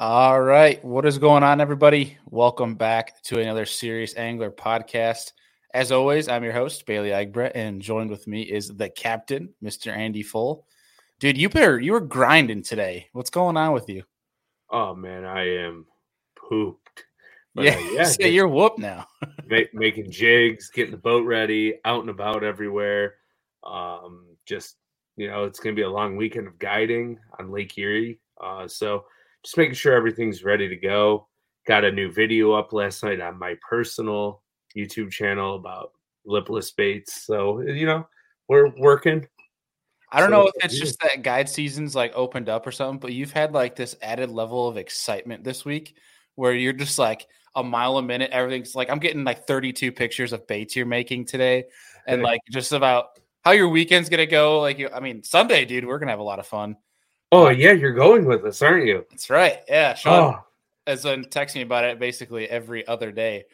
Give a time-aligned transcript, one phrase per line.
[0.00, 0.82] All right.
[0.84, 2.18] What is going on, everybody?
[2.26, 5.32] Welcome back to another Serious Angler podcast.
[5.74, 9.90] As always, I'm your host, Bailey Egbert, and joined with me is the captain, Mr.
[9.90, 10.64] Andy Full.
[11.18, 13.08] Dude, you better you were grinding today.
[13.12, 14.04] What's going on with you?
[14.70, 15.84] Oh man, I am
[16.36, 17.04] pooped.
[17.56, 19.08] But, yeah, uh, yeah so you're whooped now.
[19.46, 23.16] make, making jigs, getting the boat ready, out and about everywhere.
[23.64, 24.76] Um, just
[25.16, 28.20] you know, it's gonna be a long weekend of guiding on Lake Erie.
[28.40, 29.04] Uh, so
[29.48, 31.26] just making sure everything's ready to go.
[31.66, 34.42] Got a new video up last night on my personal
[34.76, 35.92] YouTube channel about
[36.26, 37.24] lipless baits.
[37.24, 38.06] So, you know,
[38.46, 39.26] we're working.
[40.12, 42.98] I don't so, know if it's just that guide season's like opened up or something,
[42.98, 45.96] but you've had like this added level of excitement this week
[46.34, 48.30] where you're just like a mile a minute.
[48.32, 51.64] Everything's like I'm getting like 32 pictures of baits you're making today,
[52.06, 54.60] and like just about how your weekend's gonna go.
[54.60, 56.76] Like, you, I mean, Sunday, dude, we're gonna have a lot of fun.
[57.30, 59.04] Oh yeah, you're going with us, aren't you?
[59.10, 59.58] That's right.
[59.68, 60.44] Yeah, Sean oh.
[60.86, 63.44] has been texting me about it basically every other day.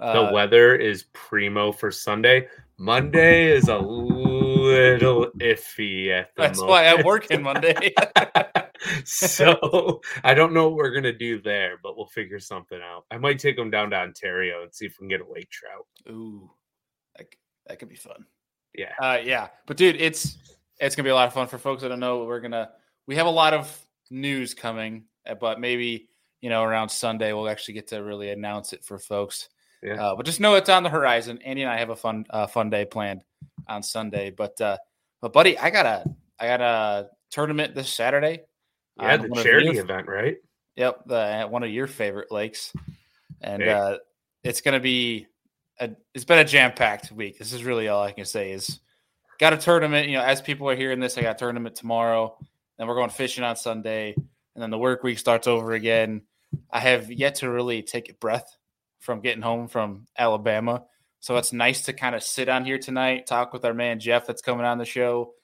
[0.00, 2.46] Uh, the weather is primo for Sunday.
[2.78, 6.70] Monday is a little iffy at the That's moment.
[6.70, 7.92] why I'm working Monday.
[9.04, 13.04] so I don't know what we're gonna do there, but we'll figure something out.
[13.10, 15.50] I might take them down to Ontario and see if we can get a lake
[15.50, 15.86] trout.
[16.08, 16.50] Ooh,
[17.16, 17.26] that,
[17.66, 18.24] that could be fun.
[18.74, 19.48] Yeah, uh, yeah.
[19.66, 20.38] But dude, it's
[20.80, 22.18] it's gonna be a lot of fun for folks that don't know.
[22.18, 22.70] What we're gonna
[23.08, 23.76] we have a lot of
[24.10, 26.08] news coming, uh, but maybe
[26.40, 29.48] you know around Sunday we'll actually get to really announce it for folks.
[29.82, 29.94] Yeah.
[29.94, 31.40] Uh, but just know it's on the horizon.
[31.44, 33.22] Andy and I have a fun uh, fun day planned
[33.66, 34.30] on Sunday.
[34.30, 34.76] But uh,
[35.20, 36.04] but buddy, I got a
[36.38, 38.42] I got a tournament this Saturday.
[39.00, 40.36] Yeah, the charity your, event, right?
[40.76, 42.72] Yep, the one of your favorite lakes,
[43.40, 43.70] and hey.
[43.70, 43.96] uh,
[44.42, 45.26] it's going to be
[45.80, 47.38] a, it's been a jam packed week.
[47.38, 48.80] This is really all I can say is
[49.38, 50.08] got a tournament.
[50.08, 52.36] You know, as people are hearing this, I got a tournament tomorrow.
[52.78, 56.22] Then we're going fishing on Sunday, and then the work week starts over again.
[56.70, 58.56] I have yet to really take a breath
[59.00, 60.84] from getting home from Alabama.
[61.20, 64.26] So it's nice to kind of sit on here tonight, talk with our man Jeff
[64.26, 65.34] that's coming on the show,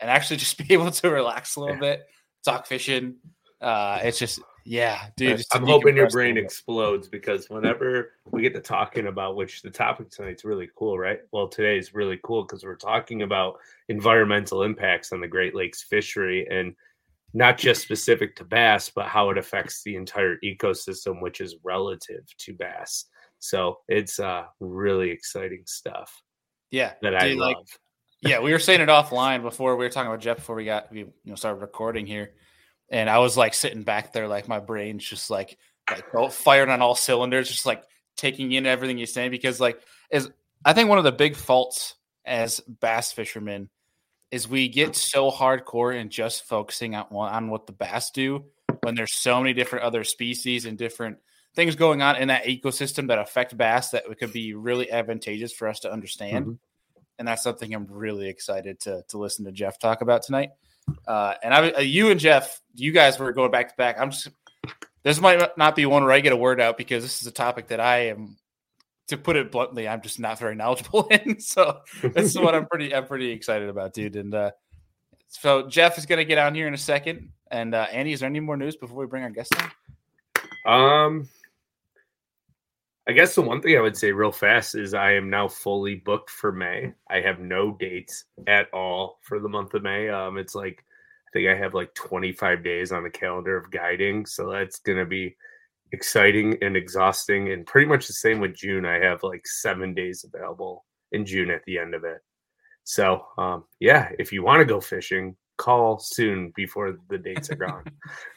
[0.00, 1.80] and actually just be able to relax a little yeah.
[1.80, 2.06] bit,
[2.44, 3.16] talk fishing.
[3.60, 5.42] Uh, it's just yeah, dude.
[5.52, 10.10] I'm hoping your brain explodes because whenever we get to talking about which the topic
[10.10, 11.20] tonight's really cool, right?
[11.32, 13.56] Well, today is really cool because we're talking about
[13.88, 16.74] environmental impacts on the Great Lakes fishery and
[17.32, 22.24] not just specific to bass, but how it affects the entire ecosystem, which is relative
[22.36, 23.06] to bass.
[23.38, 26.22] So it's uh really exciting stuff.
[26.70, 27.38] Yeah, that I love.
[27.56, 27.56] Like,
[28.20, 30.92] yeah, we were saying it offline before we were talking about Jeff before we got
[30.92, 32.32] we you know started recording here
[32.90, 35.58] and I was like sitting back there, like my brain's just like
[35.90, 37.84] like fired on all cylinders, just like
[38.16, 39.30] taking in everything you're saying.
[39.30, 40.30] Because like is
[40.64, 41.94] I think one of the big faults
[42.24, 43.68] as bass fishermen
[44.30, 48.44] is we get so hardcore and just focusing on on what the bass do
[48.82, 51.18] when there's so many different other species and different
[51.54, 55.52] things going on in that ecosystem that affect bass that it could be really advantageous
[55.52, 56.44] for us to understand.
[56.44, 56.54] Mm-hmm.
[57.18, 60.50] And that's something I'm really excited to to listen to Jeff talk about tonight.
[61.06, 63.96] Uh, and I, uh, you and Jeff, you guys were going back to back.
[63.98, 64.28] I'm just
[65.02, 67.32] this might not be one where I get a word out because this is a
[67.32, 68.36] topic that I am,
[69.08, 71.40] to put it bluntly, I'm just not very knowledgeable in.
[71.40, 74.16] So this is what I'm pretty, I'm pretty excited about, dude.
[74.16, 74.50] And uh,
[75.28, 77.30] so Jeff is going to get on here in a second.
[77.50, 80.70] And uh, Andy, is there any more news before we bring our guest in?
[80.70, 81.28] Um,
[83.08, 85.94] I guess the one thing I would say real fast is I am now fully
[85.94, 86.92] booked for May.
[87.08, 90.10] I have no dates at all for the month of May.
[90.10, 90.84] Um, it's like
[91.26, 95.06] I think I have like 25 days on the calendar of guiding, so that's gonna
[95.06, 95.34] be
[95.92, 97.50] exciting and exhausting.
[97.50, 98.84] And pretty much the same with June.
[98.84, 102.20] I have like seven days available in June at the end of it.
[102.84, 107.56] So um, yeah, if you want to go fishing, call soon before the dates are
[107.56, 107.84] gone.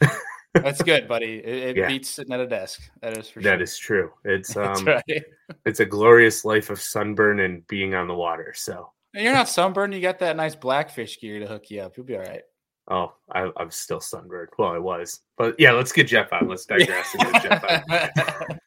[0.54, 1.38] That's good, buddy.
[1.38, 1.86] It, it yeah.
[1.86, 2.82] beats sitting at a desk.
[3.00, 3.50] That is for sure.
[3.50, 4.10] That is true.
[4.24, 5.24] It's um, right.
[5.64, 8.52] it's a glorious life of sunburn and being on the water.
[8.54, 9.94] So and you're not sunburned.
[9.94, 11.96] You got that nice blackfish gear to hook you up.
[11.96, 12.42] You'll be all right.
[12.88, 14.50] Oh, I, am still sunburned.
[14.58, 15.72] Well, I was, but yeah.
[15.72, 16.48] Let's get Jeff on.
[16.48, 17.14] Let's digress.
[17.42, 17.82] Jeff on.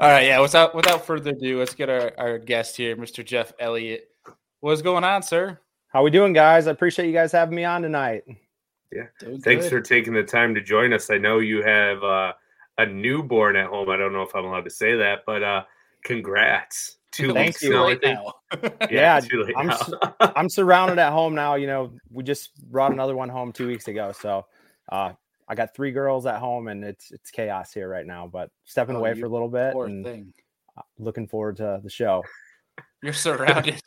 [0.00, 0.40] all right, yeah.
[0.40, 3.24] Without without further ado, let's get our, our guest here, Mr.
[3.24, 4.08] Jeff Elliott.
[4.60, 5.58] What's going on, sir?
[5.88, 6.66] How we doing, guys?
[6.66, 8.22] I appreciate you guys having me on tonight.
[8.96, 9.06] Yeah.
[9.20, 9.70] Doing Thanks good.
[9.70, 11.10] for taking the time to join us.
[11.10, 12.32] I know you have uh,
[12.78, 13.88] a newborn at home.
[13.90, 15.64] I don't know if I'm allowed to say that, but uh,
[16.04, 16.96] congrats.
[17.12, 17.76] Two Thank weeks you.
[17.76, 18.34] Right now.
[18.90, 19.20] yeah, yeah
[19.56, 19.78] I'm, now.
[20.20, 21.54] I'm surrounded at home now.
[21.54, 24.12] You know, we just brought another one home two weeks ago.
[24.12, 24.46] So
[24.90, 25.12] uh,
[25.48, 28.96] I got three girls at home and it's it's chaos here right now, but stepping
[28.96, 30.34] oh, away for a little bit and thing.
[30.98, 32.22] looking forward to the show.
[33.02, 33.80] You're surrounded.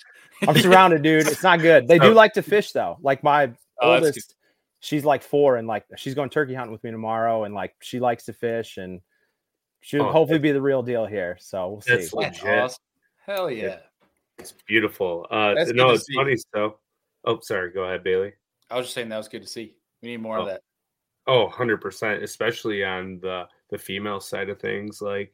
[0.48, 1.28] I'm surrounded, dude.
[1.28, 1.88] It's not good.
[1.88, 2.98] They do like to fish though.
[3.02, 3.52] Like my
[3.82, 4.36] oh, oldest
[4.80, 8.00] she's like four and like she's going turkey hunting with me tomorrow and like she
[8.00, 9.02] likes to fish and
[9.82, 11.38] she'll oh, hopefully be the real deal here.
[11.40, 12.18] So we'll that's see.
[12.18, 12.60] Legit.
[12.60, 12.84] Awesome.
[13.26, 13.80] Hell yeah.
[14.38, 15.28] It's beautiful.
[15.30, 16.16] Uh that's no, it's see.
[16.16, 16.78] funny so.
[17.26, 17.72] Oh, sorry.
[17.72, 18.34] Go ahead, Bailey.
[18.72, 19.76] I was just saying that was good to see.
[20.02, 20.42] We need more oh.
[20.42, 20.62] of that.
[21.28, 25.32] Oh, 100%, especially on the the female side of things like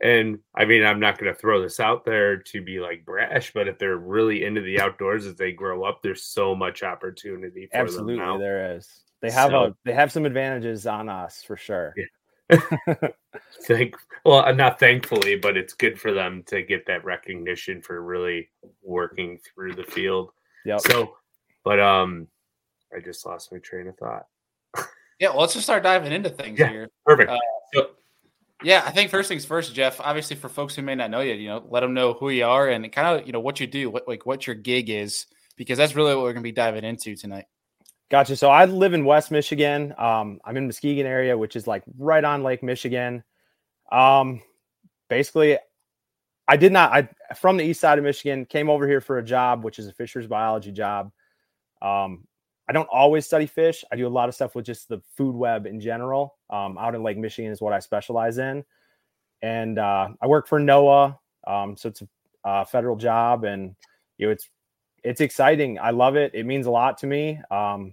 [0.00, 3.52] and I mean, I'm not going to throw this out there to be like brash,
[3.52, 7.68] but if they're really into the outdoors as they grow up, there's so much opportunity
[7.70, 8.38] for Absolutely, them now.
[8.38, 8.88] there is.
[9.20, 11.94] They have so, a they have some advantages on us for sure.
[11.96, 12.06] Yeah.
[13.66, 13.94] Thank
[14.24, 18.48] well, uh, not thankfully, but it's good for them to get that recognition for really
[18.82, 20.30] working through the field.
[20.64, 20.78] Yeah.
[20.78, 21.16] So,
[21.64, 22.26] but um,
[22.94, 24.26] I just lost my train of thought.
[25.20, 26.90] yeah, well, let's just start diving into things yeah, here.
[27.06, 27.30] Perfect.
[27.30, 27.38] Uh,
[27.74, 27.90] so,
[28.62, 30.00] yeah, I think first things first, Jeff.
[30.00, 32.44] Obviously, for folks who may not know you, you know, let them know who you
[32.44, 35.26] are and kind of you know what you do, what like what your gig is,
[35.56, 37.46] because that's really what we're going to be diving into tonight.
[38.10, 38.36] Gotcha.
[38.36, 39.94] So I live in West Michigan.
[39.96, 43.22] Um, I'm in Muskegon area, which is like right on Lake Michigan.
[43.92, 44.42] Um,
[45.08, 45.58] basically,
[46.48, 46.92] I did not.
[46.92, 49.86] I from the east side of Michigan came over here for a job, which is
[49.86, 51.12] a fisheries biology job.
[51.80, 52.26] Um,
[52.70, 53.84] I don't always study fish.
[53.90, 56.36] I do a lot of stuff with just the food web in general.
[56.50, 58.64] Um, out in Lake Michigan is what I specialize in,
[59.42, 61.18] and uh, I work for NOAA.
[61.48, 62.00] Um, so it's
[62.44, 63.74] a, federal job, and
[64.18, 64.48] you know it's
[65.02, 65.80] it's exciting.
[65.80, 66.30] I love it.
[66.32, 67.40] It means a lot to me.
[67.50, 67.92] Um,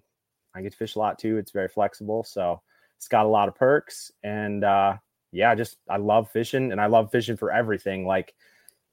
[0.54, 1.38] I get to fish a lot too.
[1.38, 2.62] It's very flexible, so
[2.98, 4.12] it's got a lot of perks.
[4.24, 4.98] And uh,
[5.32, 8.06] yeah, just I love fishing, and I love fishing for everything.
[8.06, 8.36] Like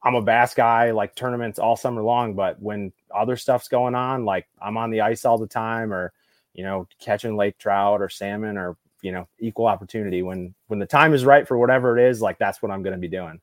[0.04, 2.34] I'm a bass guy, like tournaments all summer long.
[2.34, 6.12] But when other stuff's going on, like I'm on the ice all the time, or
[6.52, 10.22] you know, catching lake trout or salmon, or you know, equal opportunity.
[10.22, 12.94] When when the time is right for whatever it is, like that's what I'm going
[12.94, 13.40] to be doing.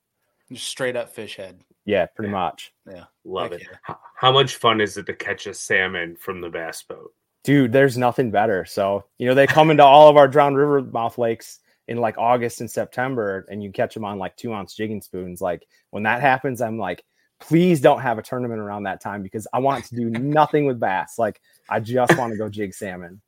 [0.51, 1.59] Just straight up fish head.
[1.85, 2.37] Yeah, pretty yeah.
[2.37, 2.73] much.
[2.87, 3.67] Yeah, love Heck it.
[3.89, 3.95] Yeah.
[4.15, 7.11] How much fun is it to catch a salmon from the bass boat?
[7.43, 8.65] Dude, there's nothing better.
[8.65, 11.59] So you know, they come into all of our drowned river mouth lakes
[11.91, 15.41] in like August and September and you catch them on like two ounce jigging spoons.
[15.41, 17.03] Like when that happens, I'm like,
[17.41, 20.79] please don't have a tournament around that time because I want to do nothing with
[20.79, 21.19] bass.
[21.19, 23.21] Like I just want to go jig salmon.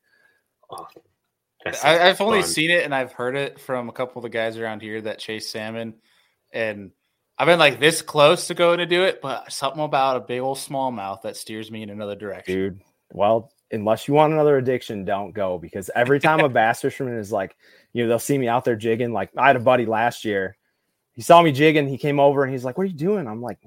[0.71, 0.87] Oh,
[1.83, 4.57] I, have only seen it and I've heard it from a couple of the guys
[4.57, 5.95] around here that chase salmon.
[6.53, 6.91] And
[7.37, 10.39] I've been like this close to going to do it, but something about a big
[10.39, 12.55] old smallmouth that steers me in another direction.
[12.55, 12.81] Dude,
[13.11, 17.31] well, unless you want another addiction, don't go because every time a bass fisherman is
[17.31, 17.55] like,
[17.91, 19.11] you know, they'll see me out there jigging.
[19.11, 20.55] Like I had a buddy last year,
[21.13, 23.41] he saw me jigging, he came over and he's like, "What are you doing?" I'm
[23.41, 23.59] like,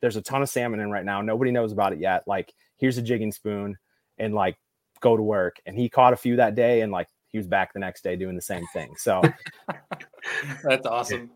[0.00, 1.20] "There's a ton of salmon in right now.
[1.20, 2.22] Nobody knows about it yet.
[2.26, 3.76] Like, here's a jigging spoon,
[4.18, 4.56] and like,
[5.00, 7.72] go to work." And he caught a few that day, and like, he was back
[7.72, 8.94] the next day doing the same thing.
[8.96, 9.20] So
[10.62, 11.30] that's awesome.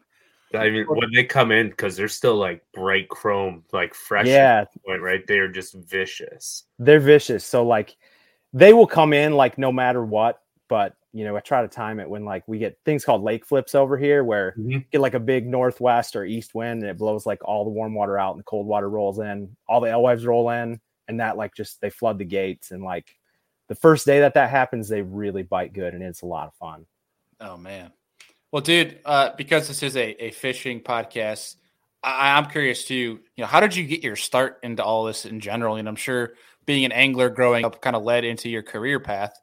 [0.55, 4.27] I mean, when they come in, because they're still like bright chrome, like fresh.
[4.27, 4.65] Yeah.
[4.87, 5.27] Point, right.
[5.27, 6.65] They're just vicious.
[6.79, 7.45] They're vicious.
[7.45, 7.97] So, like,
[8.53, 10.41] they will come in like no matter what.
[10.69, 13.47] But you know, I try to time it when like we get things called lake
[13.47, 14.79] flips over here where mm-hmm.
[14.91, 17.95] get like a big northwest or east wind and it blows like all the warm
[17.95, 21.37] water out and the cold water rolls in, all the alewives roll in, and that
[21.37, 23.17] like just they flood the gates and like
[23.69, 26.55] the first day that that happens, they really bite good and it's a lot of
[26.55, 26.87] fun.
[27.41, 27.93] Oh man.
[28.55, 31.57] Well, dude, uh, because this is a, a fishing podcast,
[32.05, 32.95] I, I'm curious too.
[32.95, 35.75] You know, how did you get your start into all this in general?
[35.75, 36.35] And I'm sure
[36.65, 39.37] being an angler growing up kind of led into your career path.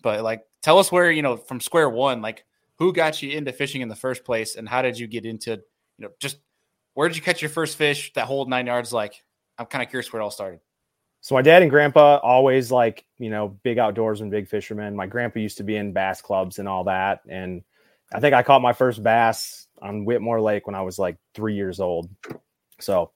[0.00, 2.46] But like, tell us where you know from square one, like
[2.78, 5.50] who got you into fishing in the first place, and how did you get into
[5.98, 6.38] you know just
[6.94, 8.94] where did you catch your first fish that whole nine yards?
[8.94, 9.22] Like,
[9.58, 10.60] I'm kind of curious where it all started.
[11.20, 14.96] So my dad and grandpa always like you know big outdoors and big fishermen.
[14.96, 17.62] My grandpa used to be in bass clubs and all that, and
[18.14, 21.54] I think I caught my first bass on Whitmore Lake when I was like three
[21.54, 22.08] years old.
[22.80, 23.10] So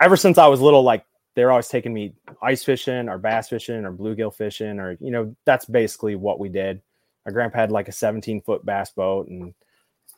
[0.00, 3.84] ever since I was little, like they're always taking me ice fishing or bass fishing
[3.84, 6.80] or bluegill fishing or you know that's basically what we did
[7.26, 9.54] my grandpa had like a 17 foot bass boat and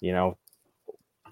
[0.00, 0.36] you know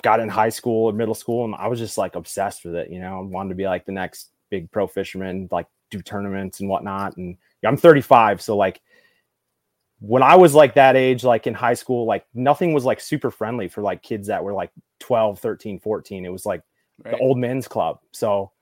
[0.02, 2.90] got in high school or middle school and i was just like obsessed with it
[2.90, 6.60] you know i wanted to be like the next big pro fisherman like do tournaments
[6.60, 7.36] and whatnot and
[7.66, 8.80] i'm 35 so like
[10.06, 13.30] when i was like that age like in high school like nothing was like super
[13.30, 14.70] friendly for like kids that were like
[15.00, 16.62] 12 13 14 it was like
[17.02, 17.12] right.
[17.12, 17.98] the old men's club.
[18.12, 18.52] So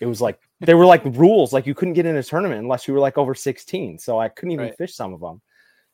[0.00, 1.52] it was like there were like rules.
[1.52, 4.28] Like you couldn't get in a tournament unless you were like over 16 so i
[4.28, 4.76] couldn't even right.
[4.76, 5.40] fish some of them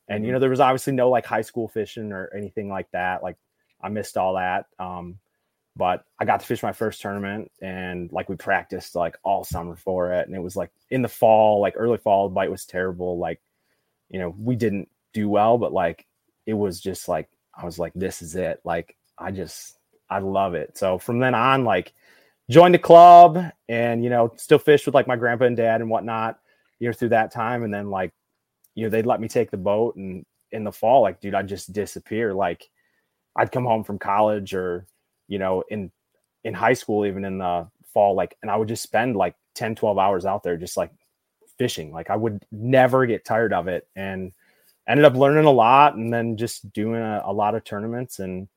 [0.07, 0.33] and you mm-hmm.
[0.35, 3.23] know there was obviously no like high school fishing or anything like that.
[3.23, 3.37] Like
[3.81, 4.65] i missed all that.
[4.79, 5.19] Um
[5.75, 9.75] but i got to fish my first tournament and like we practiced like all summer
[9.75, 10.27] for it.
[10.27, 13.17] And it was like in the fall like early fall the bite was terrible.
[13.17, 13.41] Like
[14.09, 16.05] you know we didn't do well but like
[16.45, 19.77] it was just like i was like this is it like i just
[20.09, 21.93] i love it so from then on like
[22.49, 25.89] joined a club and you know still fished with like my grandpa and dad and
[25.89, 26.39] whatnot
[26.79, 28.13] you know through that time and then like
[28.77, 31.47] you know, they'd let me take the boat and in the fall, like, dude, I'd
[31.47, 32.31] just disappear.
[32.31, 32.69] Like
[33.35, 34.85] I'd come home from college or,
[35.27, 35.91] you know, in
[36.43, 39.73] in high school, even in the fall, like, and I would just spend like 10,
[39.73, 40.91] 12 hours out there just like
[41.57, 41.91] fishing.
[41.91, 43.87] Like I would never get tired of it.
[43.95, 44.31] And
[44.87, 48.47] ended up learning a lot and then just doing a, a lot of tournaments and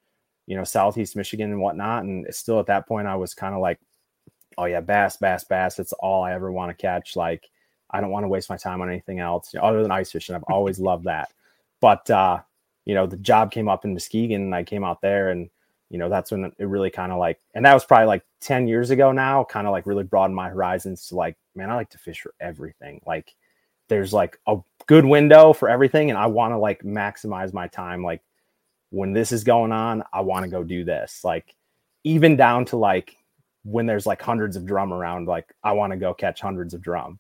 [0.50, 2.02] you know, Southeast Michigan and whatnot.
[2.02, 3.78] And still at that point, I was kind of like,
[4.58, 5.78] oh yeah, bass, bass, bass.
[5.78, 7.14] It's all I ever want to catch.
[7.14, 7.49] Like,
[7.88, 10.10] I don't want to waste my time on anything else you know, other than ice
[10.10, 10.34] fishing.
[10.34, 11.32] I've always loved that.
[11.80, 12.40] But, uh,
[12.84, 15.49] you know, the job came up in Muskegon and I came out there and,
[15.88, 18.66] you know, that's when it really kind of like, and that was probably like 10
[18.66, 21.90] years ago now, kind of like really broadened my horizons to like, man, I like
[21.90, 23.00] to fish for everything.
[23.06, 23.37] Like,
[23.90, 24.56] there's like a
[24.87, 26.09] good window for everything.
[26.09, 28.02] And I want to like maximize my time.
[28.02, 28.23] Like,
[28.90, 31.20] when this is going on, I want to go do this.
[31.25, 31.54] Like
[32.04, 33.16] even down to like
[33.64, 36.82] when there's like hundreds of drum around, like I want to go catch hundreds of
[36.82, 37.18] drum.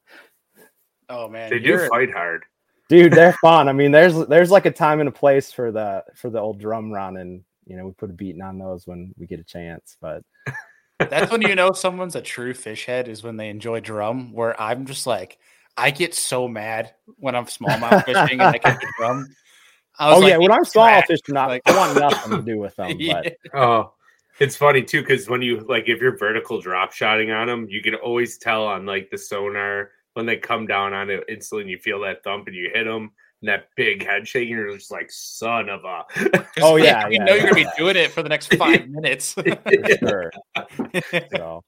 [1.08, 2.44] Oh man, they do fight hard,
[2.88, 3.12] dude.
[3.12, 3.68] They're fun.
[3.68, 6.60] I mean, there's there's like a time and a place for the for the old
[6.60, 9.44] drum run, and you know we put a beating on those when we get a
[9.44, 9.96] chance.
[10.00, 10.22] But
[10.98, 14.32] that's when you know someone's a true fish head is when they enjoy drum.
[14.32, 15.38] Where I'm just like,
[15.76, 19.26] I get so mad when I'm smallmouth fishing and I catch a drum
[20.00, 22.96] oh like, yeah, when I'm smallmouth fishing, like, I want nothing to do with them.
[22.98, 23.22] yeah.
[23.22, 23.92] But oh,
[24.38, 27.82] it's funny too because when you like if you're vertical drop shotting on them, you
[27.82, 31.62] can always tell on like the sonar when they come down on it instantly.
[31.62, 33.12] And you feel that thump and you hit them.
[33.42, 36.04] And that big head shaking, you're just like, son of a.
[36.60, 38.88] oh yeah, you yeah, know yeah, you're gonna be doing it for the next five
[38.88, 39.34] minutes.
[39.98, 40.30] sure.
[41.34, 41.64] So,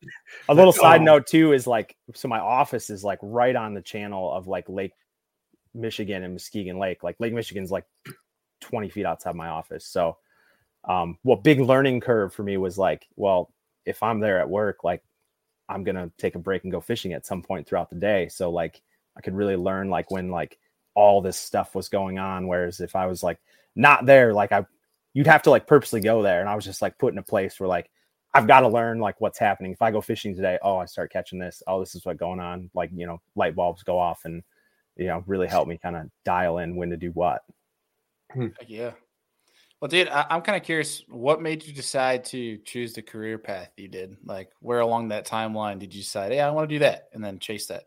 [0.48, 1.04] a little side oh.
[1.04, 4.68] note too is like, so my office is like right on the channel of like
[4.68, 4.92] Lake
[5.74, 7.02] Michigan and Muskegon Lake.
[7.02, 7.84] Like Lake Michigan's like
[8.60, 9.86] 20 feet outside my office.
[9.86, 10.18] So,
[10.84, 13.52] um, what big learning curve for me was like, well,
[13.86, 15.02] if I'm there at work, like
[15.68, 18.28] I'm gonna take a break and go fishing at some point throughout the day.
[18.28, 18.82] So like
[19.16, 20.58] I could really learn like when like
[20.94, 22.46] all this stuff was going on.
[22.46, 23.38] Whereas if I was like
[23.74, 24.66] not there, like I
[25.14, 26.40] you'd have to like purposely go there.
[26.40, 27.90] And I was just like put in a place where like
[28.34, 29.72] I've got to learn like what's happening.
[29.72, 31.62] If I go fishing today, oh, I start catching this.
[31.66, 32.70] Oh, this is what's going on.
[32.74, 34.42] Like, you know, light bulbs go off and
[34.96, 37.42] you know, really help me kind of dial in when to do what.
[38.32, 38.48] Hmm.
[38.66, 38.92] Yeah.
[39.80, 41.02] Well, dude, I, am kind of curious.
[41.08, 44.16] What made you decide to choose the career path you did?
[44.24, 47.24] Like, where along that timeline did you decide, "Hey, I want to do that," and
[47.24, 47.84] then chase that?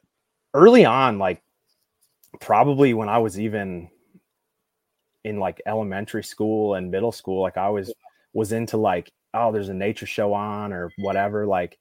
[0.54, 1.42] Early on, like
[2.40, 3.90] probably when I was even
[5.24, 7.94] in like elementary school and middle school, like I was
[8.34, 11.46] was into like, oh, there's a nature show on or whatever.
[11.46, 11.78] Like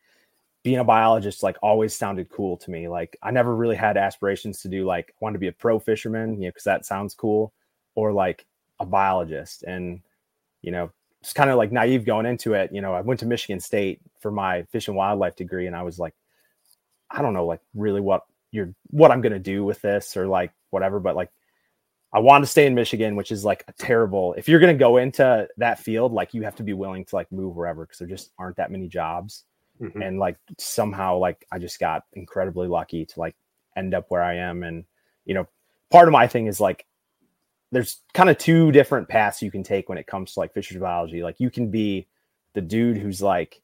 [0.63, 2.89] being a biologist, like always sounded cool to me.
[2.89, 6.35] Like I never really had aspirations to do like want to be a pro fisherman,
[6.35, 7.53] you know, because that sounds cool,
[7.95, 8.47] or like
[8.81, 10.01] a biologist and
[10.63, 13.27] you know it's kind of like naive going into it you know i went to
[13.27, 16.15] michigan state for my fish and wildlife degree and i was like
[17.11, 18.23] i don't know like really what
[18.55, 21.31] you're what i'm to do with this or like whatever but like
[22.13, 24.79] i want to stay in michigan which is like a terrible if you're going to
[24.79, 27.99] go into that field like you have to be willing to like move wherever because
[27.99, 29.45] there just aren't that many jobs
[29.81, 30.01] mm-hmm.
[30.01, 33.35] and like somehow like i just got incredibly lucky to like
[33.77, 34.85] end up where i am and
[35.25, 35.47] you know
[35.91, 36.87] part of my thing is like
[37.75, 40.81] there's kind of two different paths you can take when it comes to like fisheries
[40.81, 41.23] biology.
[41.23, 42.07] Like you can be
[42.55, 43.61] the dude who's like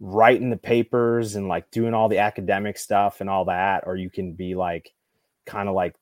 [0.00, 4.10] writing the papers and like doing all the academic stuff and all that, or you
[4.10, 4.92] can be like
[5.46, 5.94] kind of like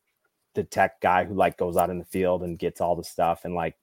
[0.54, 3.44] the tech guy who like goes out in the field and gets all the stuff
[3.44, 3.76] and like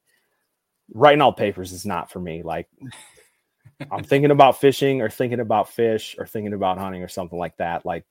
[0.94, 2.44] writing all papers is not for me.
[2.44, 2.68] Like
[3.92, 7.58] I'm thinking about fishing or thinking about fish or thinking about hunting or something like
[7.58, 7.86] that.
[7.86, 8.06] Like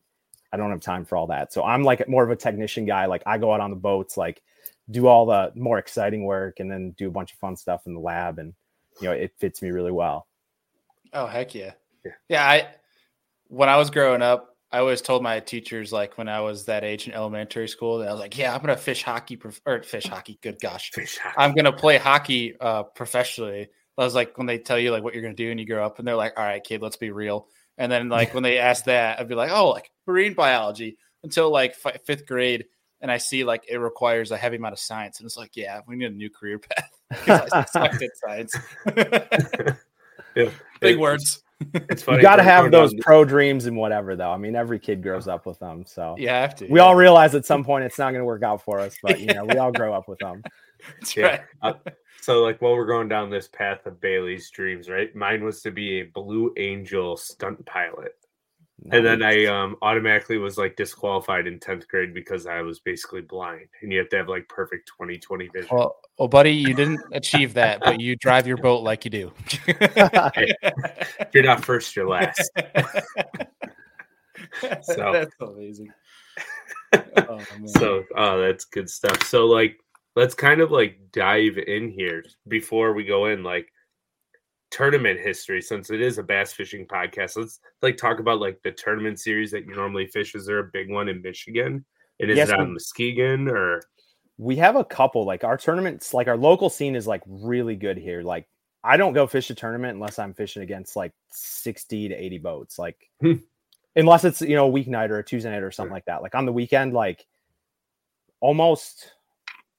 [0.52, 1.52] I don't have time for all that.
[1.52, 3.06] So I'm like more of a technician guy.
[3.06, 4.42] Like I go out on the boats, like
[4.90, 7.94] do all the more exciting work and then do a bunch of fun stuff in
[7.94, 8.54] the lab and
[9.00, 10.26] you know it fits me really well
[11.12, 11.72] oh heck yeah
[12.04, 12.68] yeah, yeah i
[13.48, 16.84] when i was growing up i always told my teachers like when i was that
[16.84, 19.82] age in elementary school that i was like yeah i'm gonna fish hockey prof- or
[19.82, 21.34] fish hockey good gosh hockey.
[21.36, 23.68] i'm gonna play hockey uh, professionally
[23.98, 25.84] i was like when they tell you like what you're gonna do and you grow
[25.84, 28.58] up and they're like all right kid let's be real and then like when they
[28.58, 32.64] ask that i'd be like oh like marine biology until like f- fifth grade
[33.04, 35.80] and I see like it requires a heavy amount of science, and it's like, yeah,
[35.86, 38.56] we need a new career path because I sucked at science.
[40.34, 40.48] yeah,
[40.80, 41.43] big words.
[41.74, 42.18] It's funny.
[42.18, 44.30] You got to have those pro dreams and whatever, though.
[44.30, 46.66] I mean, every kid grows up with them, so yeah, I have to.
[46.66, 46.84] We yeah.
[46.84, 49.26] all realize at some point it's not going to work out for us, but you
[49.26, 50.42] know, we all grow up with them.
[51.00, 51.26] That's yeah.
[51.26, 51.40] Right.
[51.62, 55.14] Uh, so, like, while we're going down this path of Bailey's dreams, right?
[55.14, 58.16] Mine was to be a Blue Angel stunt pilot.
[58.82, 58.98] Nice.
[58.98, 63.20] And then I um, automatically was like disqualified in 10th grade because I was basically
[63.22, 65.68] blind and you have to have like perfect 20 20 vision.
[65.70, 69.32] Well, well buddy, you didn't achieve that, but you drive your boat like you do.
[69.66, 70.54] hey,
[71.32, 72.50] you're not first, you're last.
[74.82, 75.92] so that's amazing.
[77.16, 79.22] oh, so, oh, that's good stuff.
[79.24, 79.78] So, like,
[80.16, 83.72] let's kind of like dive in here before we go in, like
[84.74, 87.36] tournament history, since it is a bass fishing podcast.
[87.36, 90.34] Let's like talk about like the tournament series that you normally fish.
[90.34, 91.84] Is there a big one in Michigan?
[92.18, 93.82] And is yes, it on Muskegon or?
[94.36, 95.24] We have a couple.
[95.24, 98.22] Like our tournaments, like our local scene is like really good here.
[98.22, 98.48] Like
[98.82, 102.76] I don't go fish a tournament unless I'm fishing against like 60 to 80 boats.
[102.76, 103.34] Like hmm.
[103.94, 106.20] unless it's you know a weeknight or a Tuesday night or something like that.
[106.20, 107.24] Like on the weekend, like
[108.40, 109.12] almost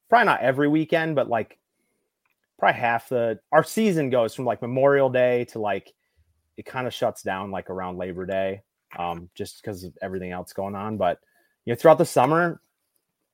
[0.10, 1.60] probably not every weekend, but like
[2.58, 5.94] probably half the our season goes from like Memorial Day to like
[6.58, 8.62] it kind of shuts down like around Labor Day,
[8.98, 10.98] um, just because of everything else going on.
[10.98, 11.20] But
[11.66, 12.62] you know, throughout the summer,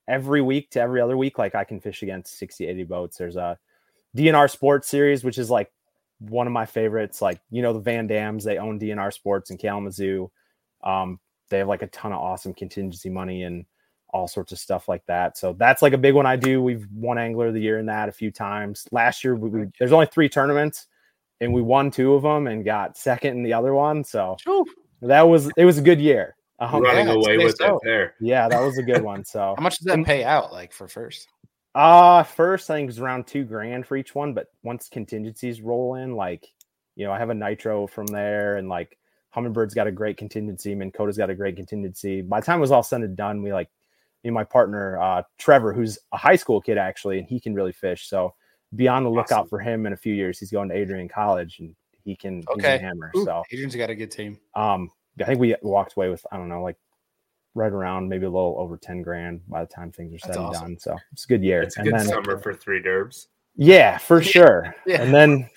[0.08, 3.16] every week to every other week, like I can fish against 60, 80 boats.
[3.16, 3.58] There's a
[4.16, 5.72] DNR Sports Series, which is like
[6.18, 7.22] one of my favorites.
[7.22, 10.30] Like, you know, the Van Dams, they own DNR Sports in Kalamazoo.
[10.82, 13.66] Um, they have like a ton of awesome contingency money and
[14.12, 15.38] all sorts of stuff like that.
[15.38, 16.62] So that's like a big one I do.
[16.62, 18.86] We've won Angler of the Year in that a few times.
[18.92, 20.86] Last year, we, we there's only three tournaments
[21.40, 24.04] and we won two of them and got second in the other one.
[24.04, 24.36] So
[25.00, 26.36] that was, it was a good year.
[26.60, 28.14] Running yeah, away with it there.
[28.20, 29.24] Yeah, that was a good one.
[29.24, 31.26] So how much does that pay out like for first?
[31.74, 35.96] Uh first I think it's around two grand for each one, but once contingencies roll
[35.96, 36.46] in, like
[36.94, 38.96] you know, I have a nitro from there and like
[39.34, 42.20] Humminbird's got a great contingency, Minn Kota's got a great contingency.
[42.22, 43.70] By the time it was all said and done, we like
[44.22, 47.54] me and my partner, uh, Trevor, who's a high school kid actually, and he can
[47.54, 48.08] really fish.
[48.08, 48.34] So
[48.74, 49.48] be on the lookout awesome.
[49.48, 50.38] for him in a few years.
[50.38, 51.74] He's going to Adrian College and
[52.04, 52.78] he can okay.
[52.78, 53.10] hammer.
[53.16, 54.38] Ooh, so Adrian's got a good team.
[54.54, 56.76] Um, I think we walked away with I don't know, like
[57.54, 60.36] right around maybe a little over 10 grand by the time things are said That's
[60.38, 60.68] and awesome.
[60.68, 60.78] done.
[60.78, 61.62] So it's a good year.
[61.62, 63.26] It's a good then, summer for three derbs.
[63.56, 64.74] Yeah, for sure.
[64.86, 65.02] yeah.
[65.02, 65.50] And then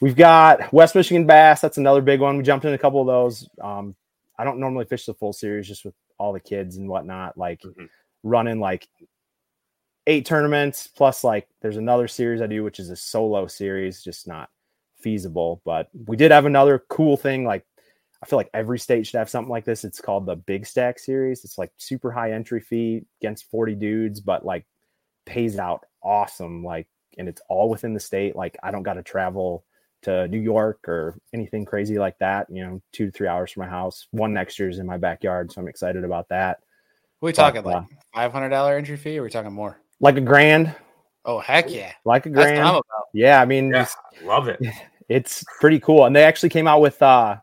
[0.00, 1.60] we've got West Michigan bass.
[1.60, 2.36] That's another big one.
[2.36, 3.48] We jumped in a couple of those.
[3.60, 3.96] Um,
[4.38, 7.60] I don't normally fish the full series just with all the kids and whatnot, like
[7.62, 7.86] mm-hmm.
[8.22, 8.88] running like
[10.06, 14.26] eight tournaments plus like there's another series I do, which is a solo series, just
[14.26, 14.50] not
[15.00, 15.60] feasible.
[15.64, 17.64] But we did have another cool thing like
[18.22, 19.84] I feel like every state should have something like this.
[19.84, 21.44] It's called the Big Stack series.
[21.44, 24.66] It's like super high entry fee against 40 dudes, but like
[25.26, 26.64] pays out awesome.
[26.64, 28.34] Like, and it's all within the state.
[28.34, 29.65] Like, I don't got to travel
[30.06, 32.46] to New York or anything crazy like that.
[32.48, 34.06] You know, two to three hours from my house.
[34.12, 36.60] One next year is in my backyard, so I'm excited about that.
[37.18, 39.18] What are we talking but, like uh, five hundred dollar entry fee?
[39.18, 39.80] Or are we talking more?
[40.00, 40.74] Like a grand.
[41.24, 41.92] Oh heck yeah!
[42.04, 42.80] Like a grand.
[43.12, 43.88] Yeah, I mean, yeah,
[44.22, 44.60] love it.
[45.08, 47.36] It's pretty cool, and they actually came out with uh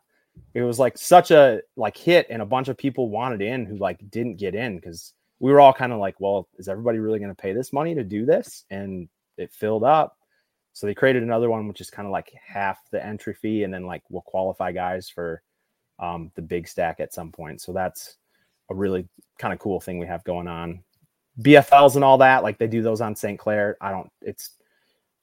[0.54, 3.78] it was like such a like hit and a bunch of people wanted in who
[3.78, 7.20] like didn't get in because we were all kind of like well is everybody really
[7.20, 10.18] going to pay this money to do this and it filled up
[10.74, 13.74] so they created another one which is kind of like half the entry fee and
[13.74, 15.42] then like we'll qualify guys for
[16.00, 17.62] um, the big stack at some point.
[17.62, 18.18] So that's
[18.70, 19.08] a really
[19.40, 20.84] kind of cool thing we have going on.
[21.42, 23.78] Bfls and all that like they do those on st clair.
[23.82, 24.52] I don't it's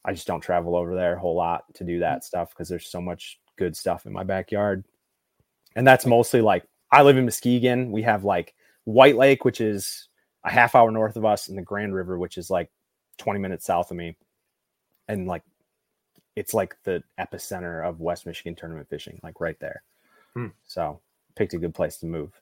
[0.05, 2.87] i just don't travel over there a whole lot to do that stuff because there's
[2.87, 4.85] so much good stuff in my backyard.
[5.77, 7.93] And that's mostly like I live in Muskegon.
[7.93, 10.09] We have like White Lake, which is
[10.45, 12.71] a half hour north of us, and the Grand River, which is like
[13.19, 14.17] 20 minutes south of me.
[15.13, 15.43] And like
[16.37, 19.83] it's like the epicenter of West Michigan tournament fishing, like right there.
[20.35, 20.49] Hmm.
[20.67, 21.01] So
[21.37, 22.33] picked a good place to move.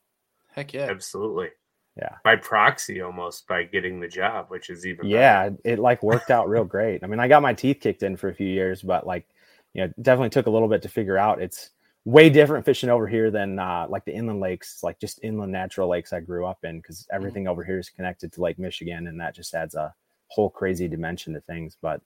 [0.53, 0.89] Heck yeah.
[0.91, 1.49] Absolutely.
[1.97, 2.17] Yeah.
[2.23, 5.61] By proxy almost by getting the job, which is even Yeah, better.
[5.65, 7.03] it like worked out real great.
[7.03, 9.27] I mean, I got my teeth kicked in for a few years, but like,
[9.75, 11.71] you know, definitely took a little bit to figure out it's
[12.05, 15.89] way different fishing over here than uh, like the inland lakes, like just inland natural
[15.89, 17.17] lakes I grew up in, because mm-hmm.
[17.17, 17.51] everything mm-hmm.
[17.51, 19.95] over here is connected to Lake Michigan, and that just adds a
[20.29, 21.77] whole crazy dimension to things.
[21.81, 22.01] But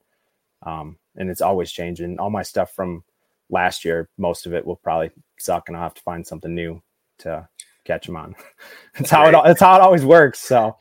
[0.64, 2.18] um, and it's always changing.
[2.18, 3.04] All my stuff from
[3.50, 6.82] last year, most of it will probably suck, and I'll have to find something new
[7.18, 7.48] to
[7.84, 8.34] catch them on.
[8.98, 9.32] That's how it.
[9.44, 10.40] That's how it always works.
[10.40, 10.76] So.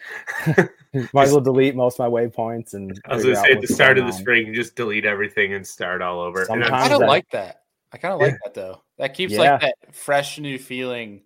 [1.14, 3.00] Might as well delete most of my waypoints and.
[3.06, 4.20] I was going to say at the start of the on.
[4.20, 6.44] spring, you just delete everything and start all over.
[6.44, 7.62] Sometimes I don't like that.
[7.94, 8.82] I kind of like that though.
[8.98, 9.40] That keeps yeah.
[9.40, 11.22] like that fresh new feeling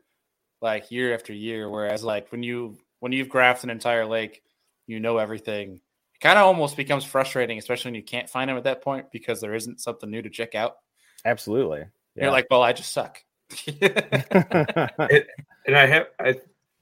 [0.61, 1.69] like year after year.
[1.69, 4.43] Whereas like when you when you've graphed an entire lake,
[4.87, 5.81] you know everything.
[6.25, 9.11] It kind of almost becomes frustrating, especially when you can't find them at that point
[9.11, 10.77] because there isn't something new to check out.
[11.23, 11.81] Absolutely.
[12.15, 12.23] Yeah.
[12.23, 13.19] You're like, well, I just suck.
[13.67, 15.27] it,
[15.67, 16.35] and I have I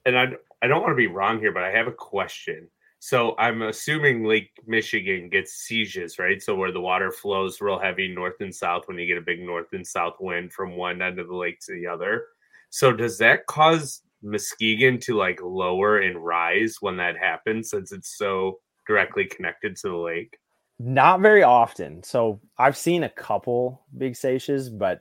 [0.06, 0.28] and I
[0.62, 2.70] I don't want to be wrong here, but I have a question.
[3.00, 6.42] So I'm assuming Lake Michigan gets seiches, right?
[6.42, 9.42] So where the water flows real heavy north and south when you get a big
[9.42, 12.28] north and south wind from one end of the lake to the other.
[12.70, 18.18] So does that cause Muskegon to like lower and rise when that happens since it's
[18.18, 20.38] so directly connected to the lake?
[20.80, 22.04] Not very often.
[22.04, 25.00] So I've seen a couple big seiches, but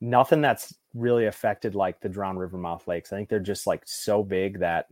[0.00, 3.12] nothing that's really affected like the Drowned River mouth lakes.
[3.12, 4.86] I think they're just like so big that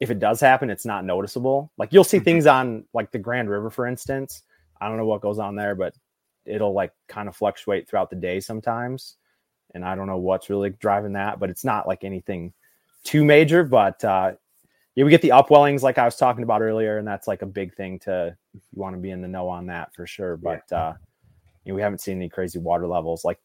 [0.00, 1.70] if it does happen, it's not noticeable.
[1.78, 2.24] Like you'll see mm-hmm.
[2.24, 4.42] things on like the Grand River, for instance.
[4.80, 5.94] I don't know what goes on there, but
[6.44, 9.16] it'll like kind of fluctuate throughout the day sometimes.
[9.74, 12.52] And I don't know what's really driving that, but it's not like anything
[13.04, 13.62] too major.
[13.64, 14.32] But uh,
[14.94, 17.46] yeah, we get the upwellings like I was talking about earlier, and that's like a
[17.46, 20.36] big thing to you want to be in the know on that for sure.
[20.36, 20.78] But yeah.
[20.78, 20.94] uh,
[21.64, 23.38] you know, we haven't seen any crazy water levels like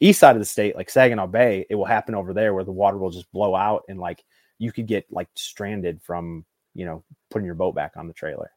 [0.00, 1.66] east side of the state, like Saginaw Bay.
[1.68, 4.24] It will happen over there where the water will just blow out and like
[4.58, 6.44] you could get like stranded from
[6.74, 8.52] you know putting your boat back on the trailer.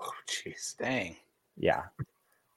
[0.00, 1.16] Oh, jeez, dang.
[1.56, 1.84] Yeah,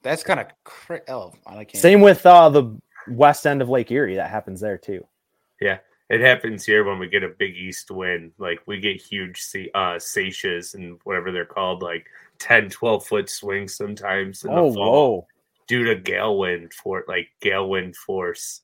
[0.02, 1.80] that's kind of cra- oh, I can't.
[1.80, 4.16] Same with uh, the west end of Lake Erie.
[4.16, 5.06] That happens there too.
[5.60, 5.78] Yeah,
[6.14, 8.30] it happens here when we get a big east wind.
[8.38, 9.42] Like we get huge
[9.74, 12.06] uh, seiches and whatever they're called, like
[12.38, 14.44] 10, 12 foot swings sometimes.
[14.44, 15.26] In oh, the fall whoa.
[15.66, 18.60] Due to gale wind for like gale wind force.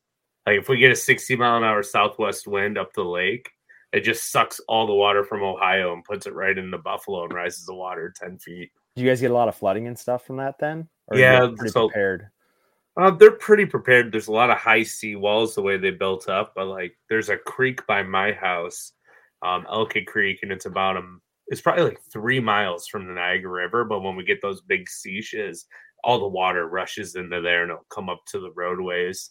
[0.46, 3.50] Like if we get a 60 mile an hour southwest wind up the lake,
[3.92, 7.32] it just sucks all the water from Ohio and puts it right into Buffalo and
[7.32, 8.70] rises the water 10 feet.
[8.94, 10.88] Do you guys get a lot of flooding and stuff from that then?
[11.08, 12.28] Or yeah, pretty so, prepared.
[13.00, 14.12] Uh, they're pretty prepared.
[14.12, 17.30] There's a lot of high sea walls the way they built up, but like there's
[17.30, 18.92] a creek by my house,
[19.40, 21.02] um, Ellicott Creek, and it's about a
[21.46, 23.84] it's probably like three miles from the Niagara River.
[23.84, 25.64] But when we get those big seiches,
[26.04, 29.30] all the water rushes into there and it'll come up to the roadways.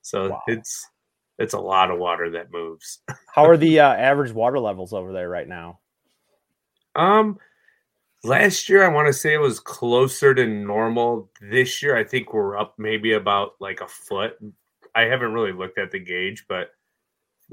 [0.00, 0.42] So wow.
[0.46, 0.88] it's
[1.38, 3.00] it's a lot of water that moves.
[3.34, 5.80] How are the uh, average water levels over there right now?
[6.94, 7.38] Um,
[8.24, 11.30] last year I want to say it was closer to normal.
[11.40, 14.38] This year I think we're up maybe about like a foot.
[14.94, 16.70] I haven't really looked at the gauge, but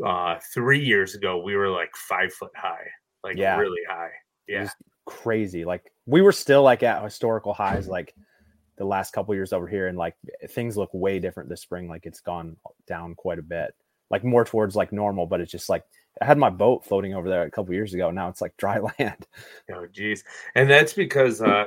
[0.06, 2.88] uh, three years ago we were like five foot high,
[3.24, 3.58] like yeah.
[3.58, 4.12] really high.
[4.48, 4.70] Yeah,
[5.06, 5.66] crazy.
[5.66, 8.14] Like we were still like at historical highs, like
[8.78, 10.16] the last couple years over here and like
[10.50, 12.56] things look way different this spring like it's gone
[12.88, 13.74] down quite a bit
[14.12, 15.84] like more towards like normal but it's just like
[16.22, 18.80] i had my boat floating over there a couple years ago now it's like dry
[19.00, 19.28] land
[19.74, 20.24] oh geez
[20.56, 21.66] and that's because uh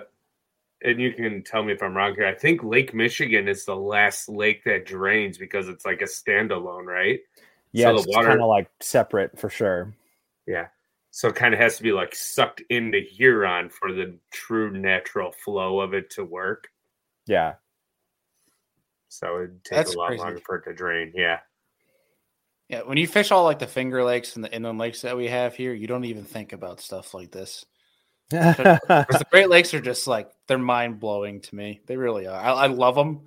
[0.82, 3.76] and you can tell me if i'm wrong here i think lake michigan is the
[3.76, 7.20] last lake that drains because it's like a standalone right
[7.72, 8.28] yeah so it's water...
[8.28, 9.94] kind of like separate for sure
[10.46, 10.66] yeah
[11.12, 15.32] so it kind of has to be like sucked into huron for the true natural
[15.32, 16.68] flow of it to work
[17.30, 17.54] yeah.
[19.08, 20.22] So it'd take That's a lot crazy.
[20.22, 21.12] longer for it to drain.
[21.14, 21.38] Yeah.
[22.70, 22.82] Yeah.
[22.82, 25.56] When you fish all like the Finger Lakes and the inland lakes that we have
[25.56, 27.66] here, you don't even think about stuff like this.
[28.30, 31.80] the Great Lakes are just like they're mind blowing to me.
[31.86, 32.40] They really are.
[32.40, 33.22] I, I love them.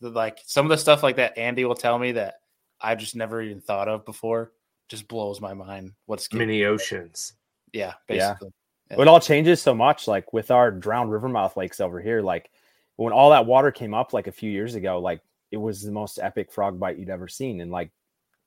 [0.00, 2.36] Like some of the stuff like that, Andy will tell me that
[2.80, 4.52] I just never even thought of before.
[4.88, 5.92] Just blows my mind.
[6.06, 7.34] What's mini oceans?
[7.72, 8.50] Yeah, basically.
[8.90, 9.02] Yeah.
[9.02, 10.08] It all changes so much.
[10.08, 12.50] Like with our drowned river mouth lakes over here, like
[12.96, 15.92] when all that water came up like a few years ago, like it was the
[15.92, 17.60] most epic frog bite you'd ever seen.
[17.60, 17.90] And like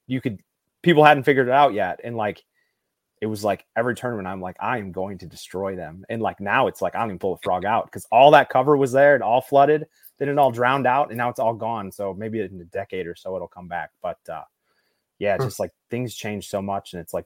[0.09, 0.39] you could
[0.81, 2.01] people hadn't figured it out yet.
[2.03, 2.43] And like
[3.21, 6.05] it was like every tournament, I'm like, I am going to destroy them.
[6.09, 8.49] And like now it's like I don't even pull a frog out because all that
[8.49, 11.53] cover was there and all flooded, then it all drowned out, and now it's all
[11.53, 11.91] gone.
[11.91, 13.91] So maybe in a decade or so it'll come back.
[14.01, 14.43] But uh
[15.19, 17.25] yeah, it's just like things change so much, and it's like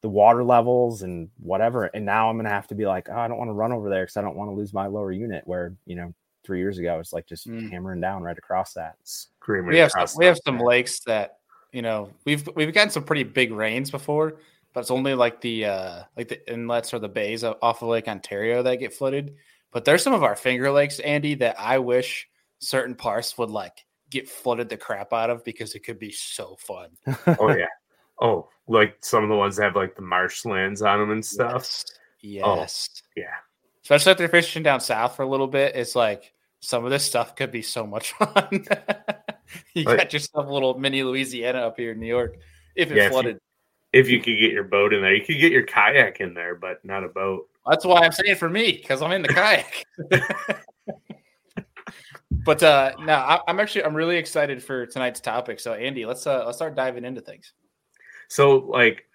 [0.00, 1.84] the water levels and whatever.
[1.84, 3.88] And now I'm gonna have to be like, oh, I don't want to run over
[3.88, 6.12] there because I don't want to lose my lower unit where you know
[6.44, 6.98] three years ago.
[6.98, 7.70] It's like just mm.
[7.70, 8.96] hammering down right across that.
[9.04, 11.37] Screaming we have some, we have some lakes that
[11.72, 14.36] you know we've we've gotten some pretty big rains before,
[14.72, 18.08] but it's only like the uh like the inlets or the bays off of Lake
[18.08, 19.34] Ontario that get flooded.
[19.70, 22.28] But there's some of our finger lakes, Andy, that I wish
[22.58, 26.56] certain parts would like get flooded the crap out of because it could be so
[26.58, 26.90] fun.
[27.38, 27.66] oh yeah.
[28.20, 31.84] Oh, like some of the ones that have like the marshlands on them and stuff.
[32.20, 32.44] Yes.
[32.44, 32.90] yes.
[32.94, 33.34] Oh, yeah.
[33.82, 35.76] Especially if they're fishing down south for a little bit.
[35.76, 38.66] It's like some of this stuff could be so much fun.
[39.74, 39.98] you right.
[39.98, 42.38] got yourself a little mini Louisiana up here in New York
[42.74, 43.38] if it yeah, flooded.
[43.92, 46.20] If you, if you could get your boat in there, you could get your kayak
[46.20, 47.48] in there, but not a boat.
[47.66, 49.84] That's why I'm saying for me because I'm in the kayak.
[52.44, 55.60] but uh now I, I'm actually I'm really excited for tonight's topic.
[55.60, 57.52] So Andy, let's uh let's start diving into things.
[58.28, 59.07] So like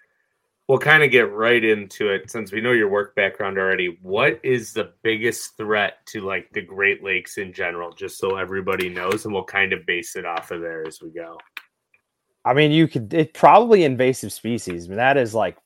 [0.68, 3.98] we'll kind of get right into it since we know your work background already.
[4.02, 8.88] What is the biggest threat to like the Great Lakes in general, just so everybody
[8.88, 11.38] knows, and we'll kind of base it off of there as we go.
[12.44, 15.56] I mean, you could it probably invasive species, but that is like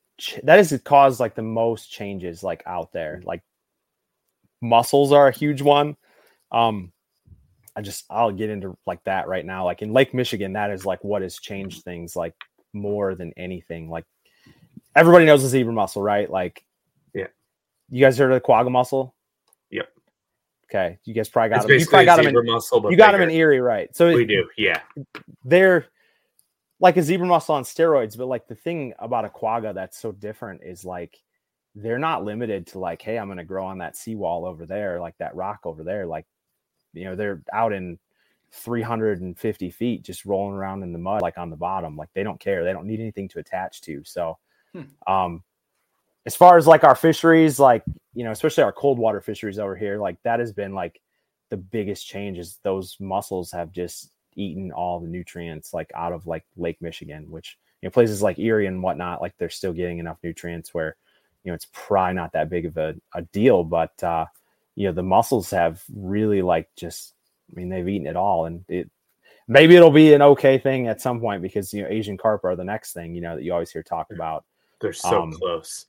[0.42, 3.20] that has caused like the most changes like out there.
[3.24, 3.42] Like
[4.60, 5.96] mussels are a huge one.
[6.50, 6.92] Um,
[7.76, 9.64] I just I'll get into like that right now.
[9.64, 12.34] Like in Lake Michigan, that is like what has changed things like
[12.72, 13.88] more than anything.
[13.88, 14.04] Like
[14.98, 16.28] everybody knows the zebra mussel, right?
[16.28, 16.64] Like,
[17.14, 17.28] yeah.
[17.88, 19.14] You guys heard of the quagga mussel?
[19.70, 19.88] Yep.
[20.64, 21.78] Okay, you guys probably got them.
[21.78, 23.94] You probably got them in mussel, you got them in Erie, right?
[23.96, 24.80] So we do, yeah.
[25.44, 25.86] They're
[26.80, 30.12] like a zebra mussel on steroids, but like the thing about a quagga that's so
[30.12, 31.18] different is like
[31.74, 35.00] they're not limited to like, hey, I'm going to grow on that seawall over there,
[35.00, 36.06] like that rock over there.
[36.06, 36.26] Like,
[36.92, 37.98] you know, they're out in
[38.52, 41.96] 350 feet just rolling around in the mud, like on the bottom.
[41.96, 42.64] Like they don't care.
[42.64, 44.02] They don't need anything to attach to.
[44.04, 44.38] So,
[44.74, 44.82] hmm.
[45.12, 45.42] um,
[46.26, 47.82] as far as like our fisheries, like,
[48.14, 51.00] you know, especially our cold water fisheries over here, like that has been like
[51.50, 56.26] the biggest change is those mussels have just eaten all the nutrients like out of
[56.26, 59.98] like Lake Michigan, which, you know, places like Erie and whatnot, like they're still getting
[59.98, 60.96] enough nutrients where,
[61.44, 64.26] you know, it's probably not that big of a, a deal, but, uh,
[64.74, 67.14] you know, the mussels have really like just,
[67.50, 68.90] I mean, they've eaten it all and it,
[69.48, 72.54] maybe it'll be an okay thing at some point because, you know, Asian carp are
[72.54, 74.44] the next thing, you know, that you always hear talk about.
[74.80, 75.86] They're so um, close.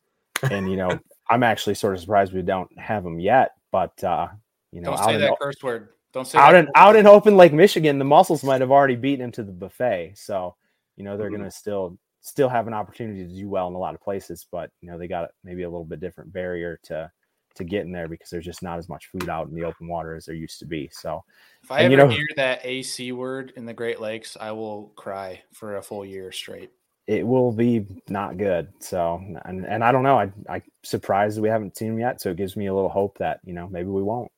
[0.52, 1.00] and, you know,
[1.30, 4.28] I'm actually sort of surprised we don't have them yet, but, uh,
[4.72, 5.90] you know, don't say that curse word.
[6.12, 9.26] Don't say out in out in open Lake Michigan, the mussels might have already beaten
[9.26, 10.14] him to the buffet.
[10.16, 10.56] So,
[10.96, 11.38] you know, they're mm-hmm.
[11.38, 14.46] going to still still have an opportunity to do well in a lot of places,
[14.52, 17.12] but you know, they got maybe a little bit different barrier to
[17.56, 19.88] to get in there because there's just not as much food out in the open
[19.88, 20.90] water as there used to be.
[20.92, 21.24] So,
[21.64, 24.52] if I and, ever you know, hear that AC word in the Great Lakes, I
[24.52, 26.72] will cry for a full year straight.
[27.10, 28.72] It will be not good.
[28.82, 30.20] So, and and I don't know.
[30.20, 32.22] I I surprised we haven't seen them yet.
[32.22, 34.32] So it gives me a little hope that you know maybe we won't.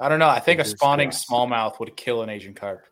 [0.00, 0.28] I don't know.
[0.28, 2.86] I think a spawning smallmouth would kill an Asian carp.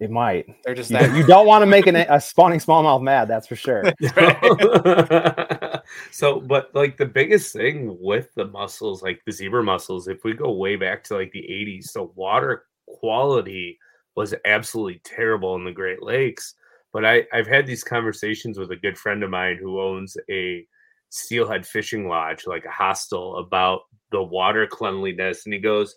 [0.00, 0.46] It might.
[0.64, 3.28] They're just you, you don't want to make an, a spawning smallmouth mad.
[3.28, 3.84] That's for sure.
[6.10, 10.32] so, but like the biggest thing with the mussels, like the zebra mussels, if we
[10.32, 13.78] go way back to like the 80s, the water quality
[14.14, 16.54] was absolutely terrible in the Great Lakes.
[16.92, 20.66] But I, I've had these conversations with a good friend of mine who owns a
[21.10, 25.44] steelhead fishing lodge, like a hostel, about the water cleanliness.
[25.44, 25.96] And he goes,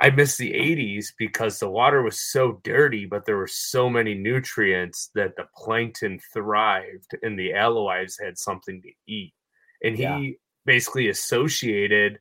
[0.00, 4.14] I miss the 80s because the water was so dirty, but there were so many
[4.14, 9.34] nutrients that the plankton thrived and the alewives had something to eat.
[9.84, 10.30] And he yeah.
[10.64, 12.18] basically associated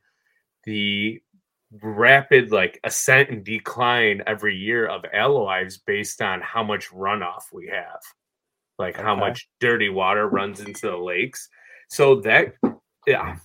[0.65, 1.21] the
[1.81, 7.67] rapid like ascent and decline every year of alewives based on how much runoff we
[7.67, 8.01] have,
[8.77, 9.03] like okay.
[9.03, 11.49] how much dirty water runs into the lakes.
[11.89, 12.53] So that,
[13.05, 13.37] yeah,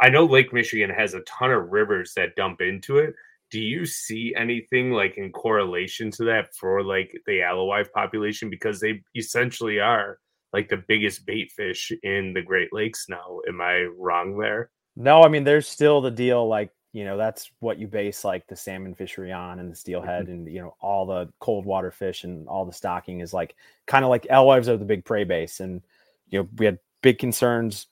[0.00, 3.14] I know Lake Michigan has a ton of rivers that dump into it
[3.52, 8.80] do you see anything like in correlation to that for like the alewife population because
[8.80, 10.18] they essentially are
[10.54, 13.40] like the biggest bait fish in the Great Lakes now?
[13.46, 14.70] Am I wrong there?
[14.96, 18.46] No, I mean there's still the deal like you know that's what you base like
[18.46, 20.32] the salmon fishery on and the steelhead mm-hmm.
[20.32, 24.04] and you know all the cold water fish and all the stocking is like kind
[24.04, 25.60] of like alewives are the big prey base.
[25.60, 25.80] And
[26.28, 27.86] you know we had big concerns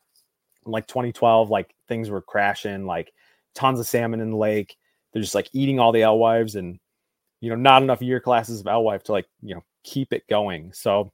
[0.67, 3.13] like 2012 like things were crashing like
[3.55, 4.77] tons of salmon in the lake.
[5.13, 6.79] They're just like eating all the alewives and
[7.41, 10.73] you know not enough year classes of alewife to like you know keep it going.
[10.75, 11.11] So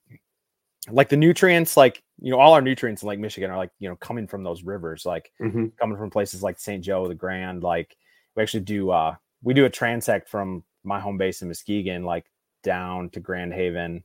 [0.90, 3.88] like the nutrients like you know all our nutrients in lake michigan are like you
[3.88, 5.66] know coming from those rivers like mm-hmm.
[5.78, 7.96] coming from places like st joe the grand like
[8.34, 12.26] we actually do uh we do a transect from my home base in muskegon like
[12.62, 14.02] down to grand haven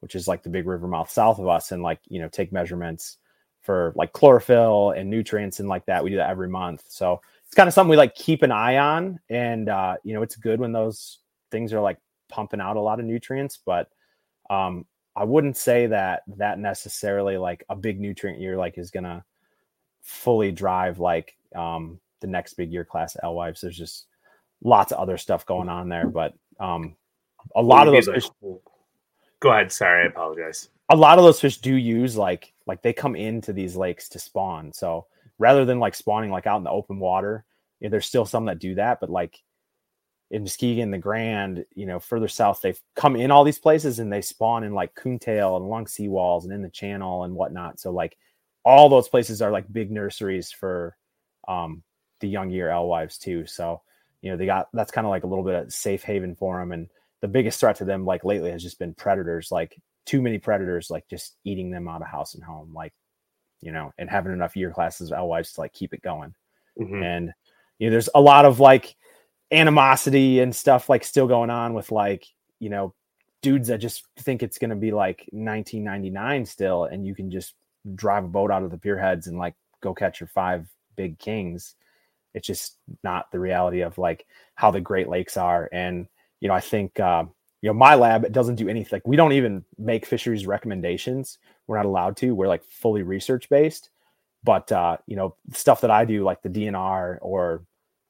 [0.00, 2.52] which is like the big river mouth south of us and like you know take
[2.52, 3.18] measurements
[3.60, 7.20] for like chlorophyll and nutrients and like that we do that every month so
[7.54, 9.20] it's kind of something we like keep an eye on.
[9.30, 11.20] And, uh, you know, it's good when those
[11.52, 11.98] things are like
[12.28, 13.88] pumping out a lot of nutrients, but,
[14.50, 19.24] um, I wouldn't say that that necessarily like a big nutrient year, like is to
[20.02, 23.60] fully drive like, um, the next big year class alewives.
[23.60, 24.06] There's just
[24.62, 26.96] lots of other stuff going on there, but, um,
[27.54, 28.28] a lot of those fish.
[29.40, 29.70] Go ahead.
[29.70, 30.04] Sorry.
[30.04, 30.70] I apologize.
[30.90, 34.18] A lot of those fish do use like, like they come into these lakes to
[34.18, 34.72] spawn.
[34.72, 35.06] So,
[35.38, 37.44] rather than like spawning like out in the open water.
[37.80, 39.42] Know, there's still some that do that, but like
[40.34, 44.12] in Muskegon, the Grand, you know, further south, they've come in all these places and
[44.12, 47.78] they spawn in like coontail and along seawalls and in the channel and whatnot.
[47.78, 48.18] So like
[48.64, 50.96] all those places are like big nurseries for
[51.46, 51.84] um,
[52.18, 53.46] the young year alewives too.
[53.46, 53.82] So
[54.22, 56.58] you know they got that's kind of like a little bit of safe haven for
[56.58, 56.72] them.
[56.72, 56.88] And
[57.20, 60.90] the biggest threat to them like lately has just been predators, like too many predators,
[60.90, 62.74] like just eating them out of house and home.
[62.74, 62.92] Like
[63.60, 66.34] you know, and having enough year classes of alewives to like keep it going.
[66.80, 67.04] Mm-hmm.
[67.04, 67.32] And
[67.78, 68.96] you know, there's a lot of like
[69.52, 72.26] animosity and stuff like still going on with like,
[72.60, 72.94] you know,
[73.42, 77.54] dudes that just think it's going to be like 1999 still, and you can just
[77.94, 81.18] drive a boat out of the pier heads and like go catch your five big
[81.18, 81.74] kings.
[82.32, 85.68] It's just not the reality of like how the Great Lakes are.
[85.72, 86.08] And,
[86.40, 87.24] you know, I think, uh,
[87.62, 88.96] you know, my lab, it doesn't do anything.
[88.96, 91.38] Like we don't even make fisheries recommendations.
[91.66, 92.34] We're not allowed to.
[92.34, 93.90] We're like fully research based.
[94.42, 97.64] But uh, you know, stuff that I do, like the DNR or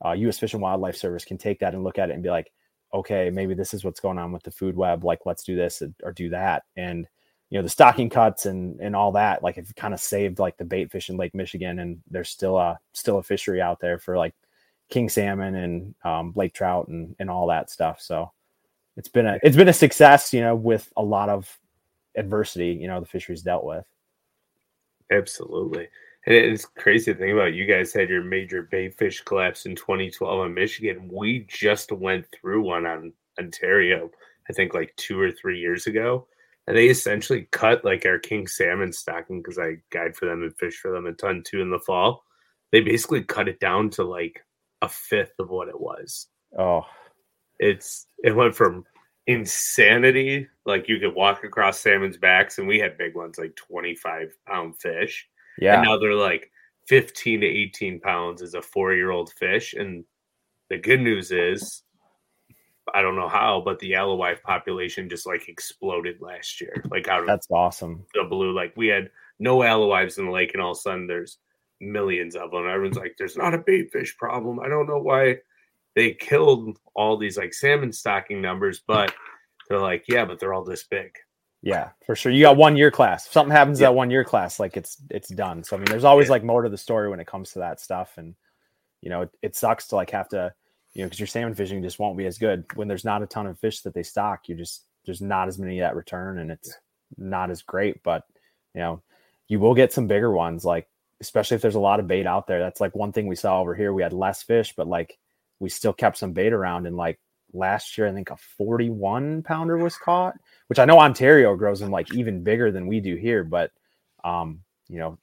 [0.05, 0.39] uh, U.S.
[0.39, 2.51] Fish and Wildlife Service, can take that and look at it and be like,
[2.93, 5.05] okay, maybe this is what's going on with the food web.
[5.05, 6.63] Like, let's do this or do that.
[6.77, 7.07] And
[7.55, 10.57] you know the stocking cuts and and all that like it kind of saved like
[10.57, 13.97] the bait fish in lake michigan and there's still a still a fishery out there
[13.97, 14.35] for like
[14.91, 18.33] king salmon and um, lake trout and and all that stuff so
[18.97, 21.59] it's been a it's been a success you know with a lot of
[22.17, 23.85] adversity you know the fisheries dealt with
[25.13, 25.87] absolutely
[26.27, 27.55] and it's crazy to think about.
[27.55, 31.09] You guys had your major bait fish collapse in 2012 in michigan.
[31.13, 34.09] We just went through one on ontario
[34.49, 36.27] i think like two or three years ago.
[36.67, 40.57] And they essentially cut like our king salmon stocking because I guide for them and
[40.57, 42.25] fish for them a ton too in the fall.
[42.73, 44.43] They basically cut it down to like
[44.81, 46.29] a fifth of what it was.
[46.59, 46.87] Oh,
[47.59, 48.85] it's it went from
[49.27, 54.35] insanity like you could walk across salmon's backs and we had big ones like 25
[54.47, 56.51] pound fish yeah and now they're like
[56.87, 60.05] 15 to 18 pounds as a four year old fish and
[60.71, 61.83] the good news is
[62.93, 66.85] I don't know how, but the alewife population just like exploded last year.
[66.91, 68.05] Like out of that's awesome.
[68.15, 71.07] The blue, like we had no alewives in the lake, and all of a sudden
[71.07, 71.39] there's
[71.81, 72.67] millions of them.
[72.67, 75.39] Everyone's like, "There's not a bait fish problem." I don't know why
[75.95, 79.15] they killed all these like salmon stocking numbers, but
[79.69, 81.11] they're like, "Yeah, but they're all this big."
[81.65, 82.31] Yeah, for sure.
[82.31, 83.27] You got one year class.
[83.27, 83.87] If something happens yeah.
[83.87, 85.65] that one year class, like it's it's done.
[85.65, 86.33] So I mean, there's always yeah.
[86.33, 88.35] like more to the story when it comes to that stuff, and
[89.01, 90.53] you know, it, it sucks to like have to
[90.93, 93.27] you know, because your salmon fishing just won't be as good when there's not a
[93.27, 94.47] ton of fish that they stock.
[94.49, 96.75] You just there's not as many that return, and it's yeah.
[97.17, 98.03] not as great.
[98.03, 98.25] But
[98.75, 99.03] you know,
[99.49, 100.87] you will get some bigger ones, like
[101.21, 102.61] especially if there's a lot of bait out there.
[102.61, 103.95] That's like one thing we saw over here.
[103.95, 105.19] We had less fish, but like
[105.61, 106.87] we still kept some bait around.
[106.87, 107.19] And like
[107.55, 110.35] last year, I think a 41 pounder was caught,
[110.67, 113.45] which I know Ontario grows them like even bigger than we do here.
[113.45, 113.71] But
[114.25, 115.19] um, you know,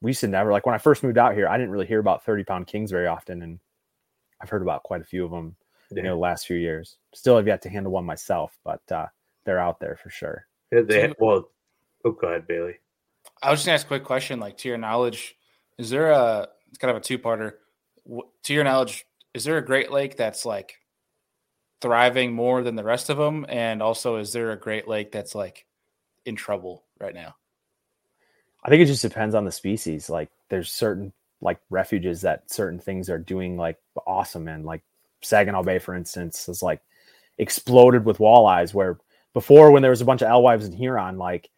[0.00, 2.00] we used to never like when I first moved out here, I didn't really hear
[2.00, 3.42] about 30 pound kings very often.
[3.42, 3.58] And
[4.40, 5.56] I've heard about quite a few of them,
[5.90, 5.96] yeah.
[5.96, 6.96] you know, the last few years.
[7.14, 9.06] Still have yet to handle one myself, but uh,
[9.44, 10.46] they're out there for sure.
[10.72, 11.48] Yeah, they, well,
[12.04, 12.74] oh, go ahead, Bailey.
[13.42, 14.40] I was just gonna ask a quick question.
[14.40, 15.36] Like, to your knowledge,
[15.78, 16.48] is there a?
[16.68, 17.52] It's kind of a two-parter.
[18.42, 20.74] To your knowledge, is there a Great Lake that's like
[21.80, 23.46] thriving more than the rest of them?
[23.48, 25.66] And also, is there a Great Lake that's like
[26.24, 27.36] in trouble right now?
[28.64, 30.08] I think it just depends on the species.
[30.08, 34.82] Like, there's certain like refuges that certain things are doing like awesome and like
[35.20, 36.80] Saginaw Bay, for instance, is like
[37.38, 38.72] exploded with walleyes.
[38.72, 38.98] Where
[39.32, 41.50] before, when there was a bunch of alewives in Huron, like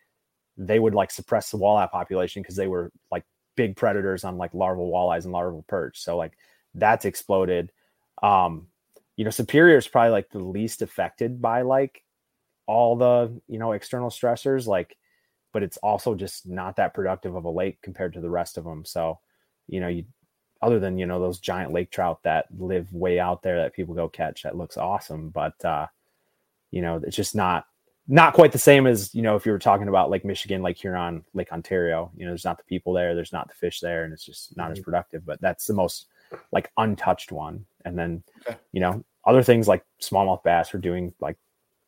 [0.57, 3.25] they would like suppress the walleye population because they were like
[3.57, 6.01] big predators on like larval walleyes and larval perch.
[6.01, 6.33] So like
[6.75, 7.73] that's exploded.
[8.23, 8.67] Um,
[9.17, 12.03] you know, Superior is probably like the least affected by like
[12.67, 14.97] all the you know external stressors, like,
[15.53, 18.65] but it's also just not that productive of a lake compared to the rest of
[18.65, 18.85] them.
[18.85, 19.19] So
[19.69, 20.05] you know, you
[20.63, 23.95] other than you know those giant lake trout that live way out there that people
[23.95, 25.31] go catch, that looks awesome.
[25.31, 25.87] But uh,
[26.71, 27.67] you know, it's just not
[28.09, 30.79] not quite the same as you know if you were talking about like Michigan, Lake
[30.79, 32.11] Huron, Lake Ontario.
[32.17, 34.57] You know, there's not the people there, there's not the fish there, and it's just
[34.57, 34.73] not mm-hmm.
[34.73, 35.25] as productive.
[35.25, 36.07] But that's the most
[36.53, 37.67] like untouched one.
[37.85, 38.59] And then okay.
[38.73, 41.37] you know other things like smallmouth bass are doing like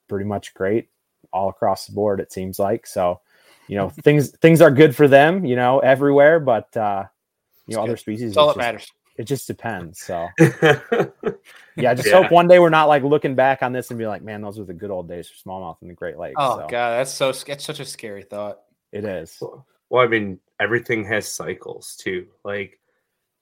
[0.08, 0.88] pretty much great
[1.32, 2.20] all across the board.
[2.20, 3.20] It seems like so.
[3.68, 5.44] You know, things things are good for them.
[5.44, 7.04] You know, everywhere, but uh,
[7.66, 8.30] you know, other species.
[8.30, 8.92] That's all that just, matters.
[9.18, 10.00] It just depends.
[10.00, 12.22] So, yeah, I just yeah.
[12.22, 14.58] hope one day we're not like looking back on this and be like, man, those
[14.58, 16.36] were the good old days for smallmouth in the Great Lakes.
[16.38, 16.66] Oh so.
[16.68, 18.60] god, that's so it's such a scary thought.
[18.92, 19.42] It is.
[19.90, 22.26] Well, I mean, everything has cycles too.
[22.44, 22.78] Like,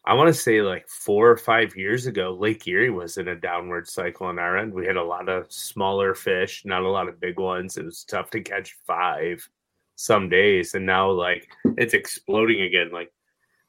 [0.06, 3.34] I want to say like four or five years ago, Lake Erie was in a
[3.34, 4.72] downward cycle on our end.
[4.72, 7.76] We had a lot of smaller fish, not a lot of big ones.
[7.76, 9.48] It was tough to catch five
[9.96, 12.90] some days, and now like it's exploding again.
[12.92, 13.12] Like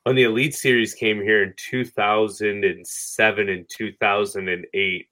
[0.03, 5.07] when the Elite Series came here in 2007 and 2008,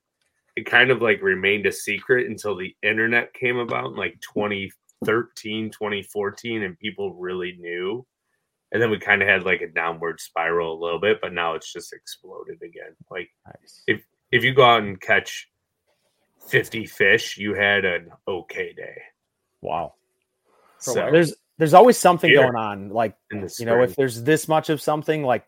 [0.55, 5.71] it kind of like remained a secret until the internet came about in like 2013,
[5.71, 8.05] 2014, and people really knew.
[8.75, 11.53] And then we kind of had like a downward spiral a little bit, but now
[11.53, 12.93] it's just exploded again.
[13.09, 13.83] Like nice.
[13.87, 15.49] if if you go out and catch
[16.49, 19.01] 50 fish, you had an okay day.
[19.61, 19.93] Wow.
[20.79, 22.41] So there's there's always something Here.
[22.41, 22.89] going on.
[22.89, 25.45] Like you know, if there's this much of something, like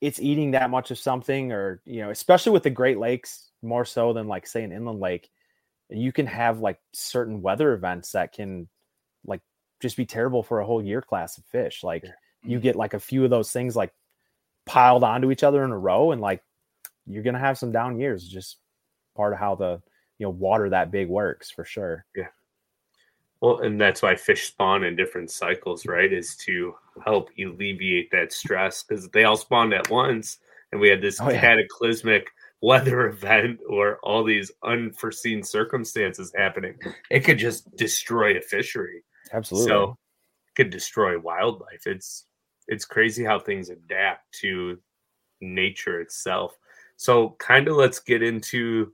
[0.00, 3.84] it's eating that much of something, or you know, especially with the Great Lakes, more
[3.84, 5.30] so than like say an inland lake,
[5.90, 8.68] you can have like certain weather events that can
[9.24, 9.42] like
[9.80, 11.84] just be terrible for a whole year class of fish.
[11.84, 12.04] Like
[12.44, 13.92] you get like a few of those things like
[14.66, 16.42] piled onto each other in a row, and like
[17.06, 18.26] you're gonna have some down years.
[18.26, 18.58] Just
[19.16, 19.80] part of how the
[20.18, 22.04] you know water that big works for sure.
[22.14, 22.28] Yeah.
[23.40, 26.10] Well, and that's why fish spawn in different cycles, right?
[26.10, 26.74] Is to
[27.04, 30.38] help alleviate that stress because they all spawned at once,
[30.72, 31.40] and we had this oh, yeah.
[31.40, 32.30] cataclysmic
[32.62, 36.74] weather event or all these unforeseen circumstances happening.
[37.10, 39.04] It could just destroy a fishery.
[39.32, 39.68] Absolutely.
[39.68, 39.98] So
[40.54, 41.86] could destroy wildlife.
[41.86, 42.24] It's
[42.68, 44.78] it's crazy how things adapt to
[45.40, 46.56] nature itself.
[46.96, 48.92] So kind of let's get into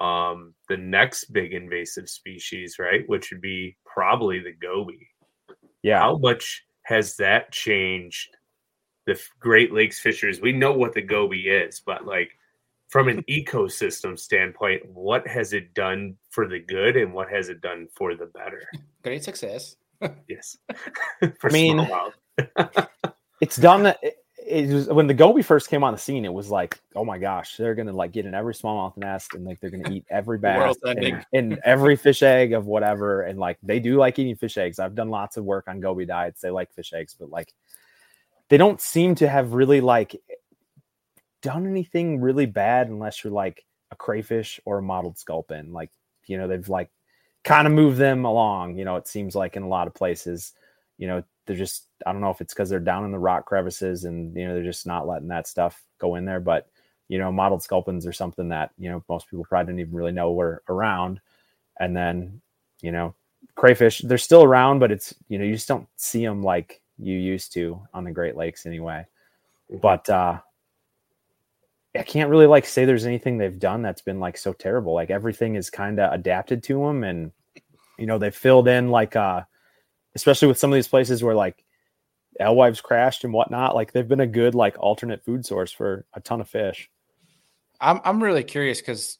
[0.00, 3.08] um, the next big invasive species, right?
[3.08, 5.08] Which would be probably the goby.
[5.82, 6.00] Yeah.
[6.00, 8.36] How much has that changed
[9.06, 10.40] the Great Lakes fisheries?
[10.40, 12.32] We know what the goby is, but like
[12.88, 17.60] from an ecosystem standpoint, what has it done for the good and what has it
[17.60, 18.62] done for the better?
[19.02, 19.76] Great success.
[20.28, 20.58] yes.
[21.22, 21.88] I mean,
[23.40, 23.86] it's done.
[23.86, 24.16] It,
[24.46, 26.24] it was when the goby first came on the scene.
[26.24, 29.44] It was like, oh my gosh, they're gonna like get in every smallmouth nest and
[29.44, 33.22] like they're gonna eat every bass and, and, every fish egg of whatever.
[33.22, 34.78] And like they do like eating fish eggs.
[34.78, 36.40] I've done lots of work on goby diets.
[36.40, 37.52] They like fish eggs, but like
[38.48, 40.20] they don't seem to have really like
[41.42, 45.72] done anything really bad unless you're like a crayfish or a mottled sculpin.
[45.72, 45.90] Like
[46.26, 46.90] you know they've like
[47.42, 48.78] kind of moved them along.
[48.78, 50.52] You know it seems like in a lot of places.
[50.98, 53.46] You know they're just I don't know if it's because they're down in the rock
[53.46, 56.40] crevices and you know they're just not letting that stuff go in there.
[56.40, 56.68] But
[57.08, 60.12] you know, mottled sculpins are something that you know most people probably didn't even really
[60.12, 61.20] know were around.
[61.78, 62.40] And then
[62.82, 63.14] you know,
[63.54, 67.16] crayfish they're still around, but it's you know you just don't see them like you
[67.16, 69.06] used to on the Great Lakes anyway.
[69.70, 69.80] Mm-hmm.
[69.80, 70.38] But uh
[71.98, 74.92] I can't really like say there's anything they've done that's been like so terrible.
[74.92, 77.32] Like everything is kind of adapted to them, and
[77.98, 79.42] you know they filled in like uh
[80.14, 81.62] especially with some of these places where like
[82.40, 83.74] alewives crashed and whatnot.
[83.74, 86.90] Like they've been a good like alternate food source for a ton of fish.
[87.80, 89.18] I'm I'm really curious because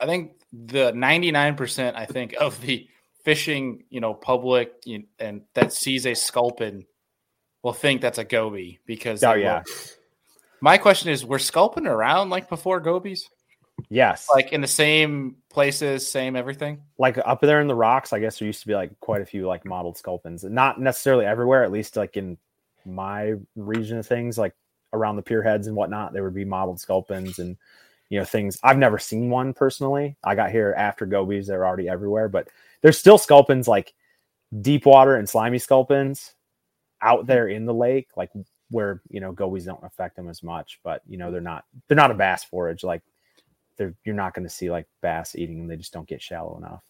[0.00, 2.88] I think the 99% I think of the
[3.24, 4.72] fishing, you know, public
[5.18, 6.86] and that sees a sculpin
[7.62, 9.62] will think that's a goby because oh yeah.
[10.60, 13.28] My question is, were sculpin around like before gobies?
[13.90, 14.28] Yes.
[14.32, 16.80] Like in the same places, same everything.
[16.96, 19.26] Like up there in the rocks, I guess there used to be like quite a
[19.26, 20.42] few like mottled sculpins.
[20.42, 22.38] Not necessarily everywhere, at least like in
[22.86, 24.54] my region of things, like
[24.92, 27.56] around the pier heads and whatnot, there would be mottled sculpins and
[28.10, 28.58] you know things.
[28.62, 30.16] I've never seen one personally.
[30.24, 32.48] I got here after gobies; they're already everywhere, but
[32.82, 33.94] there's still sculpins like
[34.60, 36.34] deep water and slimy sculpins
[37.02, 37.26] out hmm.
[37.26, 38.30] there in the lake, like
[38.70, 40.80] where you know gobies don't affect them as much.
[40.84, 43.02] But you know they're not they're not a bass forage like
[43.76, 45.66] they're you're not going to see like bass eating them.
[45.68, 46.82] They just don't get shallow enough.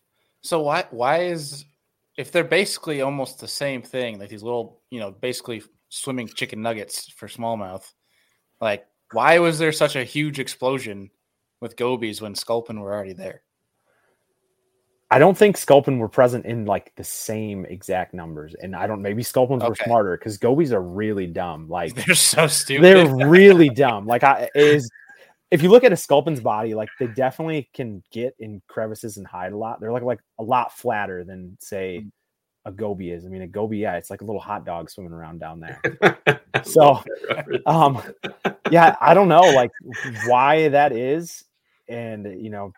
[0.43, 1.65] So why why is
[2.17, 5.63] if they're basically almost the same thing, like these little you know basically
[5.95, 7.93] swimming chicken nuggets for smallmouth,
[8.61, 11.11] like why was there such a huge explosion
[11.61, 13.43] with gobies when sculpin were already there?
[15.11, 19.01] I don't think sculpin were present in like the same exact numbers, and I don't.
[19.01, 19.69] Maybe sculpins okay.
[19.69, 21.69] were smarter because gobies are really dumb.
[21.69, 22.83] Like they're so stupid.
[22.83, 24.07] They're really dumb.
[24.07, 24.91] Like I is
[25.53, 29.27] if you look at a sculpin's body, like they definitely can get in crevices and
[29.27, 29.81] hide a lot.
[29.81, 32.11] They're like like a lot flatter than say mm.
[32.65, 33.25] A goby is.
[33.25, 35.81] I mean, a goby, yeah, it's like a little hot dog swimming around down there.
[36.65, 37.03] so,
[37.67, 38.03] um,
[38.71, 39.71] yeah, I don't know like
[40.27, 41.45] why that is,
[41.89, 42.73] and you know,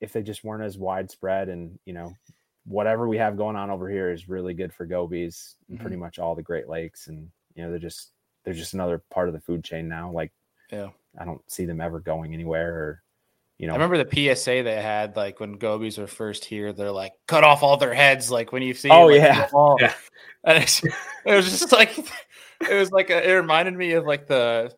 [0.00, 2.12] if they just weren't as widespread, and you know,
[2.66, 5.84] whatever we have going on over here is really good for gobies and mm-hmm.
[5.84, 8.10] pretty much all the Great Lakes, and you know, they're just
[8.44, 10.32] they're just another part of the food chain now, like
[10.72, 13.02] yeah I don't see them ever going anywhere or
[13.62, 13.74] you know.
[13.74, 17.44] I remember the PSA they had like when gobies were first here, they're like cut
[17.44, 19.48] off all their heads like when you see Oh like, yeah.
[19.78, 19.94] yeah.
[21.24, 24.74] It was just like it was like a, it reminded me of like the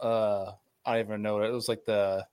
[0.00, 0.52] uh
[0.86, 2.26] I don't even know it was like the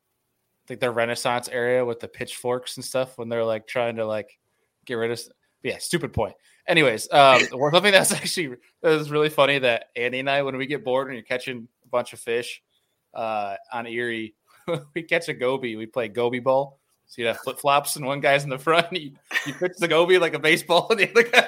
[0.70, 4.40] like the Renaissance area with the pitchforks and stuff when they're like trying to like
[4.86, 5.20] get rid of
[5.64, 6.36] yeah, stupid point.
[6.66, 10.66] Anyways, um, something that's actually that was really funny that Andy and I, when we
[10.66, 12.62] get bored and you're catching a bunch of fish,
[13.14, 14.36] uh, on Erie,
[14.96, 15.76] we catch a goby.
[15.76, 16.80] We play goby ball.
[17.08, 18.88] So you have flip flops, and one guy's in the front.
[19.00, 19.14] You,
[19.48, 21.48] you pitch the goby like a baseball, and the other guy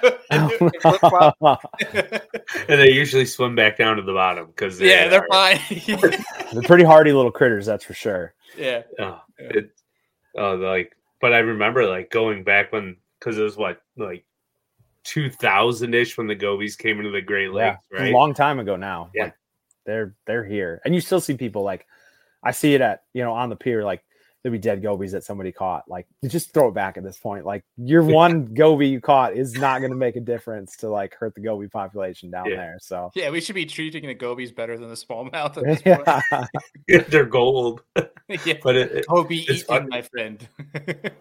[2.67, 5.59] and they usually swim back down to the bottom because they yeah, they're fine.
[6.53, 8.33] they're pretty hardy little critters, that's for sure.
[8.57, 8.81] Yeah.
[8.97, 9.69] Oh, it,
[10.35, 14.25] oh, like, but I remember like going back when because it was what like
[15.03, 18.13] 2000 ish when the gobies came into the Great Lakes, yeah, right?
[18.13, 19.11] A long time ago now.
[19.13, 19.25] Yeah.
[19.25, 19.35] Like,
[19.85, 21.85] they're they're here, and you still see people like
[22.43, 24.03] I see it at you know on the pier like
[24.43, 25.83] there'll be dead gobies that somebody caught.
[25.87, 27.45] Like you just throw it back at this point.
[27.45, 31.15] Like your one goby you caught is not going to make a difference to like
[31.15, 32.55] hurt the goby population down yeah.
[32.55, 32.77] there.
[32.81, 35.85] So yeah, we should be treating the gobies better than the smallmouth.
[35.85, 36.43] yeah.
[37.09, 37.83] They're gold.
[38.45, 40.47] yeah, but it, it, Goby eating, my friend.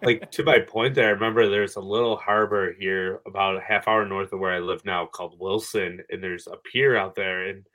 [0.03, 1.09] like to my point, there.
[1.09, 4.61] I remember there's a little harbor here about a half hour north of where I
[4.61, 7.67] live now called Wilson, and there's a pier out there and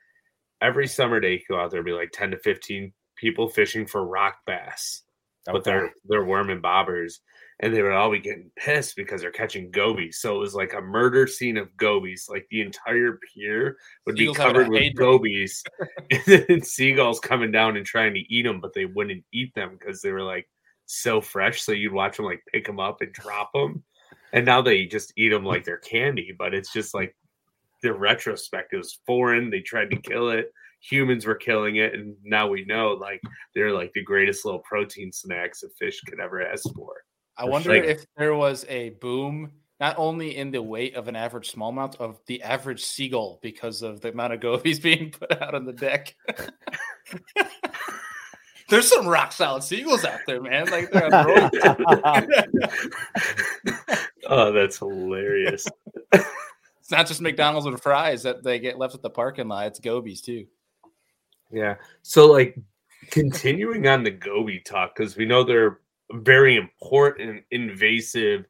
[0.61, 2.93] every summer day you go out there be like 10 to 15
[3.25, 5.01] people fishing for rock bass
[5.47, 5.57] okay.
[5.57, 7.15] but they're they're worm and bobbers
[7.61, 10.17] and they would all be getting pissed because they're catching gobies.
[10.17, 12.27] So it was like a murder scene of gobies.
[12.29, 15.63] Like the entire pier would Seagulls be covered with gobies,
[16.27, 20.01] and seagulls coming down and trying to eat them, but they wouldn't eat them because
[20.01, 20.49] they were like
[20.85, 21.61] so fresh.
[21.61, 23.83] So you'd watch them like pick them up and drop them,
[24.33, 26.35] and now they just eat them like they're candy.
[26.37, 27.15] But it's just like
[27.81, 28.73] the retrospect.
[28.73, 29.49] It was foreign.
[29.49, 30.51] They tried to kill it.
[30.89, 33.21] Humans were killing it, and now we know like
[33.53, 36.93] they're like the greatest little protein snacks a fish could ever ask for.
[37.37, 41.15] I wonder like, if there was a boom not only in the weight of an
[41.15, 45.55] average smallmouth of the average seagull because of the amount of gobies being put out
[45.55, 46.15] on the deck.
[48.67, 50.65] There's some rock solid seagulls out there, man.
[50.71, 51.09] Like they're
[54.27, 55.67] oh, that's hilarious.
[56.11, 59.67] it's not just McDonald's and fries that they get left at the parking lot.
[59.67, 60.47] It's gobies too.
[61.55, 61.75] Yeah.
[62.01, 62.59] So like
[63.11, 65.79] continuing on the goby talk because we know they're
[66.11, 68.45] very important invasive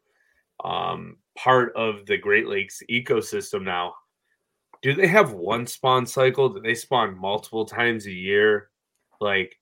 [0.64, 3.93] um, part of the Great Lakes ecosystem now.
[4.82, 6.49] Do they have one spawn cycle?
[6.49, 8.70] Do they spawn multiple times a year?
[9.22, 9.56] Like,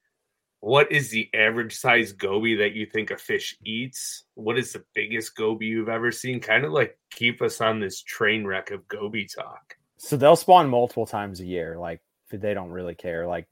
[0.61, 4.23] what is the average size goby that you think a fish eats?
[4.35, 6.39] What is the biggest goby you've ever seen?
[6.39, 9.75] Kind of like keep us on this train wreck of goby talk.
[9.97, 11.77] So they'll spawn multiple times a year.
[11.77, 12.01] Like
[12.37, 13.27] they don't really care.
[13.27, 13.47] Like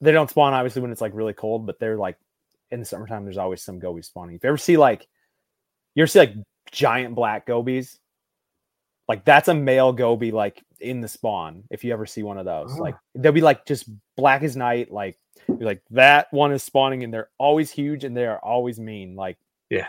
[0.00, 2.16] they don't spawn obviously when it's like really cold, but they're like
[2.70, 4.36] in the summertime, there's always some gobies spawning.
[4.36, 5.06] If you ever see like,
[5.94, 6.34] you ever see like
[6.70, 7.98] giant black gobies,
[9.08, 11.64] like that's a male goby like in the spawn.
[11.70, 12.82] If you ever see one of those, oh.
[12.82, 14.90] like they'll be like just black as night.
[14.90, 15.18] Like
[15.48, 19.14] you're like that one is spawning, and they're always huge and they are always mean.
[19.14, 19.36] Like
[19.70, 19.88] yeah,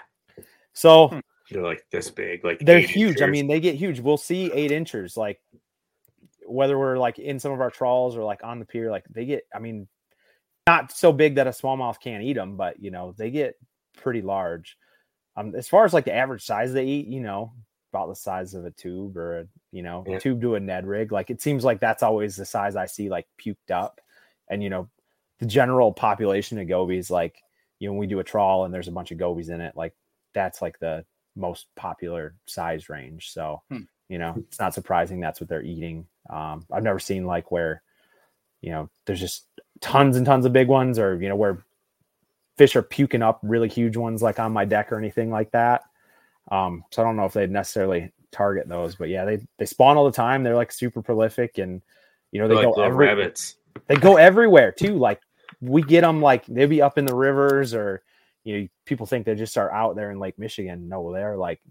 [0.74, 1.20] so hmm.
[1.50, 2.44] they're like this big.
[2.44, 3.12] Like they're huge.
[3.12, 3.22] Inches.
[3.24, 4.00] I mean, they get huge.
[4.00, 5.16] We'll see eight inches.
[5.16, 5.40] Like
[6.48, 9.26] whether we're like in some of our trawls or like on the pier, like they
[9.26, 9.44] get.
[9.54, 9.88] I mean,
[10.68, 13.56] not so big that a smallmouth can't eat them, but you know they get
[13.98, 14.78] pretty large.
[15.38, 17.54] Um, as far as like the average size they eat, you know,
[17.92, 20.20] about the size of a tube or a you know yeah.
[20.20, 21.12] tube to a Ned rig.
[21.12, 24.02] Like it seems like that's always the size I see like puked up,
[24.50, 24.90] and you know
[25.40, 27.36] the general population of gobies like
[27.80, 29.76] you know when we do a trawl and there's a bunch of gobies in it
[29.76, 29.94] like
[30.34, 33.32] that's like the most popular size range.
[33.32, 33.84] So hmm.
[34.10, 36.06] You know it's not surprising that's what they're eating.
[36.30, 37.82] Um, I've never seen like where
[38.62, 39.46] you know there's just
[39.82, 41.66] tons and tons of big ones or you know where
[42.58, 45.84] fish are puking up really huge ones like on my deck or anything like that.
[46.52, 49.98] Um, so i don't know if they'd necessarily target those but yeah they they spawn
[49.98, 50.44] all the time.
[50.44, 51.82] They're like super prolific and
[52.32, 53.56] you know they They're go like every, rabbits.
[53.88, 54.98] they go everywhere too.
[54.98, 55.22] Like
[55.62, 58.04] we get them like they be up in the rivers or
[58.44, 60.90] you know people think they just are out there in lake michigan.
[60.90, 61.62] No they're like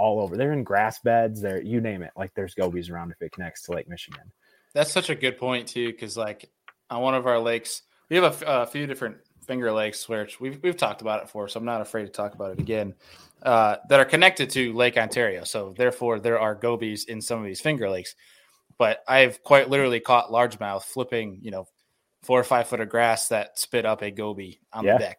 [0.00, 3.20] all over they're in grass beds they're you name it like there's gobies around if
[3.20, 4.32] it connects to lake michigan
[4.72, 6.50] that's such a good point too because like
[6.90, 7.82] on one of our lakes.
[8.08, 11.48] We have a, a few different finger lakes, which we've we've talked about it for,
[11.48, 12.94] so I'm not afraid to talk about it again.
[13.42, 17.46] Uh, that are connected to Lake Ontario, so therefore there are gobies in some of
[17.46, 18.14] these finger lakes.
[18.76, 21.66] But I've quite literally caught largemouth flipping, you know,
[22.22, 24.94] four or five foot of grass that spit up a goby on yeah.
[24.94, 25.18] the deck.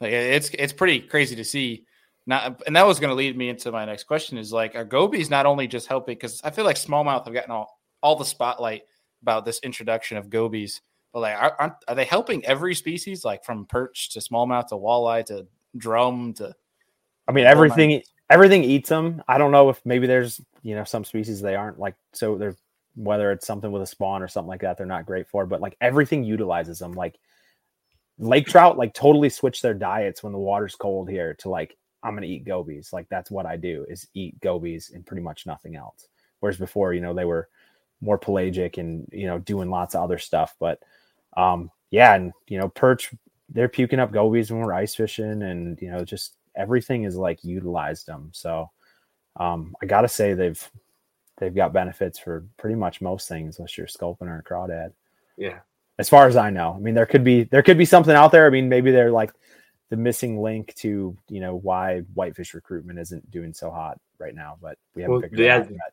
[0.00, 1.86] Like it's it's pretty crazy to see.
[2.26, 4.84] Not, and that was going to lead me into my next question: is like, are
[4.84, 6.14] gobies not only just helping?
[6.14, 8.82] Because I feel like smallmouth have gotten all all the spotlight
[9.22, 10.80] about this introduction of gobies.
[11.12, 15.26] But like, are, are they helping every species, like from perch to smallmouth to walleye
[15.26, 15.46] to
[15.76, 16.54] drum to?
[17.28, 19.22] I mean, everything everything eats them.
[19.28, 22.56] I don't know if maybe there's you know some species they aren't like so they're
[22.94, 25.60] whether it's something with a spawn or something like that they're not great for, but
[25.60, 26.92] like everything utilizes them.
[26.92, 27.18] Like
[28.18, 32.14] lake trout, like totally switch their diets when the water's cold here to like I'm
[32.14, 32.92] gonna eat gobies.
[32.92, 36.08] Like that's what I do is eat gobies and pretty much nothing else.
[36.40, 37.48] Whereas before, you know, they were
[38.00, 40.54] more pelagic and you know doing lots of other stuff.
[40.58, 40.80] But
[41.36, 43.14] um, yeah, and you know perch
[43.48, 47.42] they're puking up gobies when we're ice fishing, and you know just everything is like
[47.44, 48.30] utilized them.
[48.32, 48.70] So
[49.36, 50.70] um, I gotta say they've
[51.38, 54.92] they've got benefits for pretty much most things unless you're sculpin or a crawdad.
[55.36, 55.60] Yeah.
[55.98, 58.32] As far as I know, I mean, there could be there could be something out
[58.32, 58.46] there.
[58.46, 59.32] I mean, maybe they're like
[59.92, 64.56] the missing link to you know why whitefish recruitment isn't doing so hot right now,
[64.62, 65.92] but we haven't well, figured yeah, yet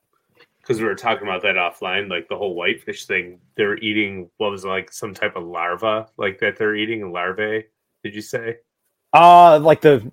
[0.62, 3.42] because we were talking about that offline, like the whole whitefish thing.
[3.58, 7.66] They're eating what was like some type of larva, like that they're eating larvae.
[8.02, 8.60] Did you say?
[9.12, 10.10] Uh like the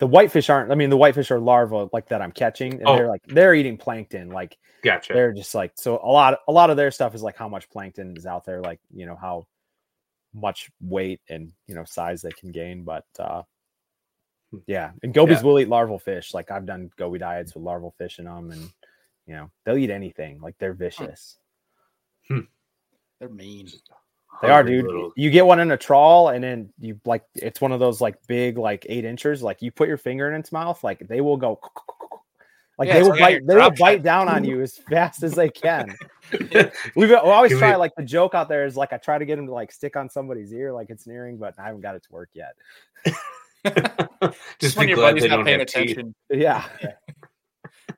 [0.00, 0.72] the whitefish aren't.
[0.72, 2.96] I mean, the whitefish are larvae like that I'm catching, and oh.
[2.96, 4.30] they're like they're eating plankton.
[4.30, 5.12] Like, gotcha.
[5.12, 6.00] They're just like so.
[6.02, 8.60] A lot, a lot of their stuff is like how much plankton is out there.
[8.60, 9.46] Like, you know how
[10.34, 12.84] much weight and you know size they can gain.
[12.84, 13.42] But uh
[14.66, 15.42] yeah, and gobies yeah.
[15.44, 16.34] will eat larval fish.
[16.34, 18.70] Like I've done goby diets with larval fish in them, and
[19.26, 20.40] you know they'll eat anything.
[20.40, 21.38] Like they're vicious.
[22.28, 22.40] Hmm.
[23.18, 23.68] They're mean.
[24.42, 24.86] They are, dude.
[24.86, 25.12] Little...
[25.16, 28.16] You get one in a trawl, and then you like it's one of those like
[28.26, 29.42] big, like eight inches.
[29.42, 31.60] Like you put your finger in its mouth, like they will go.
[32.78, 35.48] Like yeah, they will bite, they will bite down on you as fast as they
[35.48, 35.94] can.
[36.96, 39.36] We've we always try like the joke out there is like I try to get
[39.36, 41.94] them to like stick on somebody's ear like it's an earring, but I haven't got
[41.94, 42.54] it to work yet.
[44.58, 46.14] Just when your buddy's not paying attention.
[46.30, 46.64] Yeah.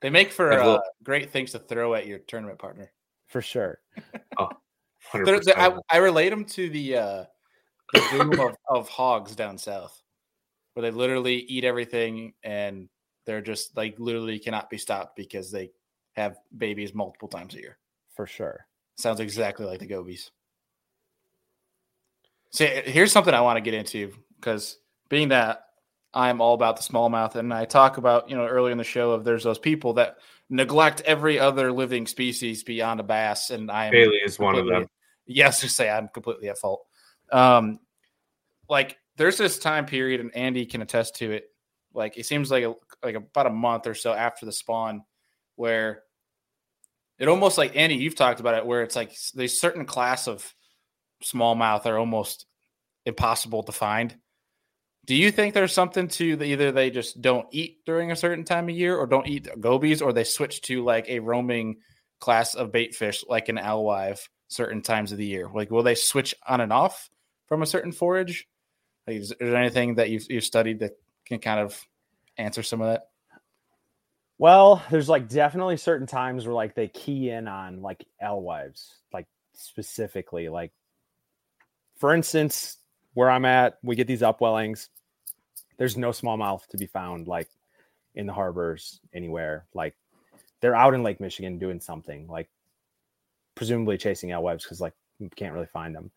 [0.00, 2.92] They make for uh, great things to throw at your tournament partner.
[3.28, 3.78] For sure.
[4.38, 4.50] Oh,
[5.12, 7.24] they're, they're, I, I, relate them to the uh,
[7.92, 10.00] the boom of, of hogs down south,
[10.74, 12.88] where they literally eat everything and
[13.26, 15.70] they're just like literally cannot be stopped because they
[16.14, 17.78] have babies multiple times a year.
[18.14, 18.66] For sure.
[18.96, 20.30] Sounds exactly like the gobies.
[22.50, 24.78] See, here's something I want to get into because
[25.10, 25.64] being that
[26.14, 29.10] I'm all about the smallmouth, and I talk about you know earlier in the show
[29.10, 30.16] of there's those people that
[30.48, 34.66] neglect every other living species beyond a bass, and I am Bailey is one of
[34.66, 34.86] them.
[35.26, 36.86] Yes, to say I'm completely at fault.
[37.30, 37.80] Um,
[38.70, 41.50] like there's this time period, and Andy can attest to it.
[41.96, 45.02] Like it seems like a, like about a month or so after the spawn,
[45.56, 46.02] where
[47.18, 50.54] it almost like Andy, you've talked about it, where it's like there's certain class of
[51.24, 52.44] smallmouth are almost
[53.06, 54.14] impossible to find.
[55.06, 58.44] Do you think there's something to the, either they just don't eat during a certain
[58.44, 61.76] time of year, or don't eat gobies, or they switch to like a roaming
[62.20, 65.48] class of bait fish, like an alewife, certain times of the year?
[65.54, 67.08] Like, will they switch on and off
[67.46, 68.46] from a certain forage?
[69.06, 71.78] Like, is, is there anything that you've, you've studied that can kind of
[72.38, 73.08] answer some of that?
[74.38, 79.26] Well, there's like definitely certain times where like they key in on like alewives, like
[79.54, 80.48] specifically.
[80.48, 80.72] Like
[81.96, 82.78] for instance,
[83.14, 84.88] where I'm at, we get these upwellings.
[85.78, 87.48] There's no smallmouth to be found like
[88.14, 89.66] in the harbors anywhere.
[89.74, 89.94] Like
[90.60, 92.48] they're out in Lake Michigan doing something, like
[93.54, 96.10] presumably chasing alewives because like you can't really find them.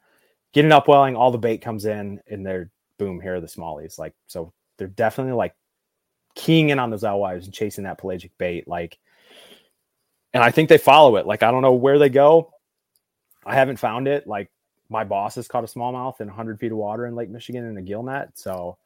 [0.52, 3.98] Get an upwelling, all the bait comes in, and they're boom, here are the smallies.
[3.98, 5.54] Like so they're definitely like
[6.36, 8.68] keying in on those alewives and chasing that pelagic bait.
[8.68, 8.98] Like,
[10.34, 11.28] and I think they follow it.
[11.28, 12.52] Like, I don't know where they go.
[13.46, 14.26] I haven't found it.
[14.26, 14.50] Like,
[14.90, 17.78] my boss has caught a smallmouth in 100 feet of water in Lake Michigan in
[17.78, 18.32] a gill net.
[18.34, 18.78] So,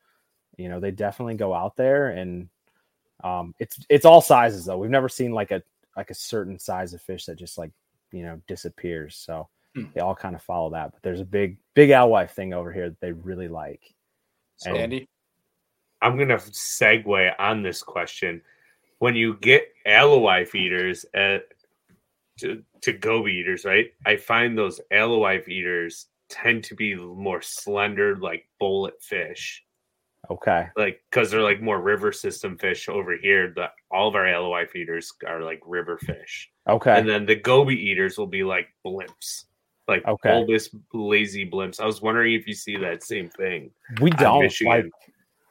[0.57, 2.49] you know, they definitely go out there and
[3.23, 4.77] um, it's it's all sizes though.
[4.77, 5.63] We've never seen like a
[5.95, 7.71] like a certain size of fish that just like
[8.11, 9.15] you know disappears.
[9.15, 9.85] So hmm.
[9.93, 10.91] they all kind of follow that.
[10.91, 13.81] But there's a big big alewife thing over here that they really like.
[14.57, 15.07] So, Andy,
[16.03, 18.41] I'm gonna segue on this question.
[18.99, 21.39] When you get alewife feeders at uh,
[22.39, 23.91] to, to goby eaters, right?
[24.05, 29.63] I find those alewife eaters tend to be more slender, like bullet fish.
[30.31, 30.67] Okay.
[30.75, 33.53] Like because they're like more river system fish over here.
[33.55, 36.49] The all of our alewife feeders are like river fish.
[36.67, 36.97] Okay.
[36.97, 39.45] And then the goby eaters will be like blimps.
[39.87, 40.29] Like okay.
[40.29, 41.81] bulbous lazy blimps.
[41.81, 43.71] I was wondering if you see that same thing.
[43.99, 44.89] We don't like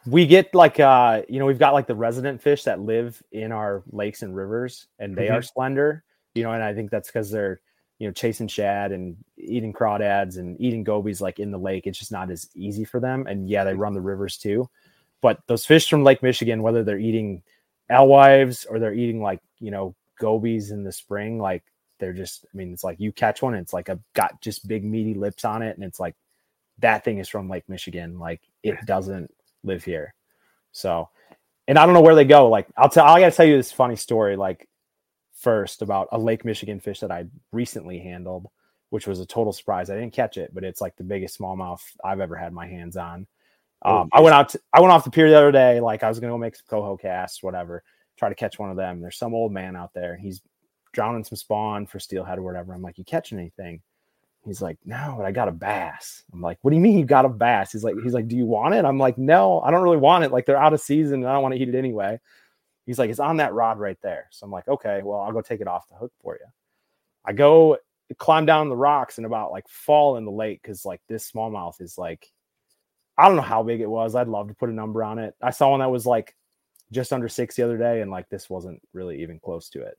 [0.06, 3.52] we get like uh you know we've got like the resident fish that live in
[3.52, 5.36] our lakes and rivers and they mm-hmm.
[5.36, 7.60] are slender you know and i think that's because they're
[8.02, 11.86] you know chasing shad and eating crawdads and eating gobies like in the lake.
[11.86, 14.68] It's just not as easy for them and yeah they run the rivers too.
[15.20, 17.44] But those fish from lake michigan whether they're eating
[17.88, 21.62] alewives or they're eating like you know gobies in the spring like
[22.00, 24.84] they're just i mean it's like you catch one it's like a got just big
[24.84, 26.16] meaty lips on it and it's like
[26.78, 28.18] that thing is from lake michigan.
[28.18, 29.32] Like it doesn't
[29.64, 30.14] live here.
[30.72, 31.08] So,
[31.68, 32.48] and I don't know where they go.
[32.48, 34.36] Like, I'll tell, I got to tell you this funny story.
[34.36, 34.68] Like,
[35.34, 38.46] first about a Lake Michigan fish that I recently handled,
[38.90, 39.90] which was a total surprise.
[39.90, 42.96] I didn't catch it, but it's like the biggest smallmouth I've ever had my hands
[42.96, 43.26] on.
[43.84, 45.80] Um, I went out, to, I went off the pier the other day.
[45.80, 47.82] Like, I was gonna go make some coho casts, whatever,
[48.16, 49.00] try to catch one of them.
[49.00, 50.16] There's some old man out there.
[50.16, 50.40] He's
[50.92, 52.72] drowning some spawn for steelhead or whatever.
[52.72, 53.80] I'm like, you catching anything?
[54.44, 56.24] He's like, no, but I got a bass.
[56.32, 57.72] I'm like, what do you mean you got a bass?
[57.72, 58.84] He's like, he's like, do you want it?
[58.84, 60.32] I'm like, no, I don't really want it.
[60.32, 62.18] Like they're out of season and I don't want to eat it anyway.
[62.84, 64.26] He's like, it's on that rod right there.
[64.30, 66.46] So I'm like, okay, well, I'll go take it off the hook for you.
[67.24, 67.78] I go
[68.18, 71.80] climb down the rocks and about like fall in the lake because like this smallmouth
[71.80, 72.32] is like,
[73.16, 74.14] I don't know how big it was.
[74.16, 75.34] I'd love to put a number on it.
[75.40, 76.34] I saw one that was like
[76.90, 79.98] just under six the other day, and like this wasn't really even close to it.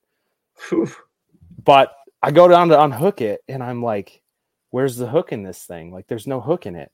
[1.64, 4.23] but I go down to unhook it, and I'm like,
[4.74, 5.92] where's the hook in this thing?
[5.92, 6.92] Like, there's no hook in it.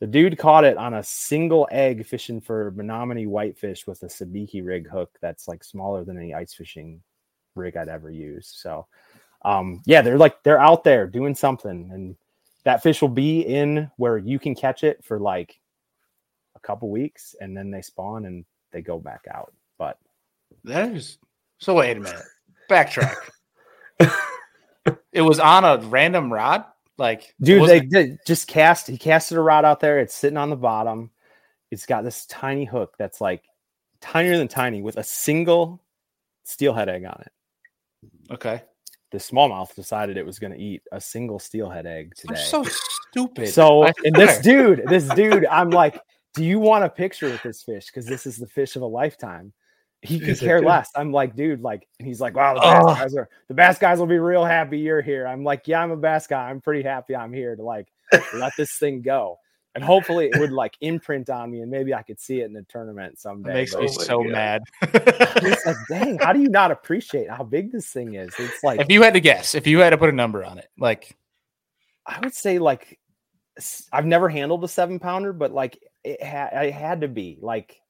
[0.00, 4.66] The dude caught it on a single egg fishing for Menominee whitefish with a sabiki
[4.66, 7.00] rig hook that's like smaller than any ice fishing
[7.54, 8.52] rig I'd ever use.
[8.52, 8.88] So,
[9.44, 12.16] um, yeah, they're like they're out there doing something, and
[12.64, 15.60] that fish will be in where you can catch it for like
[16.56, 19.52] a couple weeks, and then they spawn and they go back out.
[19.78, 19.96] But
[20.64, 21.18] that is
[21.58, 21.76] so.
[21.76, 22.24] Wait a minute,
[22.68, 23.14] backtrack.
[25.12, 26.64] it was on a random rod.
[27.02, 28.86] Like, dude, they did just cast.
[28.86, 29.98] He casted a rod out there.
[29.98, 31.10] It's sitting on the bottom.
[31.72, 33.42] It's got this tiny hook that's like
[34.00, 35.82] tinier than tiny with a single
[36.44, 37.32] steelhead egg on it.
[38.32, 38.62] Okay.
[39.10, 42.34] The smallmouth decided it was going to eat a single steelhead egg today.
[42.36, 42.64] I'm so
[43.10, 43.48] stupid.
[43.48, 46.00] So, and this dude, this dude, I'm like,
[46.34, 47.86] do you want a picture with this fish?
[47.86, 49.52] Because this is the fish of a lifetime.
[50.02, 50.90] He could care less.
[50.96, 52.94] I'm like, dude, like, and he's like, wow, the bass oh.
[52.94, 55.26] guys are the bass guys will be real happy you're here.
[55.26, 56.50] I'm like, yeah, I'm a bass guy.
[56.50, 57.86] I'm pretty happy I'm here to like
[58.34, 59.38] let this thing go.
[59.74, 62.52] And hopefully it would like imprint on me and maybe I could see it in
[62.52, 63.50] the tournament someday.
[63.50, 64.62] It makes me so mad.
[64.82, 68.34] it's like, dang, how do you not appreciate how big this thing is?
[68.38, 70.58] It's like if you had to guess, if you had to put a number on
[70.58, 71.16] it, like
[72.04, 72.98] I would say like
[73.92, 77.80] I've never handled a seven pounder, but like it had it had to be like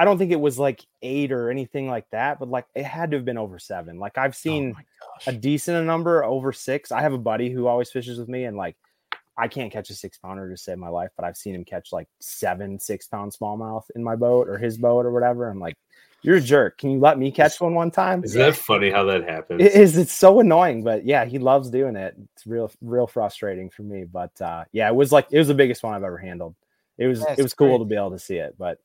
[0.00, 3.10] I don't think it was like eight or anything like that, but like it had
[3.10, 3.98] to have been over seven.
[3.98, 6.90] Like I've oh seen oh a decent number over six.
[6.90, 8.76] I have a buddy who always fishes with me, and like
[9.36, 11.92] I can't catch a six pounder to save my life, but I've seen him catch
[11.92, 15.50] like seven six pound smallmouth in my boat or his boat or whatever.
[15.50, 15.76] I'm like,
[16.22, 16.78] you're a jerk.
[16.78, 18.24] Can you let me catch one one time?
[18.24, 19.60] Is that funny how that happens?
[19.60, 19.98] It is.
[19.98, 22.14] It's so annoying, but yeah, he loves doing it.
[22.36, 24.04] It's real, real frustrating for me.
[24.04, 26.54] But uh, yeah, it was like it was the biggest one I've ever handled.
[26.96, 28.78] It was That's it was cool to be able to see it, but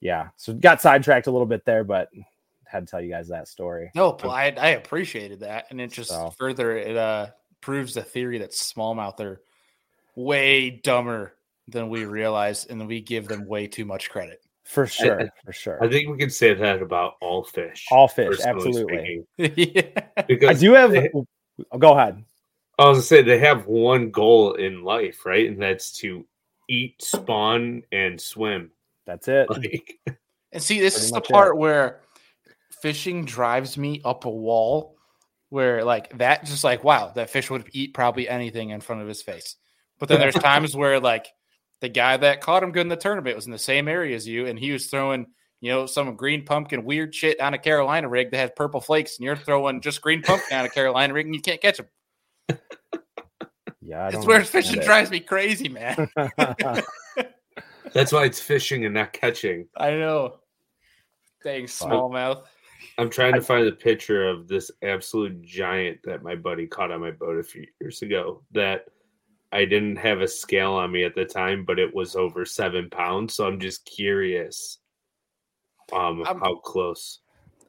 [0.00, 2.08] yeah, so got sidetracked a little bit there, but
[2.66, 3.90] had to tell you guys that story.
[3.94, 6.32] No, well, I, I appreciated that, and it just so.
[6.38, 7.28] further it uh
[7.60, 9.42] proves the theory that smallmouth are
[10.16, 11.34] way dumber
[11.68, 14.40] than we realize, and we give them way too much credit.
[14.64, 15.82] For sure, I, for sure.
[15.82, 17.86] I think we can say that about all fish.
[17.90, 19.24] All fish, absolutely.
[19.36, 20.22] yeah.
[20.28, 20.92] Because I do have.
[20.92, 21.10] They,
[21.78, 22.24] go ahead.
[22.78, 26.24] I was gonna say they have one goal in life, right, and that's to
[26.68, 28.70] eat, spawn, and swim.
[29.10, 29.48] That's it.
[29.60, 29.98] Like,
[30.52, 31.58] and see, this is the part it.
[31.58, 32.00] where
[32.82, 34.96] fishing drives me up a wall.
[35.48, 39.08] Where like that, just like wow, that fish would eat probably anything in front of
[39.08, 39.56] his face.
[39.98, 41.26] But then there's times where like
[41.80, 44.28] the guy that caught him good in the tournament was in the same area as
[44.28, 45.26] you, and he was throwing,
[45.60, 49.18] you know, some green pumpkin weird shit on a Carolina rig that has purple flakes,
[49.18, 52.58] and you're throwing just green pumpkin on a Carolina rig, and you can't catch them.
[53.82, 54.84] Yeah, it's where fishing it.
[54.84, 56.08] drives me crazy, man.
[57.92, 59.66] That's why it's fishing and not catching.
[59.76, 60.36] I know.
[61.42, 62.44] Dang smallmouth.
[62.98, 67.00] I'm trying to find a picture of this absolute giant that my buddy caught on
[67.00, 68.42] my boat a few years ago.
[68.52, 68.86] That
[69.52, 72.90] I didn't have a scale on me at the time, but it was over seven
[72.90, 73.34] pounds.
[73.34, 74.78] So I'm just curious
[75.92, 77.20] um I'm, how close.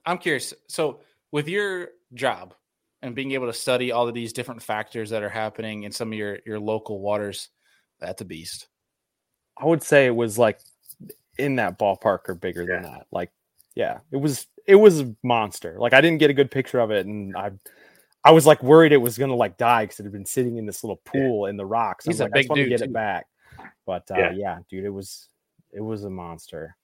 [0.05, 0.53] I'm curious.
[0.67, 0.99] So
[1.31, 2.53] with your job
[3.01, 6.11] and being able to study all of these different factors that are happening in some
[6.11, 7.49] of your your local waters,
[7.99, 8.67] that's a beast.
[9.61, 10.59] I would say it was like
[11.37, 12.75] in that ballpark or bigger yeah.
[12.75, 13.07] than that.
[13.11, 13.31] Like,
[13.75, 15.75] yeah, it was it was a monster.
[15.79, 17.51] Like I didn't get a good picture of it, and I
[18.23, 20.65] I was like worried it was gonna like die because it had been sitting in
[20.65, 21.51] this little pool yeah.
[21.51, 22.05] in the rocks.
[22.05, 22.69] He's a like, big dude.
[22.69, 22.85] get too.
[22.85, 23.27] it back,
[23.85, 24.31] but uh, yeah.
[24.31, 25.29] yeah, dude, it was
[25.71, 26.75] it was a monster.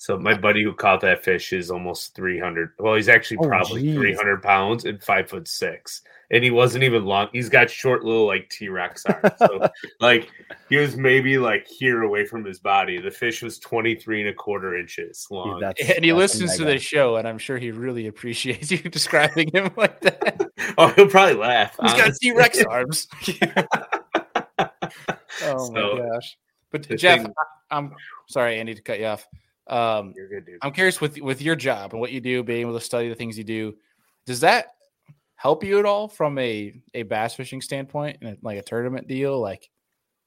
[0.00, 2.72] So my buddy who caught that fish is almost 300.
[2.78, 3.96] Well, he's actually oh, probably geez.
[3.96, 6.00] 300 pounds and five foot six.
[6.30, 7.28] And he wasn't even long.
[7.34, 9.34] He's got short little like T-Rex arms.
[9.38, 9.68] So
[10.00, 10.30] like
[10.70, 12.98] he was maybe like here away from his body.
[12.98, 15.60] The fish was 23 and a quarter inches long.
[15.60, 19.50] Dude, and he listens to the show and I'm sure he really appreciates you describing
[19.52, 20.50] him like that.
[20.78, 21.76] oh, he'll probably laugh.
[21.78, 22.30] He's honestly.
[22.30, 23.06] got T-Rex arms.
[25.42, 26.38] oh so, my gosh.
[26.70, 27.34] But Jeff, thing...
[27.70, 27.94] I'm
[28.28, 29.26] sorry, Andy, to cut you off.
[29.70, 30.58] Um, You're good, dude.
[30.62, 33.14] I'm curious with with your job and what you do, being able to study the
[33.14, 33.76] things you do.
[34.26, 34.74] Does that
[35.36, 39.40] help you at all from a a bass fishing standpoint and like a tournament deal?
[39.40, 39.70] Like,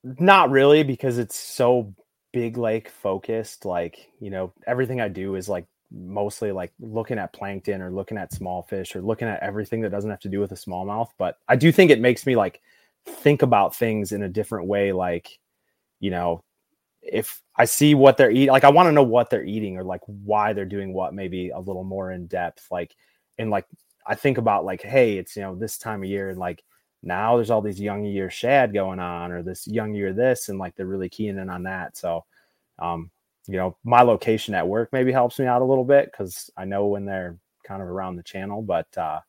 [0.04, 1.94] not really, because it's so
[2.32, 3.66] big lake focused.
[3.66, 8.18] Like, you know, everything I do is like mostly like looking at plankton or looking
[8.18, 11.10] at small fish or looking at everything that doesn't have to do with a smallmouth.
[11.18, 12.62] But I do think it makes me like
[13.06, 14.94] think about things in a different way.
[14.94, 15.38] Like,
[16.00, 16.44] you know,
[17.04, 19.84] if I see what they're eating, like I want to know what they're eating or
[19.84, 22.68] like why they're doing what, maybe a little more in depth.
[22.72, 22.95] Like,
[23.38, 23.66] and like
[24.06, 26.64] I think about like, hey, it's you know this time of year, and like
[27.01, 30.60] now there's all these young year shad going on, or this young year this, and
[30.60, 31.97] like they're really keying in on that.
[31.97, 32.26] So,
[32.80, 33.12] um,
[33.47, 36.66] you know, my location at work maybe helps me out a little bit because I
[36.66, 39.20] know when they're kind of around the channel, but uh,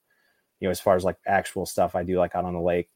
[0.61, 2.89] you know, as far as like actual stuff I do like out on the lake,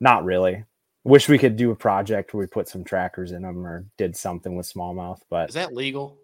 [0.00, 0.64] not really
[1.04, 4.16] wish we could do a project where we put some trackers in them or did
[4.16, 5.20] something with smallmouth.
[5.30, 6.18] But is that legal?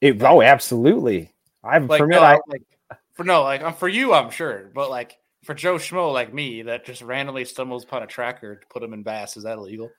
[0.00, 1.32] It, oh, absolutely.
[1.64, 2.16] I've like, permit.
[2.16, 2.62] No, I, like,
[3.14, 6.62] for no, like um, for you, I'm sure, but like for Joe Schmo like me
[6.62, 9.90] that just randomly stumbles upon a tracker to put them in bass, is that illegal?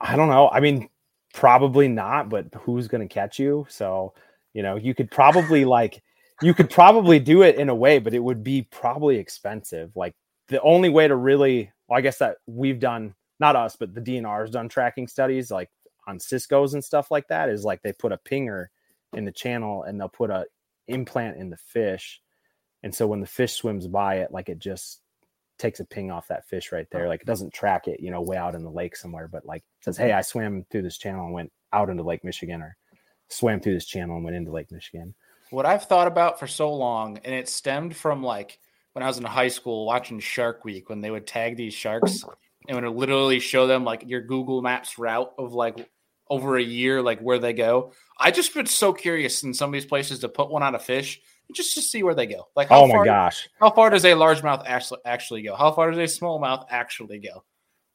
[0.00, 0.50] I don't know.
[0.50, 0.88] I mean,
[1.32, 2.28] probably not.
[2.28, 3.66] But who's going to catch you?
[3.70, 4.12] So
[4.52, 6.02] you know, you could probably like
[6.42, 9.90] you could probably do it in a way, but it would be probably expensive.
[9.96, 10.14] Like
[10.48, 14.00] the only way to really well, I guess that we've done not us, but the
[14.00, 15.70] DNR has done tracking studies like
[16.06, 17.48] on Cisco's and stuff like that.
[17.48, 18.66] Is like they put a pinger
[19.14, 20.46] in the channel and they'll put a
[20.86, 22.20] implant in the fish,
[22.82, 25.00] and so when the fish swims by it, like it just
[25.58, 27.08] takes a ping off that fish right there.
[27.08, 29.64] Like it doesn't track it, you know, way out in the lake somewhere, but like
[29.80, 32.76] says, Hey, I swam through this channel and went out into Lake Michigan or
[33.28, 35.14] swam through this channel and went into Lake Michigan.
[35.50, 38.58] What I've thought about for so long, and it stemmed from like
[38.92, 42.24] when I was in high school watching Shark Week when they would tag these sharks
[42.68, 45.90] and would literally show them like your Google Maps route of like
[46.30, 47.92] over a year, like where they go.
[48.18, 50.78] I just been so curious in some of these places to put one on a
[50.78, 51.20] fish
[51.54, 52.48] just to see where they go.
[52.54, 55.56] Like, oh my far, gosh, how far does a largemouth actually actually go?
[55.56, 57.44] How far does a smallmouth actually go?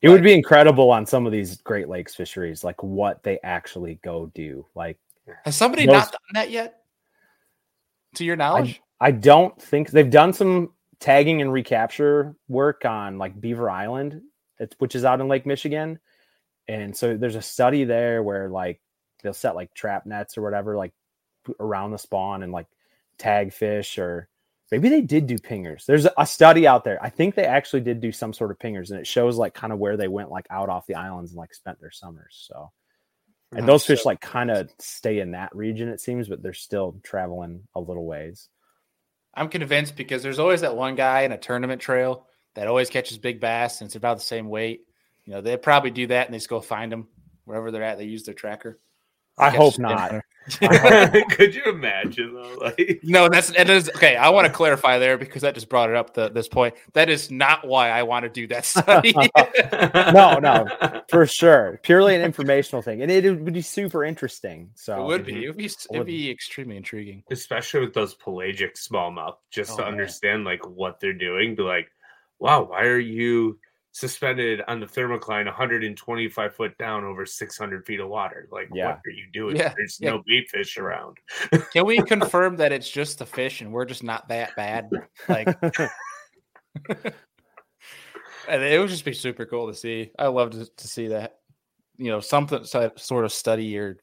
[0.01, 3.39] It like, would be incredible on some of these Great Lakes fisheries, like what they
[3.43, 4.65] actually go do.
[4.75, 4.97] Like,
[5.45, 6.79] has somebody those, not done that yet?
[8.15, 13.17] To your knowledge, I, I don't think they've done some tagging and recapture work on
[13.17, 14.21] like Beaver Island,
[14.77, 15.99] which is out in Lake Michigan.
[16.67, 18.81] And so there's a study there where like
[19.21, 20.93] they'll set like trap nets or whatever, like
[21.59, 22.67] around the spawn and like
[23.17, 24.29] tag fish or
[24.71, 25.85] maybe they did do pingers.
[25.85, 26.97] There's a study out there.
[27.03, 29.73] I think they actually did do some sort of pingers and it shows like kind
[29.73, 32.45] of where they went like out off the islands and like spent their summers.
[32.47, 32.71] So
[33.55, 36.99] and those fish like kind of stay in that region it seems, but they're still
[37.03, 38.49] traveling a little ways.
[39.35, 43.17] I'm convinced because there's always that one guy in a tournament trail that always catches
[43.17, 44.81] big bass and it's about the same weight.
[45.25, 47.07] You know, they probably do that and they just go find them
[47.45, 47.97] wherever they're at.
[47.97, 48.79] They use their tracker.
[49.37, 50.23] I hope not.
[51.29, 52.57] Could you imagine though?
[52.59, 54.17] Like no, that's it is okay.
[54.17, 56.73] I want to clarify there because that just brought it up to this point.
[56.91, 59.13] That is not why I want to do that study.
[60.13, 60.67] no, no,
[61.07, 61.79] for sure.
[61.83, 64.71] Purely an informational thing, and it would be super interesting.
[64.75, 65.31] So it would be.
[65.31, 65.43] Mm-hmm.
[65.43, 65.71] It would be.
[65.93, 69.35] It'd be extremely intriguing, especially with those pelagic smallmouth.
[69.49, 69.91] Just oh, to man.
[69.93, 71.55] understand like what they're doing.
[71.55, 71.87] Be like,
[72.43, 73.57] wow, why are you?
[73.93, 78.47] suspended on the thermocline 125 foot down over 600 feet of water.
[78.51, 78.87] Like, yeah.
[78.87, 79.55] what are you doing?
[79.55, 79.71] Yeah.
[79.77, 80.11] There's yeah.
[80.11, 81.17] no bait fish around.
[81.71, 84.89] Can we confirm that it's just the fish and we're just not that bad?
[85.29, 85.47] Like,
[88.49, 90.09] and it would just be super cool to see.
[90.17, 91.37] I love to, to see that.
[91.97, 93.97] You know, something sort of study or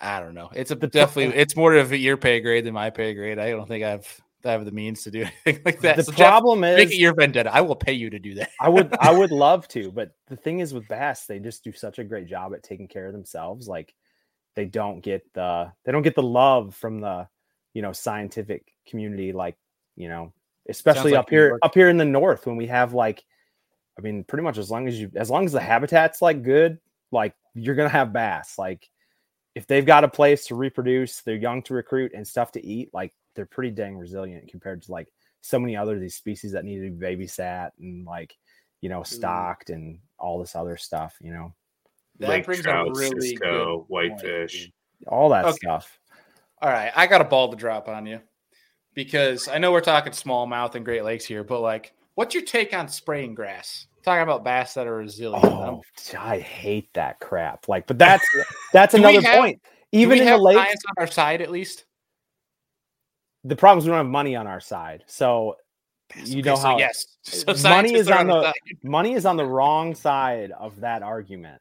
[0.00, 0.48] I don't know.
[0.54, 3.40] It's a definitely it's more of your pay grade than my pay grade.
[3.40, 5.96] I don't think I've have the means to do anything like that.
[5.96, 7.54] The so problem Jeff, is make it your vendetta.
[7.54, 8.50] I will pay you to do that.
[8.60, 11.72] I would I would love to, but the thing is with bass, they just do
[11.72, 13.68] such a great job at taking care of themselves.
[13.68, 13.94] Like
[14.56, 17.28] they don't get the they don't get the love from the
[17.74, 19.56] you know scientific community like
[19.96, 20.32] you know
[20.68, 23.24] especially up here up here in the north when we have like
[23.98, 26.78] I mean pretty much as long as you as long as the habitat's like good
[27.12, 28.88] like you're gonna have bass like
[29.54, 32.90] if they've got a place to reproduce they're young to recruit and stuff to eat
[32.92, 35.08] like they're pretty dang resilient compared to like
[35.40, 38.36] so many other these species that need to be babysat and like
[38.80, 39.14] you know mm-hmm.
[39.14, 41.54] stocked and all this other stuff you know?
[42.18, 44.70] That Lake brings trout, a really Cisco, good whitefish.
[45.06, 45.56] all that okay.
[45.56, 45.98] stuff.
[46.60, 48.20] All right i got a ball to drop on you
[48.92, 52.74] because i know we're talking smallmouth and great lakes here but like what's your take
[52.74, 53.86] on spraying grass?
[54.02, 55.82] Talking about bass that are resilient oh,
[56.18, 57.68] i hate that crap.
[57.68, 58.26] Like but that's
[58.72, 59.62] that's another have, point.
[59.92, 61.84] even in the lake on our side at least
[63.44, 65.04] the problem is we don't have money on our side.
[65.06, 65.56] So
[66.24, 70.52] you know how yes, so money is on, the, money is on the wrong side
[70.52, 71.60] of that argument.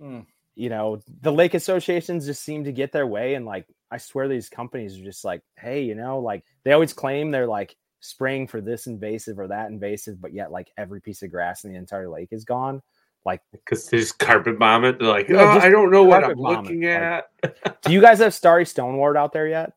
[0.00, 0.26] Mm.
[0.56, 4.28] You know, the lake associations just seem to get their way, and like I swear,
[4.28, 8.46] these companies are just like, hey, you know, like they always claim they're like spraying
[8.46, 11.78] for this invasive or that invasive, but yet like every piece of grass in the
[11.78, 12.82] entire lake is gone.
[13.24, 14.98] Like because they just carpet bomb it.
[14.98, 17.24] They're like, oh, I don't know what I'm looking at.
[17.42, 19.72] Like, do you guys have starry stonewort out there yet?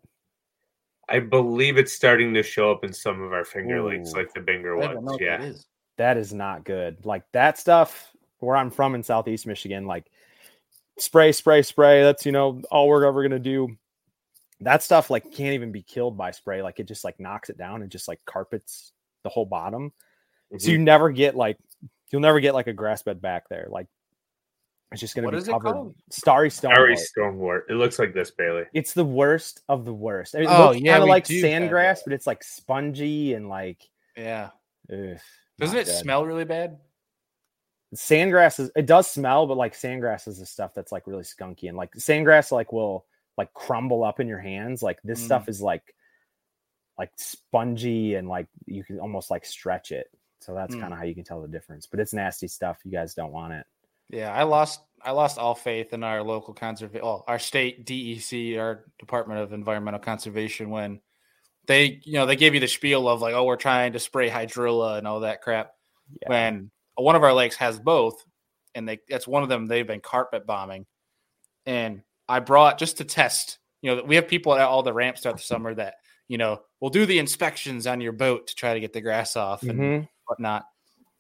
[1.10, 3.90] I believe it's starting to show up in some of our finger Ooh.
[3.90, 5.18] lakes, like the Binger ones.
[5.20, 5.66] Yeah, that is.
[5.98, 7.06] that is not good.
[7.06, 10.06] Like that stuff where I'm from in Southeast Michigan, like
[11.00, 12.04] spray, spray, spray.
[12.04, 13.78] That's you know all we're ever gonna do.
[14.62, 16.62] That stuff like can't even be killed by spray.
[16.62, 18.92] Like it just like knocks it down and just like carpets
[19.24, 19.90] the whole bottom.
[20.52, 20.58] Mm-hmm.
[20.60, 21.58] So you never get like
[22.12, 23.68] you'll never get like a grass bed back there.
[23.70, 23.88] Like
[24.92, 25.94] it's just going to be covered.
[26.10, 26.72] Starry stone.
[26.72, 27.66] Starry stonewort.
[27.70, 28.64] It looks like this, Bailey.
[28.74, 30.34] It's the worst of the worst.
[30.34, 33.84] It oh yeah, kind of like sandgrass, but it's like spongy and like
[34.16, 34.52] yeah.
[34.92, 35.18] Ugh,
[35.60, 35.96] Doesn't it good.
[35.96, 36.78] smell really bad?
[37.96, 38.72] Sandgrass is.
[38.76, 41.92] It does smell, but like sandgrass is the stuff that's like really skunky and like
[41.96, 43.06] sandgrass like will
[43.38, 44.82] like crumble up in your hands.
[44.82, 45.26] Like this mm.
[45.26, 45.94] stuff is like
[46.98, 50.08] like spongy and like you can almost like stretch it.
[50.40, 50.80] So that's mm.
[50.80, 51.88] kind of how you can tell the difference.
[51.88, 52.80] But it's nasty stuff.
[52.86, 53.66] You guys don't want it.
[54.10, 58.58] Yeah, I lost I lost all faith in our local conservation, well, our state DEC,
[58.60, 61.00] our Department of Environmental Conservation, when
[61.68, 64.30] they, you know, they gave you the spiel of like, oh, we're trying to spray
[64.30, 65.72] hydrilla and all that crap.
[66.22, 66.30] yeah.
[66.30, 68.24] when one of our lakes has both,
[68.74, 70.86] and they that's one of them they've been carpet bombing,
[71.66, 73.60] and I brought just to test.
[73.82, 75.96] You know, we have people at all the ramps throughout the summer that
[76.28, 79.36] you know will do the inspections on your boat to try to get the grass
[79.36, 80.06] off and mm-hmm.
[80.26, 80.66] whatnot.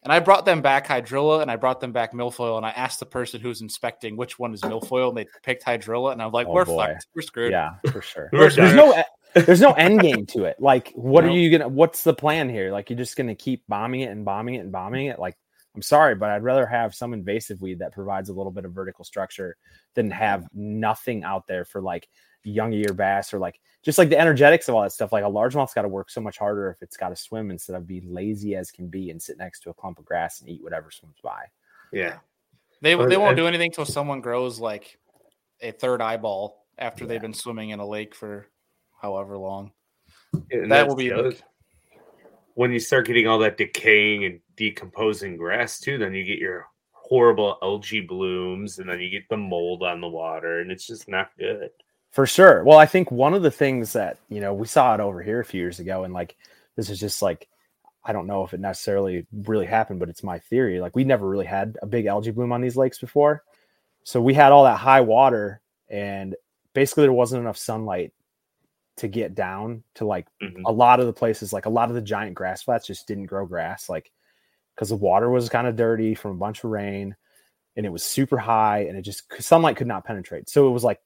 [0.04, 2.58] And I brought them back hydrilla and I brought them back milfoil.
[2.58, 6.14] And I asked the person who's inspecting which one is milfoil, and they picked hydrilla.
[6.14, 6.86] And I was like, oh, "We're boy.
[6.86, 7.08] fucked.
[7.16, 8.30] We're screwed." Yeah, for sure.
[8.34, 10.58] there's no there's no end game to it.
[10.60, 11.68] Like, what are you gonna?
[11.68, 12.72] What's the plan here?
[12.72, 15.20] Like, you're just gonna keep bombing it and bombing it and bombing it.
[15.20, 15.36] Like,
[15.76, 18.74] I'm sorry, but I'd rather have some invasive weed that provides a little bit of
[18.74, 19.58] vertical structure
[19.94, 22.08] than have nothing out there for like
[22.44, 25.12] young ear bass or like just like the energetics of all that stuff.
[25.12, 27.76] Like a largemouth's got to work so much harder if it's got to swim instead
[27.76, 30.50] of be lazy as can be and sit next to a clump of grass and
[30.50, 31.46] eat whatever swims by.
[31.92, 32.18] Yeah,
[32.82, 34.98] they they won't do anything till someone grows like
[35.62, 37.10] a third eyeball after yeah.
[37.10, 38.48] they've been swimming in a lake for
[39.02, 39.72] however long.
[40.52, 41.42] And that will be like,
[42.56, 45.98] when you start getting all that decaying and decomposing grass too.
[45.98, 50.10] Then you get your horrible algae blooms, and then you get the mold on the
[50.10, 51.70] water, and it's just not good.
[52.12, 52.64] For sure.
[52.64, 55.40] Well, I think one of the things that you know we saw it over here
[55.40, 56.36] a few years ago, and like
[56.76, 57.48] this is just like
[58.08, 60.80] I don't know if it necessarily really happened, but it's my theory.
[60.80, 63.44] Like we never really had a big algae bloom on these lakes before.
[64.04, 66.34] So we had all that high water and
[66.74, 68.14] basically there wasn't enough sunlight
[68.98, 70.64] to get down to like mm-hmm.
[70.66, 73.26] a lot of the places, like a lot of the giant grass flats just didn't
[73.26, 74.10] grow grass, like
[74.74, 77.14] because the water was kind of dirty from a bunch of rain
[77.76, 80.50] and it was super high and it just sunlight could not penetrate.
[80.50, 81.02] So it was like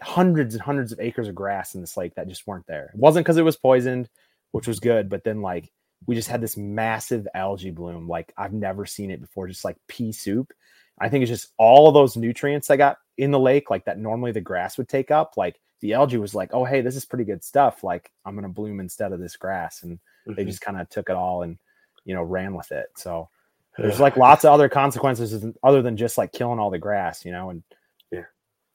[0.00, 2.90] hundreds and hundreds of acres of grass in this lake that just weren't there.
[2.94, 4.08] It wasn't because it was poisoned,
[4.52, 5.70] which was good, but then like
[6.06, 9.76] we just had this massive algae bloom like I've never seen it before, just like
[9.88, 10.52] pea soup.
[11.00, 13.98] I think it's just all of those nutrients that got in the lake, like that
[13.98, 17.04] normally the grass would take up, like the algae was like, oh hey, this is
[17.04, 17.82] pretty good stuff.
[17.82, 20.34] Like I'm gonna bloom instead of this grass, and mm-hmm.
[20.34, 21.58] they just kind of took it all and
[22.04, 22.86] you know ran with it.
[22.96, 23.28] So
[23.76, 27.32] there's like lots of other consequences other than just like killing all the grass, you
[27.32, 27.50] know.
[27.50, 27.62] And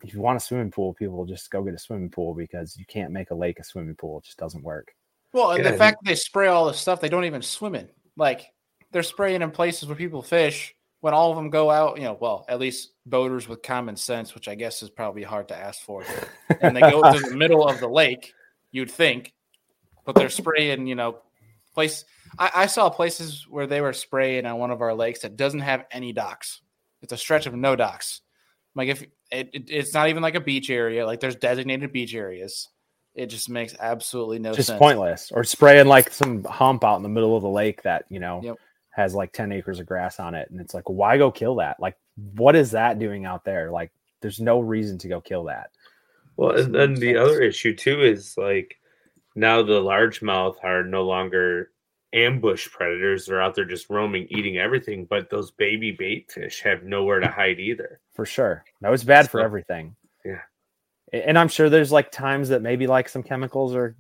[0.03, 2.85] if you want a swimming pool, people just go get a swimming pool because you
[2.85, 4.19] can't make a lake a swimming pool.
[4.19, 4.93] It just doesn't work.
[5.31, 5.71] Well, and yeah.
[5.71, 8.51] the fact that they spray all the stuff they don't even swim in, like
[8.91, 12.17] they're spraying in places where people fish when all of them go out, you know,
[12.19, 15.81] well, at least boaters with common sense, which I guess is probably hard to ask
[15.81, 16.05] for,
[16.61, 18.33] and they go to the middle of the lake,
[18.71, 19.33] you'd think,
[20.05, 21.19] but they're spraying, you know,
[21.73, 22.05] place.
[22.39, 25.59] I, I, saw places where they were spraying on one of our lakes that doesn't
[25.59, 26.61] have any docks.
[27.01, 28.21] It's a stretch of no docks.
[28.75, 29.01] Like if
[29.31, 32.69] it, it, it's not even like a beach area, like there's designated beach areas.
[33.15, 34.79] It just makes absolutely no just sense.
[34.79, 35.31] pointless.
[35.31, 38.41] Or spraying like some hump out in the middle of the lake that you know.
[38.43, 38.57] Yep
[38.93, 41.79] has like 10 acres of grass on it and it's like why go kill that
[41.79, 41.97] like
[42.35, 45.71] what is that doing out there like there's no reason to go kill that
[46.37, 48.77] well and then the other issue too is like
[49.35, 51.71] now the largemouth are no longer
[52.13, 56.83] ambush predators they're out there just roaming eating everything but those baby bait fish have
[56.83, 60.41] nowhere to hide either for sure no it's bad so, for everything yeah
[61.11, 63.95] and i'm sure there's like times that maybe like some chemicals are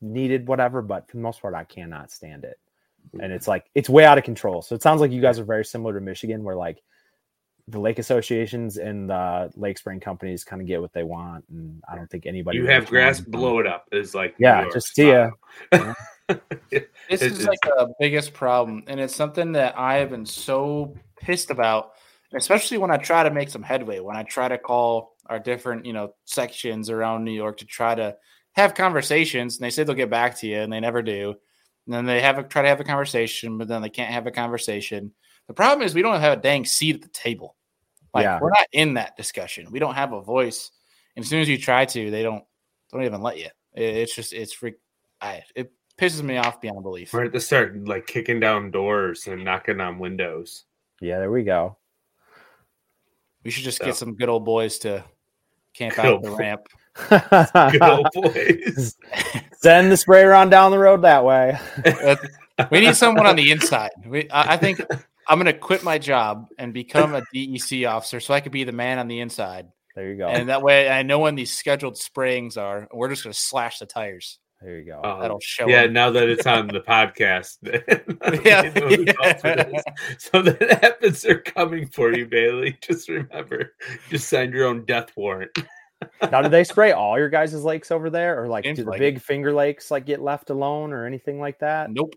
[0.00, 2.58] needed whatever but for the most part i cannot stand it
[3.20, 4.62] and it's like it's way out of control.
[4.62, 6.82] So it sounds like you guys are very similar to Michigan, where like
[7.68, 11.82] the lake associations and the lake spraying companies kind of get what they want, and
[11.88, 12.58] I don't think anybody.
[12.58, 13.88] You have grass, blow it up.
[13.92, 15.30] Is like yeah, just see ya.
[16.70, 21.50] this is like the biggest problem, and it's something that I have been so pissed
[21.50, 21.92] about,
[22.34, 24.00] especially when I try to make some headway.
[24.00, 27.94] When I try to call our different you know sections around New York to try
[27.94, 28.16] to
[28.54, 31.34] have conversations, and they say they'll get back to you, and they never do.
[31.86, 34.26] And then they have a, try to have a conversation, but then they can't have
[34.26, 35.12] a conversation.
[35.46, 37.54] The problem is we don't have a dang seat at the table.
[38.12, 38.40] Like yeah.
[38.40, 39.70] we're not in that discussion.
[39.70, 40.72] We don't have a voice.
[41.14, 42.44] And as soon as you try to, they don't
[42.90, 43.48] don't even let you.
[43.74, 44.76] it's just it's freak.
[45.20, 47.12] I, it pisses me off beyond belief.
[47.12, 50.64] We're at the start like kicking down doors and knocking on windows.
[51.00, 51.76] Yeah, there we go.
[53.44, 53.84] We should just so.
[53.84, 55.04] get some good old boys to
[55.74, 56.66] camp good out the ramp.
[57.72, 58.96] good old boys.
[59.58, 61.58] Send the sprayer on down the road that way.
[62.70, 63.90] we need someone on the inside.
[64.04, 64.80] We, I, I think
[65.28, 68.64] I'm going to quit my job and become a DEC officer so I could be
[68.64, 69.68] the man on the inside.
[69.94, 70.28] There you go.
[70.28, 72.86] And that way I know when these scheduled sprayings are.
[72.92, 74.38] We're just going to slash the tires.
[74.66, 75.00] There you go.
[75.02, 75.68] Um, That'll show.
[75.68, 75.92] Yeah, them.
[75.92, 77.58] now that it's on the podcast.
[78.44, 78.72] yeah.
[78.74, 79.82] yeah.
[80.18, 82.76] So the happens are coming for you, Bailey.
[82.80, 83.74] Just remember,
[84.10, 85.56] just sign your own death warrant
[86.30, 89.20] now, do they spray all your guys' lakes over there, or like do the big
[89.20, 91.90] finger lakes like get left alone, or anything like that?
[91.90, 92.14] Nope.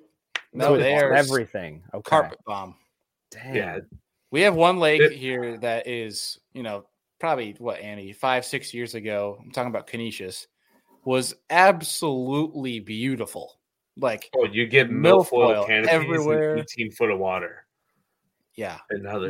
[0.53, 1.83] No, there's everything.
[1.93, 2.09] Okay.
[2.09, 2.75] Carpet bomb.
[3.31, 3.55] Damn.
[3.55, 3.79] Yeah.
[4.31, 6.85] We have one lake it, here that is, you know,
[7.19, 9.37] probably what Annie five six years ago.
[9.41, 10.47] I'm talking about Conesus
[11.09, 13.59] was absolutely beautiful.
[13.97, 17.65] like oh, you get milfoil, milfoil everywhere, eighteen foot of water.
[18.53, 18.77] Yeah,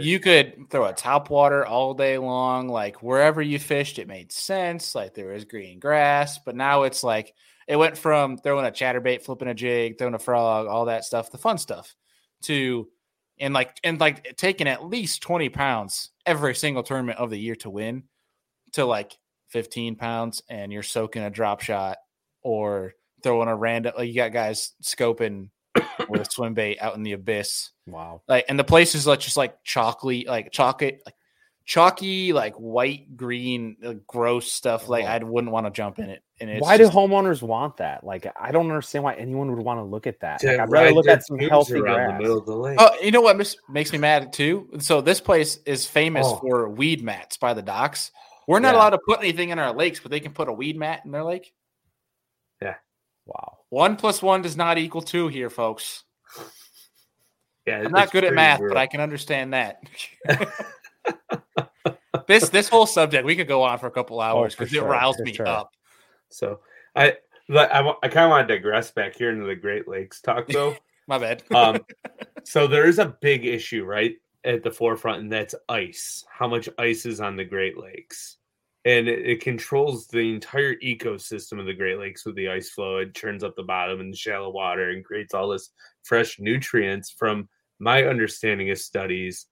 [0.01, 2.67] you could throw a top water all day long.
[2.67, 4.93] Like wherever you fished, it made sense.
[4.93, 7.33] Like there was green grass, but now it's like
[7.65, 11.31] it went from throwing a chatterbait, flipping a jig, throwing a frog, all that stuff,
[11.31, 11.95] the fun stuff,
[12.41, 12.89] to
[13.39, 17.55] and like and like taking at least 20 pounds every single tournament of the year
[17.55, 18.03] to win
[18.73, 19.17] to like
[19.49, 21.97] 15 pounds and you're soaking a drop shot
[22.41, 22.93] or
[23.23, 25.49] throwing a random like you got guys scoping
[26.09, 27.71] with a swim bait out in the abyss.
[27.85, 28.21] Wow.
[28.27, 31.15] Like and the places like just like chocolate like chocolate like
[31.65, 36.23] chalky like white green gross stuff like I wouldn't want to jump in it.
[36.39, 38.03] And why just, do homeowners want that?
[38.03, 40.43] Like I don't understand why anyone would want to look at that.
[40.43, 42.13] Like, I'd rather look at some healthy grass.
[42.13, 42.77] The middle of the lake.
[42.79, 43.37] Oh, you know what
[43.69, 44.69] makes me mad too?
[44.79, 46.37] So this place is famous oh.
[46.37, 48.11] for weed mats by the docks.
[48.49, 48.79] We're not yeah.
[48.79, 51.11] allowed to put anything in our lakes, but they can put a weed mat in
[51.11, 51.53] their lake.
[52.59, 52.77] Yeah.
[53.27, 53.59] Wow.
[53.69, 56.03] One plus one does not equal two here, folks.
[57.67, 58.69] Yeah, I'm not good at math, real.
[58.69, 59.83] but I can understand that.
[62.27, 64.87] this this whole subject we could go on for a couple hours because oh, sure,
[64.87, 65.47] it riles me sure.
[65.47, 65.71] up.
[66.29, 66.61] So
[66.95, 67.17] I
[67.51, 70.75] I, I kind of want to digress back here into the Great Lakes talk though.
[71.05, 71.43] My bad.
[71.53, 71.85] um,
[72.45, 76.25] so there is a big issue right at the forefront, and that's ice.
[76.35, 78.37] How much ice is on the Great Lakes?
[78.85, 82.97] And it, it, controls the entire ecosystem of the Great Lakes with the ice flow.
[82.97, 85.71] It churns up the bottom and the shallow water and creates all this
[86.03, 87.11] fresh nutrients.
[87.11, 87.49] From
[87.79, 89.47] my understanding of studies,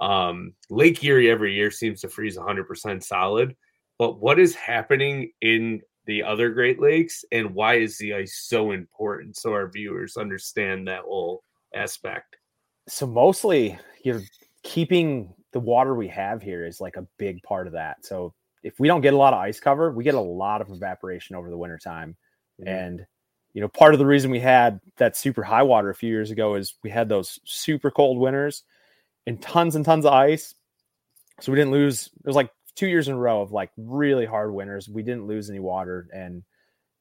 [0.00, 3.54] um, Lake Erie every year seems to freeze 100% solid.
[3.98, 8.72] But what is happening in the other Great Lakes, and why is the ice so
[8.72, 9.36] important?
[9.36, 12.36] So our viewers understand that whole aspect.
[12.88, 14.22] So mostly, you're
[14.64, 18.04] keeping the water we have here is like a big part of that.
[18.04, 20.70] So if we don't get a lot of ice cover, we get a lot of
[20.70, 22.16] evaporation over the winter time.
[22.60, 22.68] Mm-hmm.
[22.68, 23.06] And
[23.54, 26.30] you know, part of the reason we had that super high water a few years
[26.30, 28.62] ago is we had those super cold winters
[29.26, 30.54] and tons and tons of ice.
[31.40, 32.06] So we didn't lose.
[32.06, 34.88] It was like two years in a row of like really hard winters.
[34.88, 36.42] We didn't lose any water, and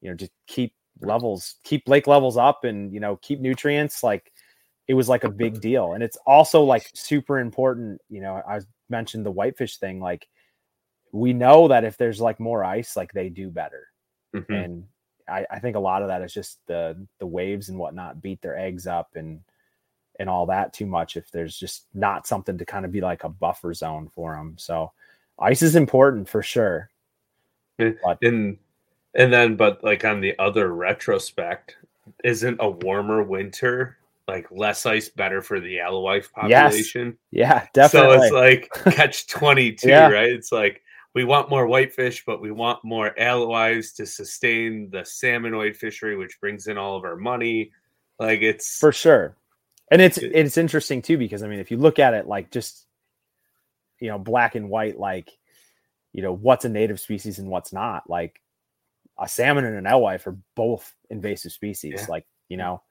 [0.02, 4.04] you know, just keep levels, keep lake levels up, and you know, keep nutrients.
[4.04, 4.32] Like
[4.88, 8.02] it was like a big deal, and it's also like super important.
[8.10, 8.60] You know, I
[8.90, 10.28] mentioned the whitefish thing, like
[11.12, 13.88] we know that if there's like more ice, like they do better.
[14.36, 14.54] Mm-hmm.
[14.54, 14.84] And
[15.28, 18.42] I, I, think a lot of that is just the the waves and whatnot beat
[18.42, 19.42] their eggs up and
[20.20, 23.24] and all that too much if there's just not something to kind of be like
[23.24, 24.56] a buffer zone for them.
[24.58, 24.92] So
[25.40, 26.90] ice is important for sure.
[27.78, 28.58] But, and
[29.16, 31.78] and then but like on the other retrospect,
[32.24, 33.98] isn't a warmer winter
[34.28, 37.18] like less ice better for the alewife population?
[37.32, 37.50] Yes.
[37.50, 38.18] Yeah, definitely.
[38.18, 40.08] So it's like catch 22, yeah.
[40.08, 40.30] right?
[40.30, 40.84] It's like
[41.14, 46.40] we want more whitefish, but we want more alewives to sustain the salmonoid fishery, which
[46.40, 47.72] brings in all of our money.
[48.20, 49.36] Like it's for sure.
[49.90, 52.52] And it's it, it's interesting too, because I mean, if you look at it like
[52.52, 52.86] just
[54.02, 55.30] you know, black and white, like,
[56.12, 58.42] you know, what's a native species and what's not, like
[59.18, 61.94] a salmon and an alewife are both invasive species.
[61.98, 62.06] Yeah.
[62.10, 62.82] Like, you know,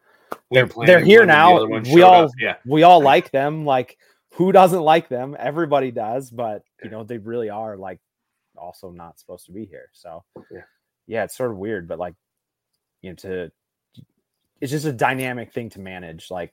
[0.51, 1.64] they're, they're here now.
[1.64, 2.57] We all yeah.
[2.64, 3.66] we all like them.
[3.66, 3.99] Like
[4.35, 5.37] who doesn't like them?
[5.39, 7.99] Everybody does, but you know, they really are like
[8.57, 9.91] also not supposed to be here.
[9.93, 10.63] So yeah,
[11.07, 12.15] yeah, it's sort of weird, but like
[13.03, 13.53] you know, to
[14.61, 16.31] it's just a dynamic thing to manage.
[16.31, 16.53] Like,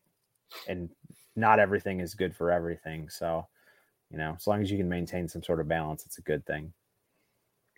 [0.68, 0.90] and
[1.36, 3.10] not everything is good for everything.
[3.10, 3.48] So
[4.12, 6.46] you know, as long as you can maintain some sort of balance, it's a good
[6.46, 6.74] thing.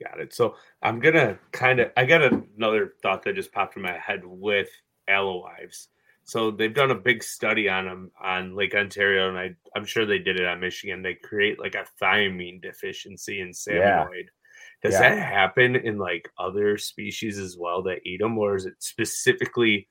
[0.02, 0.34] Got it.
[0.34, 4.22] So I'm gonna kind of I got another thought that just popped in my head
[4.24, 4.70] with
[5.08, 5.90] alewives.
[6.30, 10.06] So they've done a big study on them on Lake Ontario, and I, I'm sure
[10.06, 11.02] they did it on Michigan.
[11.02, 14.10] They create like a thiamine deficiency in salmonoid.
[14.14, 14.84] Yeah.
[14.84, 15.10] Does yeah.
[15.10, 19.88] that happen in like other species as well that eat them, or is it specifically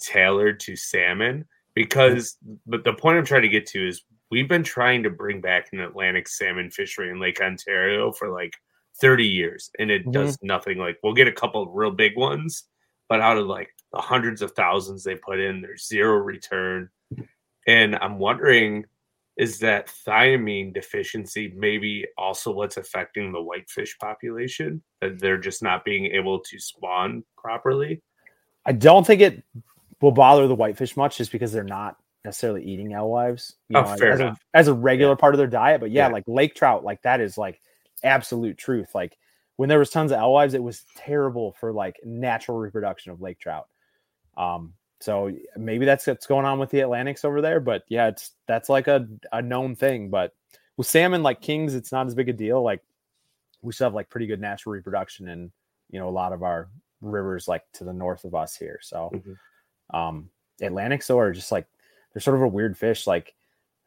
[0.00, 1.44] tailored to salmon?
[1.74, 5.42] Because, but the point I'm trying to get to is we've been trying to bring
[5.42, 8.54] back an Atlantic salmon fishery in Lake Ontario for like
[9.02, 10.12] 30 years, and it mm-hmm.
[10.12, 10.78] does nothing.
[10.78, 12.64] Like we'll get a couple real big ones,
[13.10, 16.90] but out of like the hundreds of thousands they put in, there's zero return.
[17.66, 18.84] And I'm wondering,
[19.36, 24.82] is that thiamine deficiency maybe also what's affecting the whitefish population?
[25.00, 28.02] That they're just not being able to spawn properly?
[28.66, 29.42] I don't think it
[30.00, 33.96] will bother the whitefish much just because they're not necessarily eating alewives you oh, know,
[33.96, 34.40] fair as, enough.
[34.54, 35.16] A, as a regular yeah.
[35.16, 35.80] part of their diet.
[35.80, 37.60] But yeah, yeah, like lake trout, like that is like
[38.02, 38.94] absolute truth.
[38.94, 39.16] Like
[39.56, 43.38] when there was tons of alewives, it was terrible for like natural reproduction of lake
[43.38, 43.68] trout.
[44.36, 47.60] Um, so maybe that's what's going on with the Atlantics over there.
[47.60, 50.08] But yeah, it's that's like a, a known thing.
[50.08, 50.34] But
[50.76, 52.62] with salmon like kings, it's not as big a deal.
[52.62, 52.82] Like
[53.62, 55.52] we still have like pretty good natural reproduction in
[55.90, 56.68] you know a lot of our
[57.00, 58.78] rivers like to the north of us here.
[58.82, 59.32] So mm-hmm.
[59.90, 60.30] Um,
[60.62, 61.66] Atlantics though are just like
[62.12, 63.06] they're sort of a weird fish.
[63.06, 63.34] Like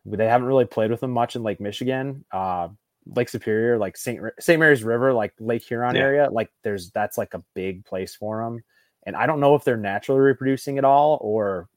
[0.05, 2.69] they haven't really played with them much in Lake Michigan, uh,
[3.15, 6.01] Lake Superior, like Saint Saint Mary's River, like Lake Huron yeah.
[6.01, 6.29] area.
[6.31, 8.63] Like there's that's like a big place for them.
[9.07, 11.69] And I don't know if they're naturally reproducing at all or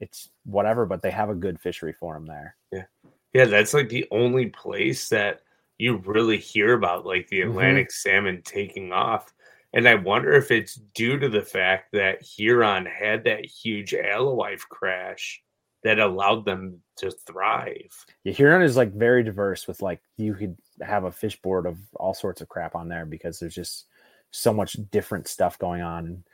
[0.00, 2.56] it's whatever, but they have a good fishery for them there.
[2.72, 2.84] Yeah,
[3.32, 5.40] yeah, that's like the only place that
[5.78, 7.50] you really hear about like the mm-hmm.
[7.50, 8.10] Atlantic mm-hmm.
[8.10, 9.32] salmon taking off.
[9.72, 14.66] And I wonder if it's due to the fact that Huron had that huge alewife
[14.68, 15.40] crash
[15.84, 18.04] that allowed them to thrive.
[18.24, 21.78] Yeah, Huron is like very diverse with like you could have a fish board of
[21.94, 23.86] all sorts of crap on there because there's just
[24.30, 26.24] so much different stuff going on.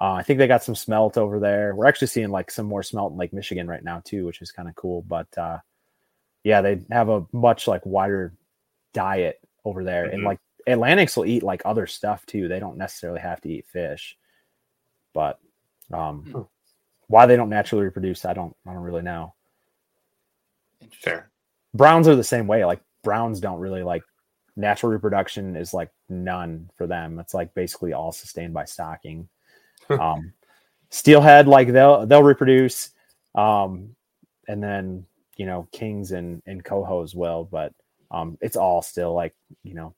[0.00, 1.74] Uh, I think they got some smelt over there.
[1.74, 4.50] We're actually seeing like some more smelt in Lake Michigan right now too, which is
[4.50, 5.02] kind of cool.
[5.02, 5.58] But uh,
[6.42, 8.34] yeah, they have a much like wider
[8.92, 10.14] diet over there, mm-hmm.
[10.14, 12.48] and like Atlantics will eat like other stuff too.
[12.48, 14.16] They don't necessarily have to eat fish,
[15.12, 15.38] but
[15.92, 16.40] um, hmm.
[17.08, 19.34] why they don't naturally reproduce, I don't, I don't really know.
[20.90, 21.30] Fair.
[21.72, 22.64] Browns are the same way.
[22.64, 24.02] Like browns don't really like
[24.56, 27.18] natural reproduction is like none for them.
[27.18, 29.28] It's like basically all sustained by stocking.
[30.00, 30.32] um,
[30.90, 32.90] steelhead, like they'll they'll reproduce,
[33.34, 33.94] um,
[34.48, 35.06] and then
[35.36, 37.72] you know kings and and cohos will, but
[38.10, 39.94] um, it's all still like you know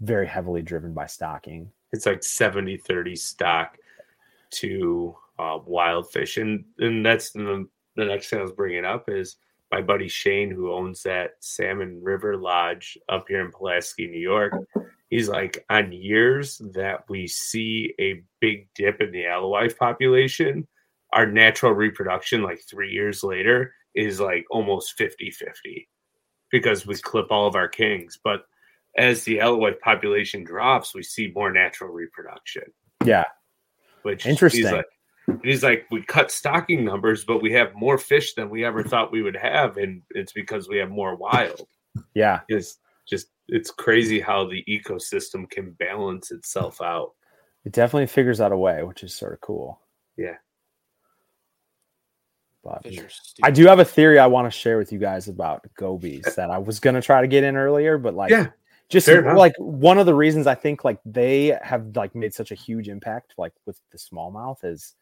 [0.00, 1.70] very heavily driven by stocking.
[1.92, 3.78] It's like 70 30 stock
[4.50, 6.36] to uh, wild fish.
[6.36, 7.66] And, and that's the,
[7.96, 9.36] the next thing I was bringing up is
[9.70, 14.52] my buddy Shane, who owns that Salmon River Lodge up here in Pulaski, New York.
[15.08, 20.66] He's like, on years that we see a big dip in the alewife population,
[21.12, 25.88] our natural reproduction, like three years later, is like almost 50 50
[26.50, 28.18] because we clip all of our kings.
[28.22, 28.42] But
[28.96, 32.64] as the alewife population drops, we see more natural reproduction.
[33.04, 33.24] Yeah.
[34.02, 34.64] Which interesting.
[34.64, 34.86] He's like,
[35.42, 39.12] he's like, we cut stocking numbers, but we have more fish than we ever thought
[39.12, 41.66] we would have, and it's because we have more wild.
[42.14, 42.40] Yeah.
[42.48, 42.78] It's
[43.08, 47.12] just it's crazy how the ecosystem can balance itself out.
[47.64, 49.80] It definitely figures out a way, which is sort of cool.
[50.16, 50.36] Yeah.
[52.64, 52.86] But
[53.42, 56.32] I do have a theory I want to share with you guys about gobies uh,
[56.36, 58.48] that I was gonna try to get in earlier, but like yeah,
[58.88, 62.54] just like one of the reasons I think like they have like made such a
[62.54, 64.94] huge impact like with the smallmouth is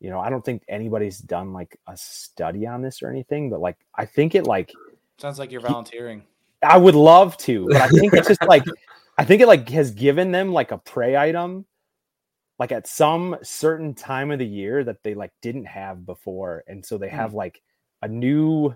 [0.00, 3.60] you know, I don't think anybody's done like a study on this or anything, but
[3.60, 4.72] like I think it like
[5.18, 6.22] sounds like you're volunteering.
[6.62, 8.64] I would love to, but I think it's just like
[9.18, 11.66] I think it like has given them like a prey item
[12.58, 16.84] like at some certain time of the year that they like didn't have before and
[16.84, 17.16] so they hmm.
[17.16, 17.60] have like
[18.02, 18.74] a new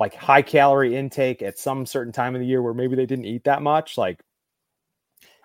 [0.00, 3.26] like high calorie intake at some certain time of the year where maybe they didn't
[3.26, 4.20] eat that much like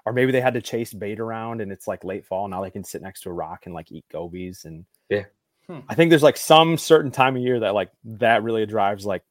[0.06, 2.72] or maybe they had to chase bait around and it's like late fall now they
[2.72, 5.26] can sit next to a rock and like eat gobies and yeah
[5.68, 5.80] hmm.
[5.88, 9.24] i think there's like some certain time of year that like that really drives like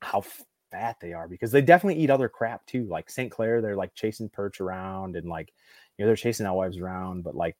[0.00, 0.24] how
[0.72, 3.94] fat they are because they definitely eat other crap too like st clair they're like
[3.94, 5.52] chasing perch around and like
[5.96, 7.56] you know they're chasing alewives around, but like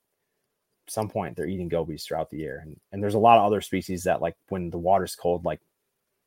[0.87, 2.59] some point they're eating gobies throughout the year.
[2.63, 5.61] And and there's a lot of other species that like when the water's cold, like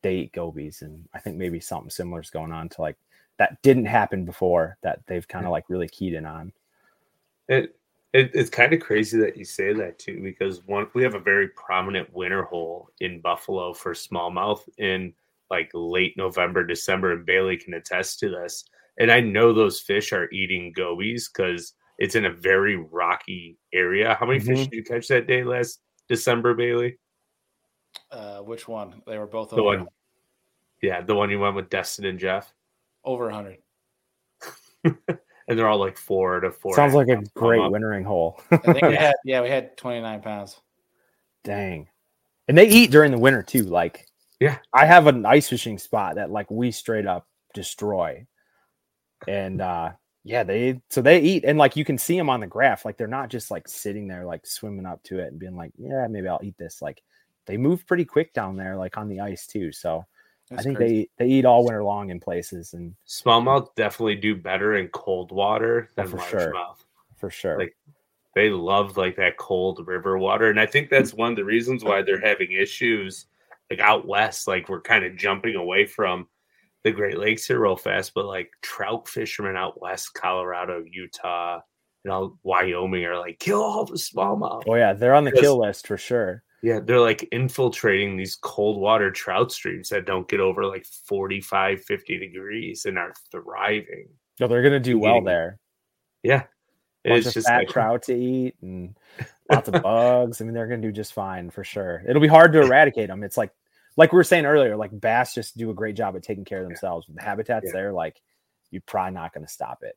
[0.02, 0.82] they eat gobies.
[0.82, 2.96] And I think maybe something similar is going on to like
[3.38, 6.52] that didn't happen before that they've kind of like really keyed in on.
[7.48, 7.76] It,
[8.12, 11.20] it it's kind of crazy that you say that too, because one we have a
[11.20, 15.12] very prominent winter hole in Buffalo for smallmouth in
[15.51, 18.64] like late November, December, and Bailey can attest to this.
[18.98, 24.16] And I know those fish are eating gobies because it's in a very rocky area.
[24.18, 24.48] How many mm-hmm.
[24.48, 26.98] fish did you catch that day last December, Bailey?
[28.10, 29.02] Uh, which one?
[29.06, 29.78] They were both the over.
[29.78, 29.89] one.
[30.82, 32.52] Yeah, the one you went with Destin and Jeff.
[33.05, 33.59] Over hundred.
[34.85, 36.74] and they're all like four to four.
[36.74, 38.40] Sounds like a great wintering hole.
[38.51, 40.60] I think we had yeah, we had twenty nine pounds.
[41.44, 41.89] Dang.
[42.48, 43.62] And they eat during the winter too.
[43.62, 44.06] Like
[44.40, 48.26] yeah, I have an ice fishing spot that like we straight up destroy.
[49.26, 49.92] And uh
[50.24, 52.84] yeah, they so they eat and like you can see them on the graph.
[52.84, 55.72] Like they're not just like sitting there like swimming up to it and being like,
[55.78, 56.82] yeah, maybe I'll eat this.
[56.82, 57.02] Like
[57.46, 59.72] they move pretty quick down there, like on the ice too.
[59.72, 60.04] So
[60.50, 61.10] That's I think crazy.
[61.18, 62.74] they they eat all winter long in places.
[62.74, 66.30] And smallmouth definitely do better in cold water than for largemouth.
[66.30, 66.74] Sure.
[67.16, 67.58] For sure.
[67.58, 67.76] Like
[68.34, 71.84] they love like that cold river water, and I think that's one of the reasons
[71.84, 73.26] why they're having issues
[73.70, 74.47] like out west.
[74.47, 76.28] Like we're kind of jumping away from
[76.84, 81.60] the Great Lakes here real fast, but like trout fishermen out west, Colorado, Utah,
[82.05, 84.62] you know, Wyoming are like kill all the smallmouth.
[84.68, 86.43] Oh yeah, they're on the kill list for sure.
[86.62, 91.82] Yeah, they're like infiltrating these cold water trout streams that don't get over like 45,
[91.82, 94.09] 50 degrees and are thriving.
[94.40, 95.59] No, they're gonna do well there.
[96.22, 96.44] Yeah.
[97.05, 98.97] Bunch it's just like, trout to eat and
[99.51, 100.40] lots of bugs.
[100.40, 102.02] I mean, they're going to do just fine for sure.
[102.09, 103.23] It'll be hard to eradicate them.
[103.23, 103.52] It's like,
[103.97, 106.62] like we were saying earlier, like bass just do a great job at taking care
[106.62, 107.06] of themselves.
[107.12, 107.73] The habitats yeah.
[107.73, 108.20] there, like
[108.70, 109.97] you're probably not going to stop it.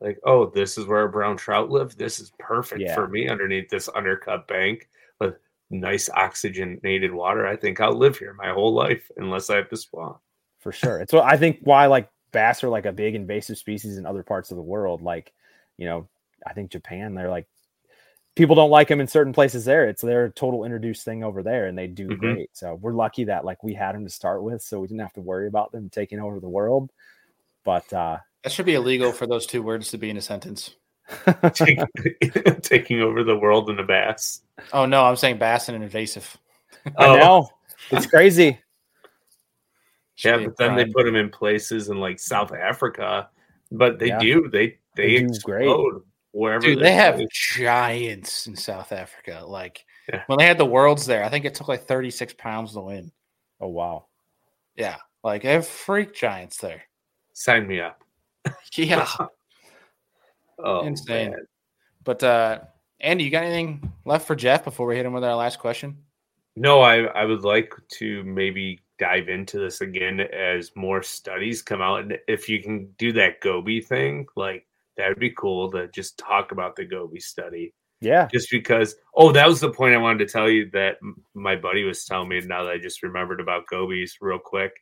[0.00, 1.96] Like, oh, this is where brown trout live.
[1.96, 2.94] This is perfect yeah.
[2.94, 4.88] for me underneath this undercut bank
[5.18, 5.36] with
[5.70, 7.46] nice oxygenated water.
[7.46, 10.16] I think I'll live here my whole life unless I have to spawn.
[10.60, 11.00] For sure.
[11.00, 14.22] It's what I think why like bass are like a big invasive species in other
[14.22, 15.00] parts of the world.
[15.00, 15.32] Like,
[15.78, 16.08] you know,
[16.46, 17.46] I think Japan, they're like
[18.34, 19.88] people don't like them in certain places there.
[19.88, 22.20] It's their total introduced thing over there and they do mm-hmm.
[22.20, 22.50] great.
[22.52, 25.12] So we're lucky that like we had them to start with, so we didn't have
[25.14, 26.90] to worry about them taking over the world.
[27.64, 30.74] But uh that should be illegal for those two words to be in a sentence.
[31.52, 31.78] Take,
[32.62, 34.42] taking over the world in a bass.
[34.72, 36.36] Oh no, I'm saying bass and invasive.
[36.98, 37.16] I oh.
[37.16, 37.50] know.
[37.90, 38.58] It's crazy.
[40.24, 43.28] yeah, but then they put them in places in like South Africa.
[43.70, 44.18] But they yeah.
[44.18, 44.48] do.
[44.50, 46.02] They they, they explode great.
[46.34, 46.66] Wherever.
[46.66, 49.44] Dude, they have giants in South Africa.
[49.46, 50.24] Like yeah.
[50.26, 53.12] when they had the worlds there, I think it took like 36 pounds to win.
[53.60, 54.06] Oh wow.
[54.76, 56.82] Yeah, like they have freak giants there.
[57.32, 58.02] Sign me up.
[58.74, 59.08] yeah.
[60.58, 61.30] oh, insane.
[61.30, 61.46] Man.
[62.02, 62.60] But uh
[63.00, 65.98] Andy, you got anything left for Jeff before we hit him with our last question?
[66.56, 71.82] No, I, I would like to maybe dive into this again as more studies come
[71.82, 72.02] out.
[72.02, 74.64] And if you can do that Goby thing, like
[74.96, 77.72] that would be cool to just talk about the Goby study.
[78.00, 78.28] Yeah.
[78.30, 80.96] Just because, oh, that was the point I wanted to tell you that
[81.34, 84.72] my buddy was telling me now that I just remembered about Gobies real quick.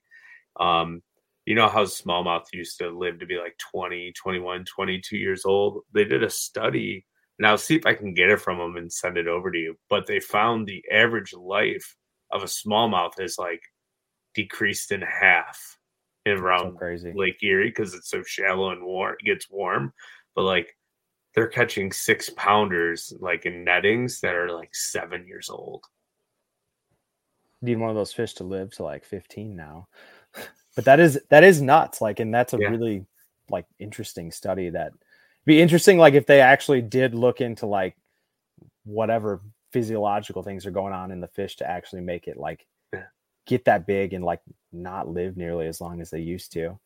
[0.58, 1.02] Um,
[1.46, 5.82] you know how smallmouth used to live to be like 20, 21, 22 years old?
[5.92, 7.06] They did a study.
[7.38, 9.76] Now, see if I can get it from them and send it over to you.
[9.88, 11.96] But they found the average life
[12.30, 13.62] of a smallmouth is like
[14.34, 15.78] decreased in half
[16.26, 19.16] around so Lake Erie because it's so shallow and warm.
[19.20, 19.92] It gets warm,
[20.34, 20.76] but like
[21.34, 25.84] they're catching six pounders like in nettings that are like seven years old.
[27.60, 29.88] Need one of those fish to live to like 15 now.
[30.76, 32.00] but that is that is nuts.
[32.00, 32.68] Like, and that's a yeah.
[32.68, 33.06] really
[33.50, 34.92] like interesting study that
[35.44, 37.96] be interesting like if they actually did look into like
[38.84, 39.40] whatever
[39.72, 42.66] physiological things are going on in the fish to actually make it like
[43.46, 44.40] get that big and like
[44.72, 46.78] not live nearly as long as they used to.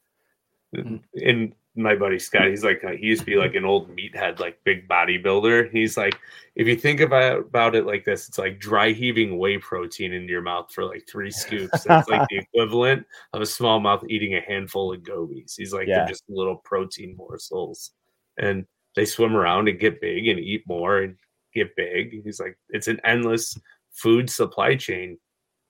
[0.74, 0.96] Mm-hmm.
[1.24, 4.40] And my buddy Scott, he's like uh, he used to be like an old meathead,
[4.40, 5.70] like big bodybuilder.
[5.70, 6.18] He's like,
[6.54, 10.32] if you think about about it like this, it's like dry heaving whey protein into
[10.32, 11.84] your mouth for like three scoops.
[11.84, 15.54] That's like the equivalent of a smallmouth eating a handful of gobies.
[15.56, 15.98] He's like yeah.
[15.98, 17.92] they're just little protein morsels,
[18.38, 21.16] and they swim around and get big and eat more and
[21.54, 22.22] get big.
[22.24, 23.56] He's like, it's an endless
[23.92, 25.18] food supply chain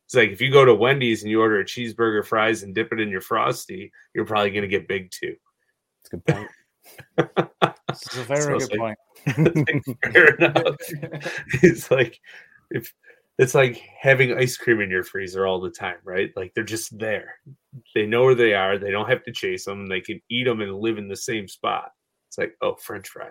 [0.06, 2.92] it's like if you go to Wendy's and you order a cheeseburger, fries, and dip
[2.92, 5.34] it in your frosty, you're probably going to get big too.
[6.04, 6.50] That's a good point.
[7.88, 8.96] this is a very so good like,
[9.26, 9.98] point.
[10.12, 10.76] fair enough.
[11.62, 12.20] it's like
[12.70, 12.94] if
[13.36, 16.30] it's like having ice cream in your freezer all the time, right?
[16.36, 17.34] Like they're just there.
[17.92, 18.78] They know where they are.
[18.78, 19.88] They don't have to chase them.
[19.88, 21.90] They can eat them and live in the same spot.
[22.28, 23.30] It's like, oh, French fry.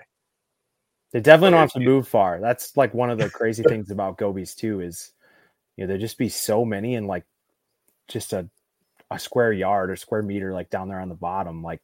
[1.14, 2.42] They definitely don't have to move far.
[2.42, 4.82] That's like one of the crazy things about gobies too.
[4.82, 5.14] Is
[5.78, 7.26] you know, there'd just be so many and like
[8.08, 8.48] just a
[9.12, 11.64] a square yard or square meter like down there on the bottom.
[11.64, 11.82] Like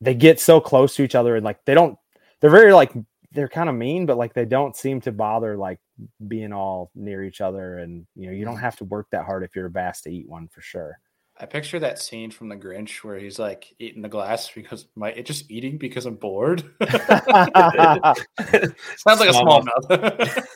[0.00, 1.98] they get so close to each other and like they don't
[2.40, 2.92] they're very like
[3.32, 5.78] they're kind of mean, but like they don't seem to bother like
[6.26, 7.78] being all near each other.
[7.78, 8.60] And you know, you don't mm.
[8.60, 10.98] have to work that hard if you're a bass to eat one for sure.
[11.38, 15.10] I picture that scene from The Grinch where he's like eating the glass because my
[15.10, 16.62] it just eating because I'm bored.
[16.90, 17.20] Sounds
[19.20, 20.46] like a smallmouth.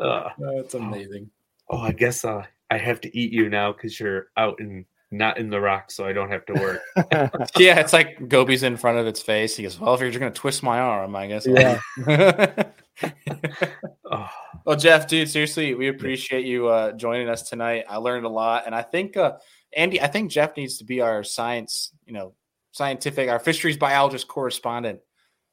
[0.00, 1.30] Uh, That's amazing.
[1.70, 5.38] Oh, I guess uh, I have to eat you now because you're out and not
[5.38, 6.80] in the rock, so I don't have to work.
[7.58, 9.56] yeah, it's like Goby's in front of its face.
[9.56, 11.80] He goes, "Well, if you're just gonna twist my arm, I guess." Yeah.
[14.10, 14.28] oh.
[14.64, 17.84] Well, Jeff, dude, seriously, we appreciate you uh, joining us tonight.
[17.88, 19.38] I learned a lot, and I think uh,
[19.76, 22.34] Andy, I think Jeff needs to be our science, you know,
[22.72, 25.00] scientific, our fisheries biologist correspondent.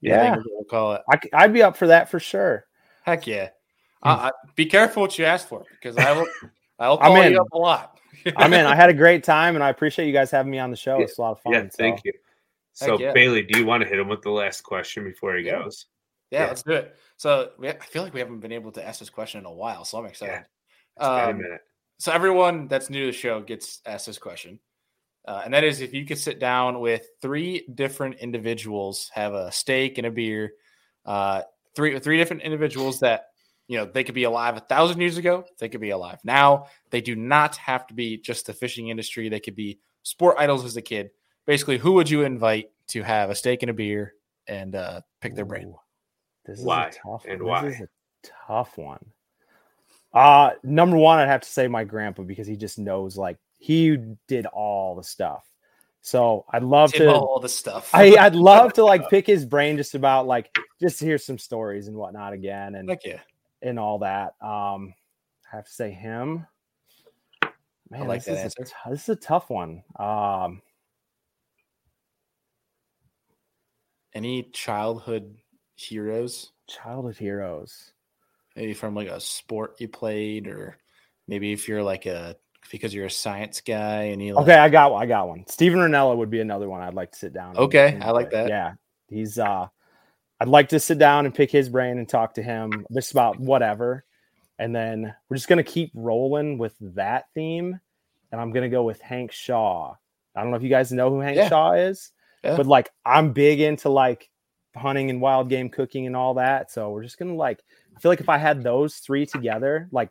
[0.01, 1.01] Yeah, we'll call it.
[1.11, 2.65] I, I'd be up for that for sure.
[3.03, 3.49] Heck yeah.
[4.01, 6.27] Uh, be careful what you ask for because I will.
[6.79, 7.99] I'll call I'm you up a lot.
[8.37, 8.65] I'm in.
[8.65, 10.99] I had a great time, and I appreciate you guys having me on the show.
[10.99, 11.53] It's a lot of fun.
[11.53, 12.01] Yeah, thank so.
[12.05, 12.13] you.
[12.73, 13.11] So yeah.
[13.11, 15.63] Bailey, do you want to hit him with the last question before he yeah.
[15.63, 15.87] goes?
[16.31, 16.95] Yeah, yeah, let's do it.
[17.17, 19.51] So we, I feel like we haven't been able to ask this question in a
[19.51, 20.45] while, so I'm excited.
[20.97, 21.05] Yeah.
[21.05, 21.41] Um,
[21.97, 24.59] so everyone that's new to the show gets asked this question,
[25.27, 29.51] uh, and that is if you could sit down with three different individuals, have a
[29.51, 30.53] steak and a beer,
[31.05, 31.41] uh,
[31.75, 33.25] three three different individuals that
[33.69, 35.45] you know, they could be alive a thousand years ago.
[35.59, 36.65] They could be alive now.
[36.89, 39.29] They do not have to be just the fishing industry.
[39.29, 41.11] They could be sport idols as a kid.
[41.45, 44.15] Basically, who would you invite to have a steak and a beer
[44.47, 45.75] and uh, pick their brain?
[46.45, 47.67] This why is a tough, and this why?
[47.67, 47.87] is a
[48.47, 49.05] tough one.
[50.11, 53.95] Uh number one, I'd have to say my grandpa because he just knows like he
[54.27, 55.45] did all the stuff.
[56.01, 57.91] So I'd love Did to all the stuff.
[57.93, 60.49] I, I'd love to like pick his brain just about like
[60.81, 63.19] just to hear some stories and whatnot again and Heck yeah.
[63.61, 64.33] And all that.
[64.41, 64.93] Um
[65.51, 66.45] I have to say him.
[67.89, 69.83] Man, like this is a this is a tough one.
[69.97, 70.61] Um
[74.13, 75.35] Any childhood
[75.75, 76.51] heroes?
[76.67, 77.93] childhood heroes.
[78.55, 80.77] Maybe from like a sport you played, or
[81.27, 82.35] maybe if you're like a
[82.71, 85.01] because you're a science guy and you like, Okay, I got one.
[85.01, 85.45] I got one.
[85.47, 87.57] Steven Rinella would be another one I'd like to sit down.
[87.57, 88.49] Okay, I like that.
[88.49, 88.73] Yeah,
[89.07, 89.39] he's.
[89.39, 89.67] uh
[90.39, 93.39] I'd like to sit down and pick his brain and talk to him just about
[93.39, 94.05] whatever,
[94.57, 97.79] and then we're just gonna keep rolling with that theme,
[98.31, 99.95] and I'm gonna go with Hank Shaw.
[100.35, 101.49] I don't know if you guys know who Hank Yeah.
[101.49, 102.11] Shaw is,
[102.43, 102.55] Yeah.
[102.55, 104.29] but like I'm big into like
[104.75, 106.71] hunting and wild game cooking and all that.
[106.71, 107.61] So we're just gonna like.
[107.95, 110.09] I feel like if I had those three together, like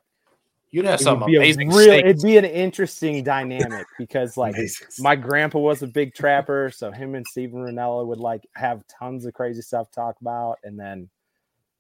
[0.71, 4.55] you'd have some amazing real, it'd be an interesting dynamic because like
[4.99, 9.25] my grandpa was a big trapper, so him and Steven Rinella would like have tons
[9.27, 11.09] of crazy stuff to talk about, and then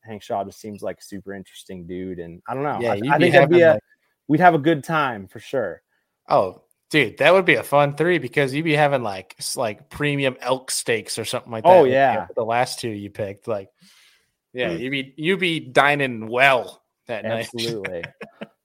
[0.02, 2.78] Hank Shaw just seems like a super interesting dude, and I don't know.
[2.80, 3.82] Yeah, I, I think that'd be a like-
[4.28, 5.82] we'd have a good time for sure.
[6.28, 10.36] Oh, dude, that would be a fun three because you'd be having like like premium
[10.40, 11.70] elk steaks or something like that.
[11.70, 12.26] Oh, yeah.
[12.36, 13.70] the last two you picked, like,
[14.54, 14.80] yeah, Mm.
[14.80, 17.48] you'd be you'd be dining well that night.
[17.54, 18.02] Absolutely.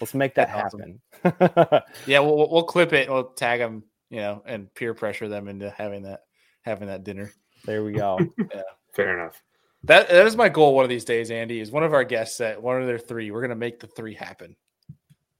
[0.00, 1.00] Let's make that That's awesome.
[1.22, 1.82] happen.
[2.06, 3.08] Yeah, we'll we'll- we'll clip it.
[3.08, 6.20] We'll tag them, you know, and peer pressure them into having that
[6.62, 7.32] having that dinner.
[7.64, 8.18] there we go.
[8.54, 8.62] yeah.
[8.94, 9.42] Fair enough.
[9.84, 10.74] That that is my goal.
[10.74, 13.30] One of these days, Andy is one of our guests at one of their three.
[13.30, 14.56] We're gonna make the three happen.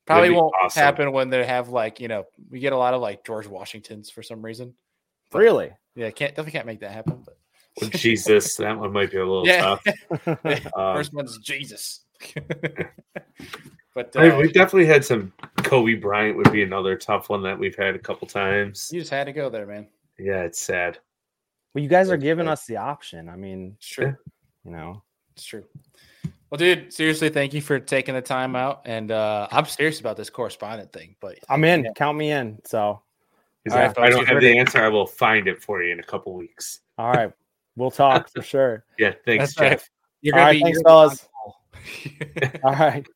[0.06, 0.80] Probably won't awesome.
[0.82, 4.08] happen when they have like you know we get a lot of like George Washingtons
[4.10, 4.74] for some reason.
[5.30, 5.72] But- really?
[5.96, 7.22] Yeah, can't definitely can't make that happen.
[7.24, 7.36] But
[7.80, 10.28] Well, Jesus, that one might be a little yeah, tough.
[10.76, 12.02] Um, first one's Jesus.
[13.96, 15.32] But I mean, uh, we've definitely had some.
[15.64, 18.90] Kobe Bryant would be another tough one that we've had a couple times.
[18.92, 19.88] you just had to go there, man.
[20.18, 20.98] Yeah, it's sad.
[21.74, 23.28] Well, you guys are giving us the option.
[23.30, 24.14] I mean, It's true.
[24.64, 25.02] you know,
[25.34, 25.64] It's true.
[26.50, 28.82] Well, dude, seriously, thank you for taking the time out.
[28.84, 31.16] And uh, I'm serious about this correspondent thing.
[31.20, 31.84] But I'm in.
[31.84, 31.90] Yeah.
[31.96, 32.58] Count me in.
[32.64, 33.02] So,
[33.66, 34.56] 'Cause All right, if I don't you've the it.
[34.58, 36.80] answer, I will find it for you in a couple weeks.
[36.98, 37.32] all right,
[37.76, 38.84] we'll talk for sure.
[38.98, 39.70] Yeah, thanks, That's right.
[39.72, 39.90] Jeff.
[40.22, 42.60] you're All gonna be thanks, you're gonna be fellas.
[42.64, 43.06] All right.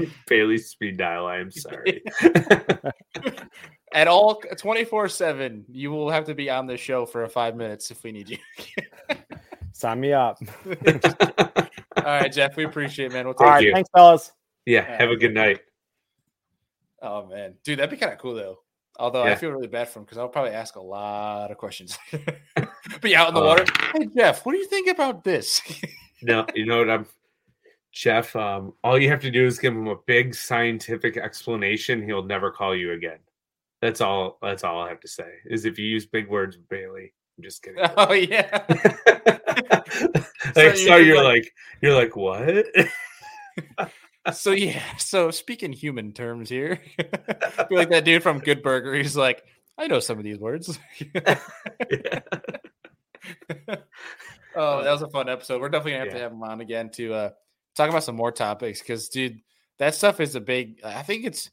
[0.26, 1.26] Bailey speed dial.
[1.26, 2.02] I am sorry.
[3.92, 7.90] At all 24 7, you will have to be on this show for five minutes
[7.90, 8.38] if we need you.
[9.72, 10.38] Sign me up.
[10.66, 13.24] all right, Jeff, we appreciate it, man.
[13.24, 13.64] We'll take right.
[13.64, 13.72] you.
[13.72, 14.32] Thanks, fellas.
[14.66, 15.60] yeah, have a good night.
[17.00, 18.58] Oh man, dude, that'd be kind of cool though.
[18.98, 21.96] Although I feel really bad for him because I'll probably ask a lot of questions.
[23.00, 23.64] Be out in the Uh, water.
[23.94, 25.62] Hey Jeff, what do you think about this?
[26.20, 26.90] No, you know what?
[26.90, 27.06] I'm
[27.92, 28.34] Jeff.
[28.36, 32.02] Um, all you have to do is give him a big scientific explanation.
[32.02, 33.18] He'll never call you again.
[33.80, 34.38] That's all.
[34.42, 35.30] That's all I have to say.
[35.46, 37.12] Is if you use big words, Bailey.
[37.36, 37.84] I'm just kidding.
[37.96, 38.64] oh yeah.
[40.56, 41.52] like, so mean you're like- like,
[41.82, 42.66] you're like what?
[44.32, 44.82] So yeah.
[44.98, 48.92] So speaking human terms here, be like that dude from Good Burger.
[48.94, 49.42] He's like,
[49.78, 50.78] I know some of these words.
[54.54, 55.62] oh, that was a fun episode.
[55.62, 57.30] We're definitely gonna have to have him on again to uh
[57.78, 59.40] talk about some more topics because, dude,
[59.78, 60.80] that stuff is a big.
[60.84, 61.50] I think it's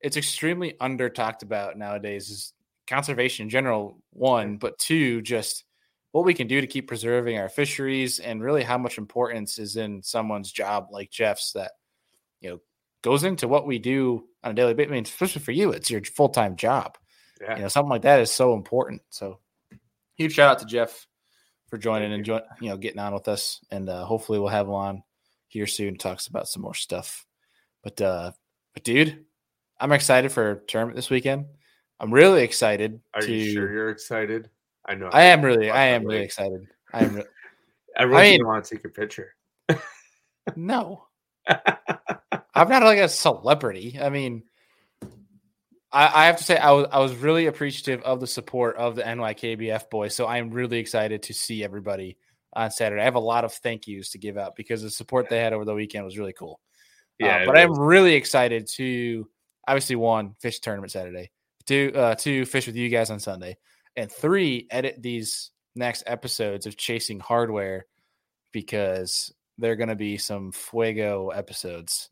[0.00, 2.30] it's extremely under talked about nowadays.
[2.30, 2.52] Is
[2.86, 5.64] conservation in general one, but two, just
[6.12, 9.76] what we can do to keep preserving our fisheries and really how much importance is
[9.76, 11.72] in someone's job like Jeff's that
[12.40, 12.58] you know
[13.02, 14.90] goes into what we do on a daily basis.
[14.90, 16.96] I mean, especially for you, it's your full time job
[17.40, 17.56] yeah.
[17.56, 19.38] you know something like that is so important so
[20.16, 21.06] huge shout out to jeff
[21.68, 24.66] for joining and join, you know getting on with us and uh hopefully we'll have
[24.66, 25.02] him on
[25.56, 27.24] here soon Talks about some more stuff
[27.82, 28.30] but uh
[28.74, 29.24] but dude
[29.80, 31.46] i'm excited for tournament this weekend
[31.98, 34.50] i'm really excited Are to you sure you're excited?
[34.84, 35.08] I know.
[35.12, 37.24] i am really i am really excited i am re-
[37.96, 39.34] Everyone's I mean- gonna want to take a picture.
[40.56, 41.06] no
[41.48, 44.42] i'm not like a celebrity i mean
[45.92, 48.96] I, I have to say I was I was really appreciative of the support of
[48.96, 50.14] the NYKBF boys.
[50.14, 52.18] So I'm really excited to see everybody
[52.56, 53.02] on Saturday.
[53.02, 55.52] I have a lot of thank yous to give out because the support they had
[55.52, 56.58] over the weekend was really cool.
[57.22, 59.28] Uh, Yeah, it but I'm really excited to
[59.68, 61.30] obviously one fish tournament Saturday,
[61.66, 63.56] two uh, two fish with you guys on Sunday,
[63.96, 67.86] and three edit these next episodes of Chasing Hardware
[68.52, 72.10] because they're going to be some fuego episodes.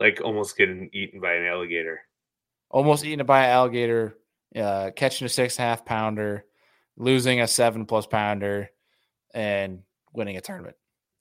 [0.00, 2.00] like almost getting eaten by an alligator.
[2.70, 4.18] almost eaten by an alligator,
[4.56, 6.44] uh, catching a six and a half pounder,
[6.96, 8.70] losing a seven plus pounder,
[9.34, 9.82] and
[10.12, 10.76] winning a tournament.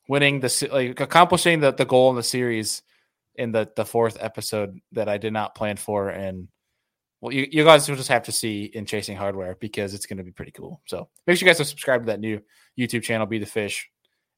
[0.08, 2.82] winning the like accomplishing the, the goal in the series
[3.36, 6.48] in the the fourth episode that I did not plan for, and
[7.22, 10.18] well, you, you guys will just have to see in Chasing Hardware because it's going
[10.18, 10.82] to be pretty cool.
[10.86, 12.42] So make sure you guys are subscribed to that new
[12.78, 13.90] YouTube channel, Be the Fish,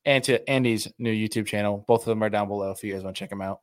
[0.05, 1.83] and to Andy's new YouTube channel.
[1.87, 3.61] Both of them are down below if you guys want to check them out.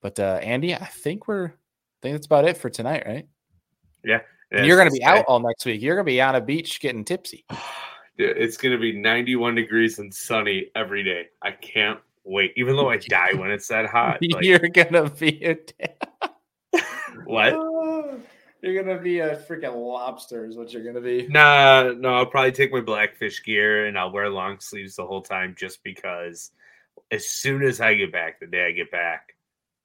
[0.00, 3.28] But uh, Andy, I think we're I think that's about it for tonight, right?
[4.04, 4.18] Yeah.
[4.50, 5.80] you're going to be out all next week.
[5.80, 7.44] You're going to be on a beach getting tipsy.
[8.18, 11.28] It's going to be 91 degrees and sunny every day.
[11.42, 12.52] I can't wait.
[12.56, 14.18] Even though I die when it's that hot.
[14.30, 14.44] Like...
[14.44, 15.56] You're going to be a.
[17.24, 17.54] what?
[18.62, 21.26] You're gonna be a freaking lobster, is what you're gonna be.
[21.26, 25.20] Nah, no, I'll probably take my blackfish gear and I'll wear long sleeves the whole
[25.20, 26.52] time just because
[27.10, 29.34] as soon as I get back, the day I get back,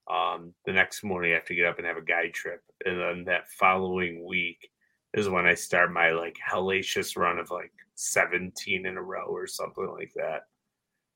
[0.10, 2.62] um, the next morning I have to get up and have a guide trip.
[2.86, 4.70] And then that following week
[5.16, 9.48] is when I start my like hellacious run of like 17 in a row or
[9.48, 10.44] something like that.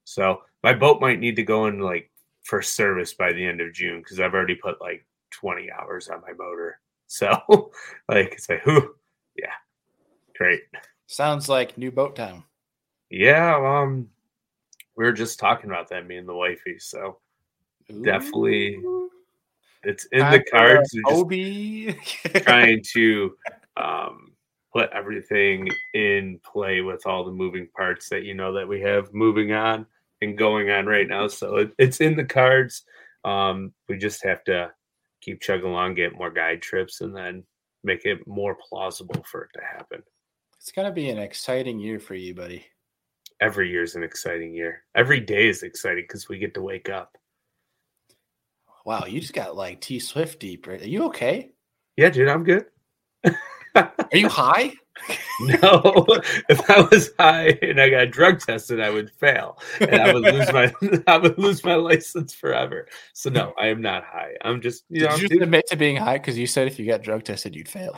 [0.04, 2.12] So my boat might need to go in like
[2.44, 6.22] for service by the end of June because I've already put like 20 hours on
[6.22, 6.80] my motor.
[7.14, 7.28] So,
[8.08, 8.96] like, it's like, whew,
[9.36, 9.52] yeah,
[10.38, 10.62] great.
[11.08, 12.46] Sounds like new boat time.
[13.10, 14.08] Yeah, um,
[14.96, 16.80] we were just talking about that, me and the wifey.
[16.80, 17.20] So,
[17.92, 18.02] Ooh.
[18.02, 18.82] definitely,
[19.84, 20.90] it's in the cards.
[21.06, 21.98] Obi
[22.38, 23.36] trying to
[23.76, 24.31] um,
[24.74, 29.14] put everything in play with all the moving parts that you know that we have
[29.14, 29.86] moving on
[30.22, 31.28] and going on right now.
[31.28, 32.84] So it, it's in the cards.
[33.26, 34.72] Um, we just have to
[35.22, 37.44] keep chugging along, get more guide trips, and then
[37.84, 40.02] make it more plausible for it to happen.
[40.58, 42.66] It's gonna be an exciting year for you, buddy.
[43.40, 44.84] Every year is an exciting year.
[44.96, 47.18] Every day is exciting because we get to wake up.
[48.86, 50.82] Wow, you just got like T Swift deep, right?
[50.82, 51.52] Are you okay?
[51.98, 52.66] Yeah, dude, I'm good.
[53.76, 54.74] Are you high?
[55.42, 56.06] no,
[56.50, 60.24] if I was high and I got drug tested, I would fail and I would
[60.24, 60.74] lose my
[61.08, 62.88] I would lose my license forever.
[63.14, 64.34] So no, I am not high.
[64.44, 65.18] I'm just you know.
[65.18, 67.70] Did you admit to being high because you said if you got drug tested, you'd
[67.70, 67.98] fail.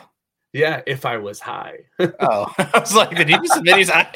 [0.52, 1.78] Yeah, if I was high.
[1.98, 4.10] oh, I was like, did he just admit he's high?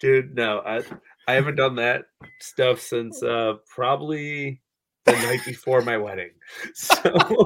[0.00, 0.82] Dude, no, I
[1.28, 2.04] I haven't done that
[2.40, 4.62] stuff since uh probably
[5.04, 6.30] the night before my wedding.
[6.74, 7.44] So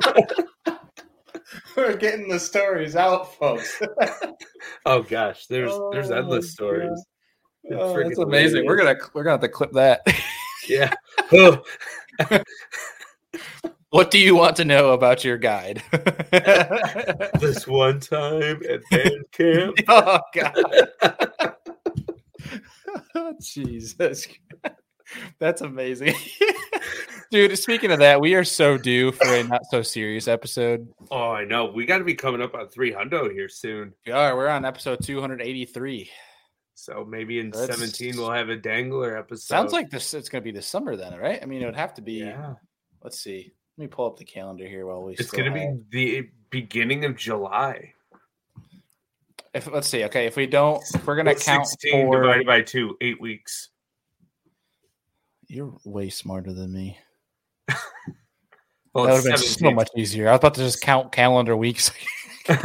[1.77, 3.81] We're getting the stories out, folks.
[4.87, 7.05] oh gosh, there's oh, there's endless stories.
[7.73, 8.67] Oh, that's amazing.
[8.67, 10.01] We're gonna we're gonna have to clip that.
[10.69, 10.93] yeah.
[11.33, 11.63] Oh.
[13.91, 15.83] what do you want to know about your guide?
[17.41, 19.77] this one time at band camp.
[19.89, 20.65] Oh god.
[23.41, 24.27] Jesus.
[25.39, 26.15] That's amazing.
[27.31, 30.89] Dude, speaking of that, we are so due for a not so serious episode.
[31.13, 31.67] Oh, I know.
[31.67, 33.93] We got to be coming up on 300 here soon.
[34.05, 34.37] We are.
[34.37, 36.11] We're on episode 283.
[36.75, 39.55] So maybe in That's, 17 we'll have a dangler episode.
[39.55, 41.39] Sounds like this it's going to be this summer then, right?
[41.41, 42.15] I mean, it would have to be.
[42.15, 42.55] Yeah.
[43.03, 43.53] Let's see.
[43.77, 45.13] Let me pull up the calendar here while we.
[45.15, 47.93] It's going to be the beginning of July.
[49.55, 52.63] If let's see, okay, if we don't, if we're going to count for divided by
[52.63, 53.71] two, eight weeks.
[55.51, 56.97] You're way smarter than me.
[58.95, 60.29] well, that would have been so much easier.
[60.29, 61.91] I was about to just count calendar weeks.
[62.47, 62.57] this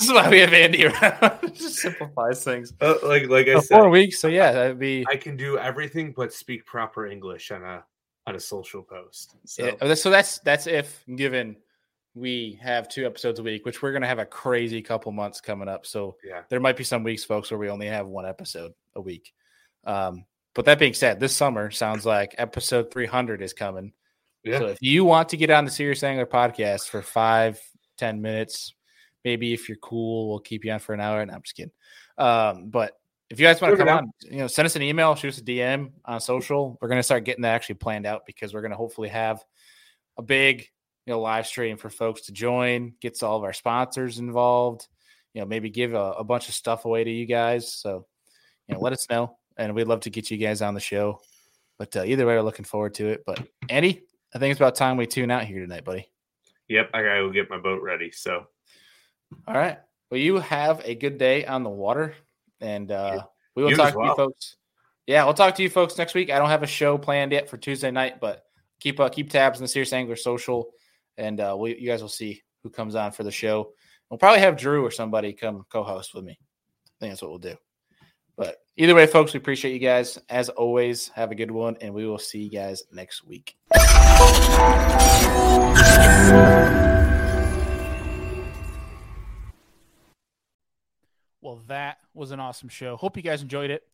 [0.00, 1.52] is why we have Andy around.
[1.54, 2.74] just simplifies things.
[2.80, 4.20] Uh, like like I said, four weeks.
[4.20, 5.04] So yeah, that'd be.
[5.10, 7.82] I can do everything but speak proper English on a
[8.28, 9.34] on a social post.
[9.46, 11.56] So, yeah, oh, so that's that's if given
[12.14, 15.66] we have two episodes a week, which we're gonna have a crazy couple months coming
[15.66, 15.86] up.
[15.86, 19.00] So yeah, there might be some weeks, folks, where we only have one episode a
[19.00, 19.34] week.
[19.86, 23.92] Um, but that being said, this summer sounds like episode 300 is coming.
[24.42, 24.58] Yeah.
[24.58, 27.60] So if you want to get on the Serious Angler podcast for five,
[27.96, 28.74] ten minutes,
[29.24, 31.20] maybe if you're cool, we'll keep you on for an hour.
[31.20, 31.72] And no, I'm just kidding.
[32.16, 32.92] Um, but
[33.28, 35.38] if you guys want to come on, you know, send us an email, shoot us
[35.38, 36.78] a DM on social.
[36.80, 39.44] We're going to start getting that actually planned out because we're going to hopefully have
[40.16, 40.68] a big,
[41.06, 44.86] you know, live stream for folks to join, gets all of our sponsors involved,
[45.34, 47.74] you know, maybe give a, a bunch of stuff away to you guys.
[47.74, 48.06] So,
[48.68, 51.20] you know, let us know and we'd love to get you guys on the show.
[51.78, 53.24] But uh, either way, we're looking forward to it.
[53.26, 54.02] But Andy,
[54.34, 56.10] I think it's about time we tune out here tonight, buddy.
[56.68, 58.10] Yep, I gotta go get my boat ready.
[58.10, 58.46] So,
[59.46, 59.78] all right.
[60.10, 62.14] Well, you have a good day on the water,
[62.60, 63.22] and uh,
[63.54, 64.04] we will you talk well.
[64.04, 64.56] to you folks.
[65.06, 66.30] Yeah, we'll talk to you folks next week.
[66.30, 68.44] I don't have a show planned yet for Tuesday night, but
[68.80, 70.70] keep uh, keep tabs on the Serious Angler social,
[71.16, 73.72] and uh, we, you guys will see who comes on for the show.
[74.10, 76.32] We'll probably have Drew or somebody come co-host with me.
[76.32, 77.56] I think that's what we'll do.
[78.36, 80.18] But either way, folks, we appreciate you guys.
[80.28, 83.56] As always, have a good one, and we will see you guys next week.
[91.40, 92.96] Well, that was an awesome show.
[92.96, 93.84] Hope you guys enjoyed it.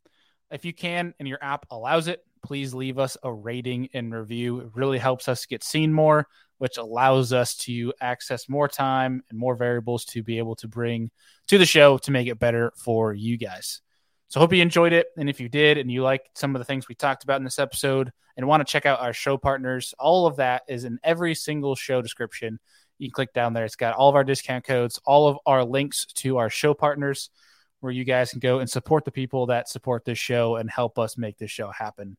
[0.51, 4.61] If you can and your app allows it, please leave us a rating and review.
[4.61, 6.27] It really helps us get seen more,
[6.59, 11.11] which allows us to access more time and more variables to be able to bring
[11.47, 13.81] to the show to make it better for you guys.
[14.33, 15.09] So hope you enjoyed it.
[15.19, 17.45] And if you did and you liked some of the things we talked about in
[17.45, 20.99] this episode and want to check out our show partners, all of that is in
[21.05, 22.59] every single show description.
[22.97, 23.67] You can click down there.
[23.67, 27.29] It's got all of our discount codes, all of our links to our show partners
[27.81, 30.99] where you guys can go and support the people that support this show and help
[30.99, 32.17] us make this show happen.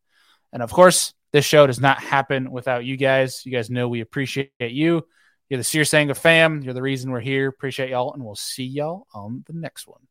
[0.52, 3.44] And of course, this show does not happen without you guys.
[3.44, 5.04] You guys know we appreciate you.
[5.50, 6.62] You're the Serious Angler fam.
[6.62, 7.48] You're the reason we're here.
[7.48, 10.08] Appreciate y'all, and we'll see y'all on the next one.